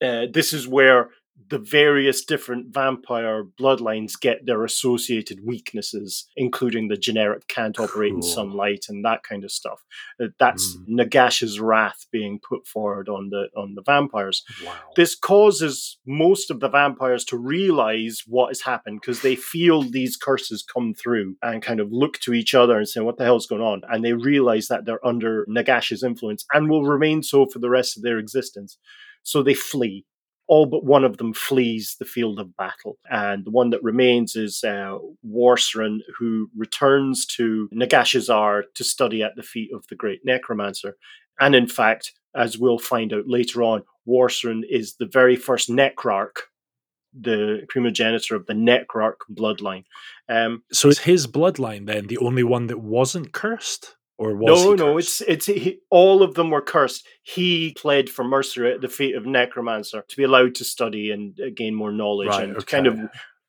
Uh, 0.00 0.26
this 0.32 0.52
is 0.52 0.68
where 0.68 1.10
the 1.48 1.58
various 1.58 2.24
different 2.24 2.74
vampire 2.74 3.44
bloodlines 3.44 4.18
get 4.20 4.46
their 4.46 4.64
associated 4.64 5.40
weaknesses, 5.44 6.26
including 6.36 6.88
the 6.88 6.96
generic 6.96 7.46
can't 7.48 7.78
operate 7.78 8.12
in 8.12 8.22
sunlight 8.22 8.86
and 8.88 9.04
that 9.04 9.22
kind 9.22 9.44
of 9.44 9.52
stuff. 9.52 9.84
Uh, 10.20 10.26
that's 10.40 10.76
Nagash's 10.88 11.60
wrath 11.60 12.06
being 12.10 12.40
put 12.46 12.66
forward 12.66 13.08
on 13.08 13.28
the 13.30 13.48
on 13.56 13.74
the 13.74 13.82
vampires. 13.82 14.42
Wow. 14.64 14.72
This 14.96 15.14
causes 15.14 15.98
most 16.06 16.50
of 16.50 16.60
the 16.60 16.68
vampires 16.68 17.24
to 17.26 17.36
realize 17.36 18.22
what 18.26 18.48
has 18.48 18.62
happened 18.62 19.00
because 19.00 19.22
they 19.22 19.36
feel 19.36 19.82
these 19.82 20.16
curses 20.16 20.64
come 20.64 20.94
through 20.94 21.36
and 21.42 21.62
kind 21.62 21.80
of 21.80 21.92
look 21.92 22.18
to 22.20 22.32
each 22.34 22.54
other 22.54 22.78
and 22.78 22.88
say, 22.88 23.00
What 23.00 23.18
the 23.18 23.24
hell's 23.24 23.46
going 23.46 23.62
on? 23.62 23.82
And 23.88 24.04
they 24.04 24.14
realize 24.14 24.68
that 24.68 24.84
they're 24.84 25.04
under 25.06 25.46
Nagash's 25.48 26.02
influence 26.02 26.44
and 26.52 26.68
will 26.68 26.84
remain 26.84 27.22
so 27.22 27.46
for 27.46 27.58
the 27.58 27.70
rest 27.70 27.96
of 27.96 28.02
their 28.02 28.18
existence. 28.18 28.78
So 29.22 29.42
they 29.42 29.54
flee. 29.54 30.04
All 30.48 30.66
but 30.66 30.84
one 30.84 31.04
of 31.04 31.16
them 31.16 31.32
flees 31.32 31.96
the 31.98 32.04
field 32.04 32.38
of 32.38 32.56
battle. 32.56 32.98
And 33.10 33.44
the 33.44 33.50
one 33.50 33.70
that 33.70 33.82
remains 33.82 34.36
is 34.36 34.62
uh, 34.62 34.98
who 36.18 36.50
returns 36.56 37.26
to 37.26 37.68
Nagashizzar 37.74 38.62
to 38.74 38.84
study 38.84 39.22
at 39.22 39.34
the 39.36 39.42
feet 39.42 39.70
of 39.74 39.84
the 39.88 39.96
great 39.96 40.20
necromancer. 40.24 40.96
And 41.40 41.54
in 41.54 41.66
fact, 41.66 42.12
as 42.34 42.58
we'll 42.58 42.78
find 42.78 43.12
out 43.12 43.24
later 43.26 43.62
on, 43.62 43.82
W'soran 44.06 44.62
is 44.68 44.96
the 44.96 45.06
very 45.06 45.36
first 45.36 45.68
necrarch, 45.68 46.36
the 47.18 47.66
primogenitor 47.68 48.36
of 48.36 48.46
the 48.46 48.54
necrarch 48.54 49.16
bloodline. 49.32 49.84
Um, 50.28 50.62
So 50.70 50.88
is 50.88 51.00
his 51.00 51.26
bloodline 51.26 51.86
then 51.86 52.06
the 52.06 52.18
only 52.18 52.44
one 52.44 52.68
that 52.68 52.78
wasn't 52.78 53.32
cursed? 53.32 53.95
Or 54.18 54.34
was 54.34 54.64
no, 54.64 54.74
no, 54.74 54.98
it's 54.98 55.20
it's 55.20 55.44
he, 55.44 55.80
all 55.90 56.22
of 56.22 56.34
them 56.34 56.50
were 56.50 56.62
cursed. 56.62 57.06
He 57.22 57.74
pled 57.76 58.08
for 58.08 58.24
mercy 58.24 58.66
at 58.66 58.80
the 58.80 58.88
feet 58.88 59.14
of 59.14 59.26
necromancer 59.26 60.04
to 60.08 60.16
be 60.16 60.22
allowed 60.22 60.54
to 60.54 60.64
study 60.64 61.10
and 61.10 61.38
uh, 61.38 61.50
gain 61.54 61.74
more 61.74 61.92
knowledge 61.92 62.28
Right, 62.28 62.44
and 62.44 62.66
kind 62.66 62.86
of 62.86 62.98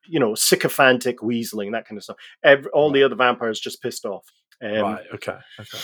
you 0.08 0.20
know 0.20 0.36
sycophantic 0.36 1.20
weaseling 1.20 1.72
that 1.72 1.88
kind 1.88 1.98
of 1.98 2.04
stuff. 2.04 2.18
Every, 2.44 2.70
all 2.72 2.92
the 2.92 3.04
other 3.04 3.16
vampires 3.16 3.62
just 3.62 3.82
pissed 3.82 4.06
off. 4.06 4.26
Um, 4.62 4.82
right, 4.82 5.06
okay, 5.14 5.38
okay. 5.58 5.78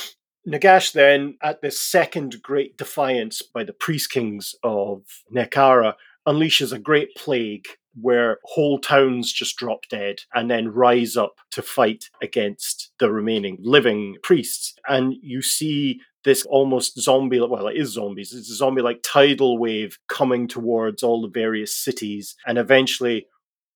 Nagash 0.46 0.92
then, 0.92 1.38
at 1.42 1.62
this 1.62 1.82
second 1.82 2.42
great 2.42 2.76
defiance 2.76 3.42
by 3.42 3.64
the 3.64 3.72
priest 3.72 4.12
kings 4.12 4.54
of 4.64 5.04
Nehekhara, 5.34 5.94
unleashes 6.28 6.74
a 6.74 6.80
great 6.80 7.16
plague 7.16 7.68
where 8.00 8.40
whole 8.44 8.80
towns 8.80 9.32
just 9.32 9.58
drop 9.58 9.88
dead 9.90 10.22
and 10.34 10.50
then 10.50 10.70
rise 10.70 11.16
up 11.16 11.36
to 11.52 11.62
fight 11.62 12.10
against 12.22 12.92
the 13.00 13.12
remaining 13.12 13.58
living 13.62 14.16
priests. 14.24 14.76
And 14.88 15.14
you 15.22 15.42
see 15.42 16.02
this 16.24 16.46
almost 16.46 17.00
zombie, 17.00 17.40
well, 17.40 17.68
it 17.68 17.78
is 17.78 17.94
zombies, 17.94 18.34
it's 18.34 18.50
a 18.50 18.56
zombie 18.56 18.82
like 18.82 19.02
tidal 19.04 19.58
wave 19.58 19.98
coming 20.08 20.48
towards 20.48 21.04
all 21.04 21.22
the 21.22 21.28
various 21.28 21.76
cities. 21.76 22.36
And 22.48 22.58
eventually, 22.58 23.28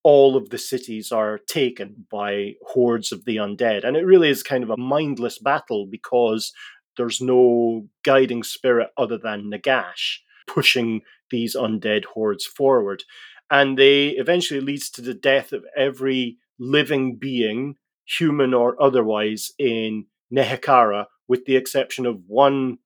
all 0.04 0.38
of 0.38 0.50
the 0.50 0.58
cities 0.58 1.12
are 1.12 1.38
taken 1.38 2.06
by 2.10 2.54
hordes 2.66 3.12
of 3.12 3.26
the 3.26 3.36
undead. 3.36 3.84
And 3.84 3.98
it 3.98 4.06
really 4.06 4.30
is 4.30 4.42
kind 4.42 4.64
of 4.64 4.70
a 4.70 4.78
mindless 4.78 5.38
battle 5.38 5.86
because 5.86 6.54
there's 6.96 7.20
no 7.20 7.88
guiding 8.04 8.44
spirit 8.44 8.90
other 8.98 9.18
than 9.18 9.52
Nagash 9.52 10.20
pushing 10.48 11.02
these 11.30 11.56
undead 11.56 12.06
hordes 12.06 12.46
forward. 12.46 13.04
And 13.50 13.78
they 13.78 14.10
eventually 14.10 14.60
leads 14.60 14.90
to 14.92 15.02
the 15.02 15.14
death 15.14 15.54
of 15.54 15.66
every 15.76 16.38
living 16.60 17.16
being, 17.16 17.76
human 18.06 18.54
or 18.54 18.82
otherwise, 18.82 19.52
in 19.58 20.06
Nehekhara, 20.34 21.06
with 21.28 21.46
the 21.46 21.56
exception 21.56 22.06
of 22.06 22.24
one 22.28 22.80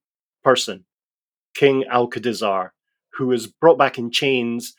person, 0.43 0.85
King 1.55 1.85
Alcadizzar, 1.91 2.71
who 3.13 3.31
is 3.31 3.47
brought 3.47 3.77
back 3.77 3.97
in 3.97 4.11
chains 4.11 4.73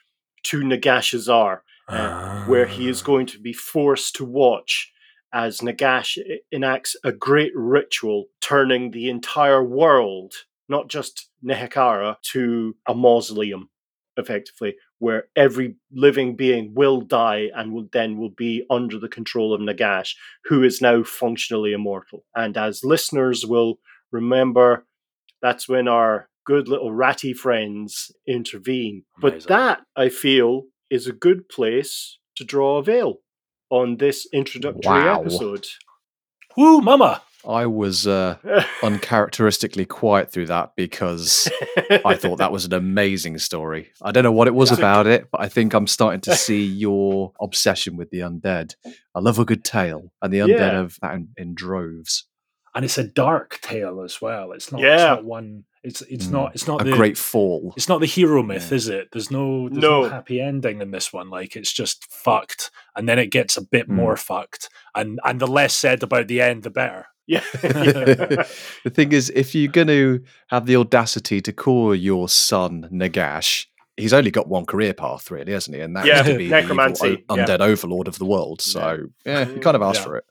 to 0.45 0.61
Nagashizzar 0.61 1.61
uh, 1.89 2.45
where 2.47 2.67
he 2.67 2.89
is 2.89 3.03
Ah. 3.03 3.07
going 3.07 3.27
to 3.27 3.39
be 3.39 3.53
forced 3.53 4.15
to 4.17 4.25
watch 4.25 4.93
as 5.33 5.61
Nagash 5.61 6.19
enacts 6.51 6.95
a 7.05 7.13
great 7.13 7.53
ritual, 7.55 8.27
turning 8.41 8.91
the 8.91 9.09
entire 9.09 9.63
world, 9.65 10.35
not 10.69 10.89
just 10.89 11.29
Nehekhara, 11.45 12.17
to 12.33 12.77
a 12.87 12.95
mausoleum, 12.95 13.71
effectively, 14.17 14.77
where 15.03 15.25
every 15.35 15.75
living 15.91 16.37
being 16.37 16.73
will 16.77 17.01
die 17.01 17.51
and 17.57 17.73
will 17.73 17.89
then 17.93 18.17
will 18.19 18.31
be 18.31 18.65
under 18.71 19.01
the 19.01 19.09
control 19.09 19.53
of 19.53 19.61
Nagash, 19.61 20.11
who 20.45 20.63
is 20.63 20.81
now 20.81 21.03
functionally 21.03 21.73
immortal. 21.73 22.25
And 22.37 22.57
as 22.57 22.85
listeners 22.85 23.45
will 23.45 23.81
remember, 24.13 24.87
that's 25.41 25.69
when 25.69 25.89
our 25.89 26.29
good 26.47 26.69
little 26.69 26.93
ratty 26.93 27.33
friends 27.35 28.13
intervene. 28.29 29.03
But 29.21 29.49
that, 29.49 29.81
I 29.97 30.09
feel, 30.09 30.67
is 30.89 31.09
a 31.09 31.13
good 31.13 31.49
place 31.49 32.19
to 32.37 32.45
draw 32.45 32.79
a 32.79 32.85
veil 32.85 33.23
on 33.71 33.97
this 33.97 34.29
introductory 34.33 35.01
Wow. 35.03 35.21
episode. 35.23 35.67
Woo, 36.57 36.81
mama! 36.81 37.23
I 37.49 37.67
was 37.67 38.07
uh, 38.07 38.37
uncharacteristically 38.83 39.85
quiet 39.87 40.31
through 40.31 40.47
that 40.47 40.73
because 40.77 41.49
I 42.05 42.15
thought 42.15 42.39
that 42.39 42.53
was 42.53 42.65
an 42.65 42.73
amazing 42.73 43.39
story. 43.39 43.91
I 44.01 44.13
don't 44.13 44.25
know 44.25 44.33
what 44.33 44.49
it 44.49 44.55
was 44.55 44.71
It's 44.71 44.79
about 44.79 45.07
it, 45.07 45.29
but 45.31 45.41
I 45.41 45.49
think 45.49 45.75
I'm 45.75 45.87
starting 45.87 46.21
to 46.23 46.37
see 46.37 46.65
your 46.65 47.33
obsession 47.41 47.97
with 47.97 48.11
the 48.11 48.21
undead. 48.21 48.75
I 49.15 49.21
love 49.21 49.39
a 49.39 49.45
good 49.45 49.65
tale, 49.65 50.13
and 50.23 50.33
the 50.33 50.39
undead 50.39 50.59
Yeah. 50.59 50.73
have 50.73 50.97
that 51.03 51.15
in, 51.15 51.29
in 51.37 51.55
droves. 51.55 52.27
And 52.75 52.85
it's 52.87 52.97
a 52.97 53.05
dark 53.05 53.59
tale 53.61 54.01
as 54.03 54.23
well. 54.23 54.53
It's 54.53 54.73
not. 54.73 54.83
It's 54.83 55.03
not 55.03 55.25
one. 55.25 55.65
It's 55.85 56.01
it's 56.03 56.27
Mm. 56.29 56.31
not. 56.33 56.55
It's 56.55 56.67
not 56.69 56.81
A 56.81 56.85
the 56.85 56.93
great 56.93 57.19
fall. 57.19 57.75
It's 57.77 57.89
not 57.89 58.01
the 58.01 58.07
hero 58.07 58.43
myth, 58.43 58.69
Yeah. 58.71 58.77
is 58.77 58.89
it? 58.89 59.09
There's 59.13 59.31
no 59.31 59.69
there's 59.69 59.83
no. 59.83 60.03
No. 60.05 60.09
happy 60.09 60.41
ending 60.41 60.81
in 60.81 60.91
this 60.93 61.13
one. 61.13 61.29
Like 61.29 61.55
it's 61.57 61.73
just 61.73 62.07
fucked, 62.11 62.71
and 62.97 63.07
then 63.09 63.19
it 63.19 63.27
gets 63.27 63.57
a 63.59 63.63
bit 63.63 63.89
Mm. 63.91 63.95
more 63.97 64.17
fucked, 64.17 64.71
and 64.95 65.19
and 65.25 65.39
the 65.41 65.47
less 65.47 65.75
said 65.75 66.03
about 66.03 66.29
the 66.29 66.41
end, 66.41 66.63
the 66.63 66.71
better. 66.71 67.09
yeah. 67.27 67.41
the 67.55 68.91
thing 68.93 69.13
is, 69.13 69.31
if 69.35 69.55
you're 69.55 69.71
going 69.71 69.87
to 69.89 70.23
have 70.49 70.67
the 70.67 70.77
audacity 70.77 71.41
to 71.41 71.53
call 71.53 71.95
your 71.95 72.29
son 72.29 72.89
Nagash, 72.93 73.67
he's 73.97 74.13
only 74.13 74.31
got 74.31 74.49
one 74.49 74.67
career 74.67 74.93
path, 74.95 75.31
really, 75.31 75.53
hasn't 75.53 75.77
he? 75.77 75.83
And 75.83 75.95
that's 75.97 76.07
Yeah, 76.07 76.23
to 76.23 76.37
be 76.37 76.49
the 76.49 76.51
necromancy, 76.61 77.25
yeah. 77.31 77.37
undead 77.37 77.61
overlord 77.61 78.09
of 78.09 78.19
the 78.19 78.25
world. 78.25 78.61
So, 78.61 79.07
yeah, 79.25 79.49
you 79.49 79.61
kind 79.67 79.77
of 79.77 79.83
asked 79.83 80.01
Yeah. 80.01 80.05
for 80.07 80.17
it. 80.17 80.25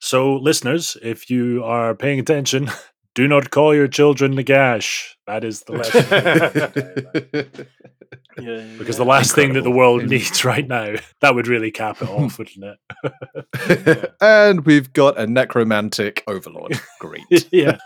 So, 0.00 0.36
listeners, 0.36 0.96
if 1.02 1.28
you 1.30 1.62
are 1.64 1.94
paying 1.94 2.18
attention, 2.20 2.70
do 3.14 3.26
not 3.28 3.50
call 3.50 3.74
your 3.74 3.88
children 3.88 4.34
Nagash. 4.34 5.14
That 5.26 5.44
is 5.44 5.62
the 5.64 5.72
lesson. 5.72 7.66
Yeah, 8.40 8.64
because 8.78 8.96
the 8.98 9.04
yeah. 9.04 9.10
last 9.10 9.34
thing 9.34 9.54
that 9.54 9.62
the 9.64 9.70
world 9.70 10.02
In- 10.02 10.10
needs 10.10 10.44
right 10.44 10.66
now, 10.66 10.94
that 11.20 11.34
would 11.34 11.48
really 11.48 11.72
cap 11.72 12.00
it 12.00 12.08
off, 12.08 12.38
wouldn't 12.38 12.64
it? 13.02 14.14
and 14.20 14.64
we've 14.64 14.92
got 14.92 15.18
a 15.18 15.26
necromantic 15.26 16.22
overlord. 16.28 16.80
Great. 17.00 17.48
yeah. 17.50 17.78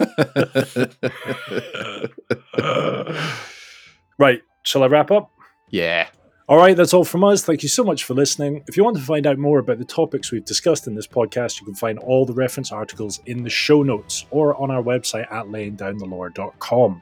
right. 4.18 4.42
Shall 4.64 4.82
I 4.82 4.86
wrap 4.88 5.10
up? 5.10 5.30
yeah. 5.70 6.08
All 6.48 6.58
right, 6.58 6.76
that's 6.76 6.92
all 6.92 7.04
from 7.04 7.24
us. 7.24 7.42
Thank 7.44 7.62
you 7.62 7.68
so 7.70 7.82
much 7.82 8.04
for 8.04 8.12
listening. 8.12 8.62
If 8.66 8.76
you 8.76 8.84
want 8.84 8.96
to 8.98 9.02
find 9.02 9.26
out 9.26 9.38
more 9.38 9.58
about 9.58 9.78
the 9.78 9.86
topics 9.86 10.30
we've 10.32 10.44
discussed 10.44 10.86
in 10.86 10.94
this 10.94 11.06
podcast, 11.06 11.60
you 11.60 11.64
can 11.64 11.74
find 11.74 11.98
all 12.00 12.26
the 12.26 12.34
reference 12.34 12.72
articles 12.72 13.20
in 13.24 13.42
the 13.42 13.48
show 13.48 13.82
notes 13.82 14.26
or 14.30 14.54
on 14.60 14.70
our 14.70 14.82
website 14.82 15.32
at 15.32 15.46
layingdownthelore.com. 15.46 17.00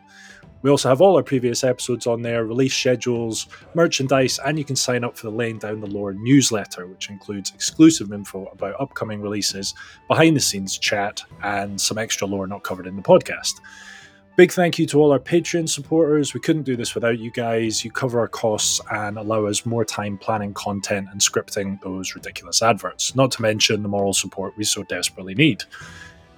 We 0.63 0.71
also 0.71 0.91
have 0.91 1.01
all 1.01 1.17
our 1.17 1.23
previous 1.23 1.65
episodes 1.65 2.07
on 2.07 2.21
there, 2.21 2.45
release 2.45 2.75
schedules, 2.75 3.47
merchandise, 3.75 4.39
and 4.45 4.59
you 4.59 4.65
can 4.65 4.77
sign 4.77 5.05
up 5.05 5.17
for 5.17 5.27
the 5.27 5.37
Laying 5.37 5.59
Down 5.59 5.81
the 5.81 5.87
Lore 5.87 6.13
newsletter, 6.13 6.87
which 6.87 7.09
includes 7.09 7.53
exclusive 7.55 8.13
info 8.13 8.45
about 8.53 8.79
upcoming 8.79 9.23
releases, 9.23 9.75
behind 10.07 10.37
the 10.37 10.41
scenes 10.41 10.77
chat, 10.77 11.23
and 11.43 11.81
some 11.81 11.97
extra 11.97 12.27
lore 12.27 12.47
not 12.47 12.63
covered 12.63 12.87
in 12.87 12.97
the 12.97 13.03
podcast. 13.03 13.61
Big 14.37 14.53
thank 14.53 14.79
you 14.79 14.87
to 14.87 14.99
all 14.99 15.13
our 15.13 15.19
Patreon 15.19 15.69
supporters. 15.69 16.35
We 16.35 16.41
couldn't 16.41 16.63
do 16.63 16.77
this 16.77 16.95
without 16.95 17.19
you 17.19 17.31
guys. 17.31 17.85
You 17.85 17.91
cover 17.91 18.21
our 18.21 18.29
costs 18.29 18.81
and 18.91 19.19
allow 19.19 19.47
us 19.47 19.67
more 19.67 19.85
time 19.85 20.17
planning 20.17 20.55
content 20.55 21.09
and 21.11 21.21
scripting 21.21 21.81
those 21.83 22.15
ridiculous 22.15 22.63
adverts, 22.63 23.15
not 23.15 23.33
to 23.33 23.43
mention 23.43 23.83
the 23.83 23.89
moral 23.89 24.15
support 24.15 24.57
we 24.57 24.65
so 24.65 24.83
desperately 24.85 25.35
need. 25.35 25.65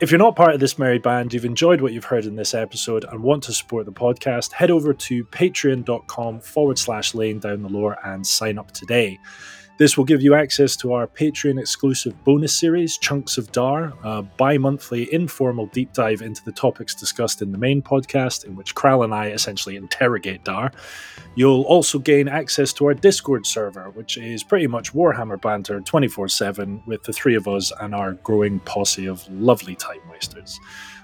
If 0.03 0.11
you're 0.11 0.19
not 0.19 0.35
part 0.35 0.53
of 0.53 0.59
this 0.59 0.81
merry 0.81 0.99
band, 0.99 1.33
you've 1.33 1.45
enjoyed 1.45 1.81
what 1.81 1.93
you've 1.93 2.07
heard 2.07 2.25
in 2.25 2.35
this 2.35 2.55
episode 2.55 3.05
and 3.05 3.23
want 3.23 3.45
to 3.45 3.53
support 3.53 3.87
the 3.87 3.93
podcast, 3.93 4.51
head 4.51 4.69
over 4.69 4.93
to 4.93 5.25
patreon.com 5.27 6.41
forward 6.41 6.77
slash 6.77 7.15
laying 7.15 7.39
down 7.39 7.63
the 7.63 7.69
lore 7.69 7.97
and 8.05 8.27
sign 8.27 8.59
up 8.59 8.73
today. 8.73 9.21
This 9.83 9.97
will 9.97 10.05
give 10.05 10.23
you 10.23 10.37
access 10.37 10.77
to 10.77 10.93
our 10.93 11.09
Patreon 11.09 11.59
exclusive 11.59 12.15
bonus 12.23 12.55
series, 12.55 12.97
Chunks 12.99 13.37
of 13.37 13.51
Dhar, 13.51 13.93
a 14.05 14.23
bi 14.23 14.57
monthly 14.57 15.13
informal 15.13 15.67
deep 15.67 15.93
dive 15.93 16.23
into 16.23 16.41
the 16.45 16.53
topics 16.53 16.95
discussed 16.95 17.43
in 17.43 17.51
the 17.51 17.59
main 17.59 17.83
podcast, 17.83 18.45
in 18.45 18.55
which 18.55 18.77
Kral 18.77 19.03
and 19.03 19.13
I 19.13 19.31
essentially 19.31 19.75
interrogate 19.75 20.45
Dhar. 20.45 20.73
You'll 21.35 21.63
also 21.63 21.99
gain 21.99 22.29
access 22.29 22.73
to 22.75 22.87
our 22.87 22.95
Discord 22.95 23.45
server, 23.45 23.91
which 23.91 24.17
is 24.19 24.45
pretty 24.45 24.69
much 24.69 24.95
Warhammer 24.95 25.43
banter 25.43 25.81
24 25.81 26.29
7 26.29 26.85
with 26.87 27.03
the 27.03 27.13
three 27.13 27.35
of 27.35 27.49
us 27.49 27.73
and 27.81 27.93
our 27.93 28.13
growing 28.13 28.61
posse 28.61 29.07
of 29.07 29.29
lovely 29.33 29.75
time 29.75 30.09
wasters. 30.09 30.61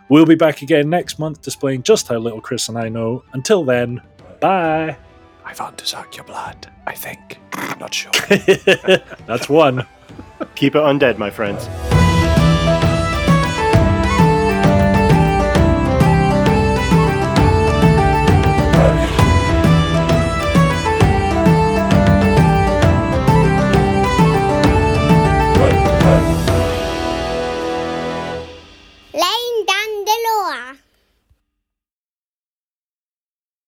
We'll 0.09 0.25
be 0.25 0.37
back 0.37 0.63
again 0.63 0.89
next 0.89 1.19
month 1.19 1.43
displaying 1.43 1.83
just 1.83 2.07
how 2.07 2.19
little 2.19 2.41
Chris 2.41 2.69
and 2.69 2.79
I 2.79 2.91
know. 2.91 3.25
Until 3.33 3.65
then, 3.65 4.01
bye. 4.39 4.97
I 5.49 5.55
want 5.59 5.79
to 5.79 5.87
suck 5.87 6.15
your 6.15 6.27
blood, 6.27 6.71
I 6.87 6.93
think. 6.93 7.39
Not 7.81 7.95
sure. 7.95 8.13
That's 9.27 9.49
one. 9.49 9.87
Keep 10.57 10.75
it 10.75 10.81
undead, 10.81 11.17
my 11.17 11.31
friends. 11.31 11.67
Laying 29.15 29.65
down 29.65 30.05
the 30.05 30.17
lore. 30.29 30.78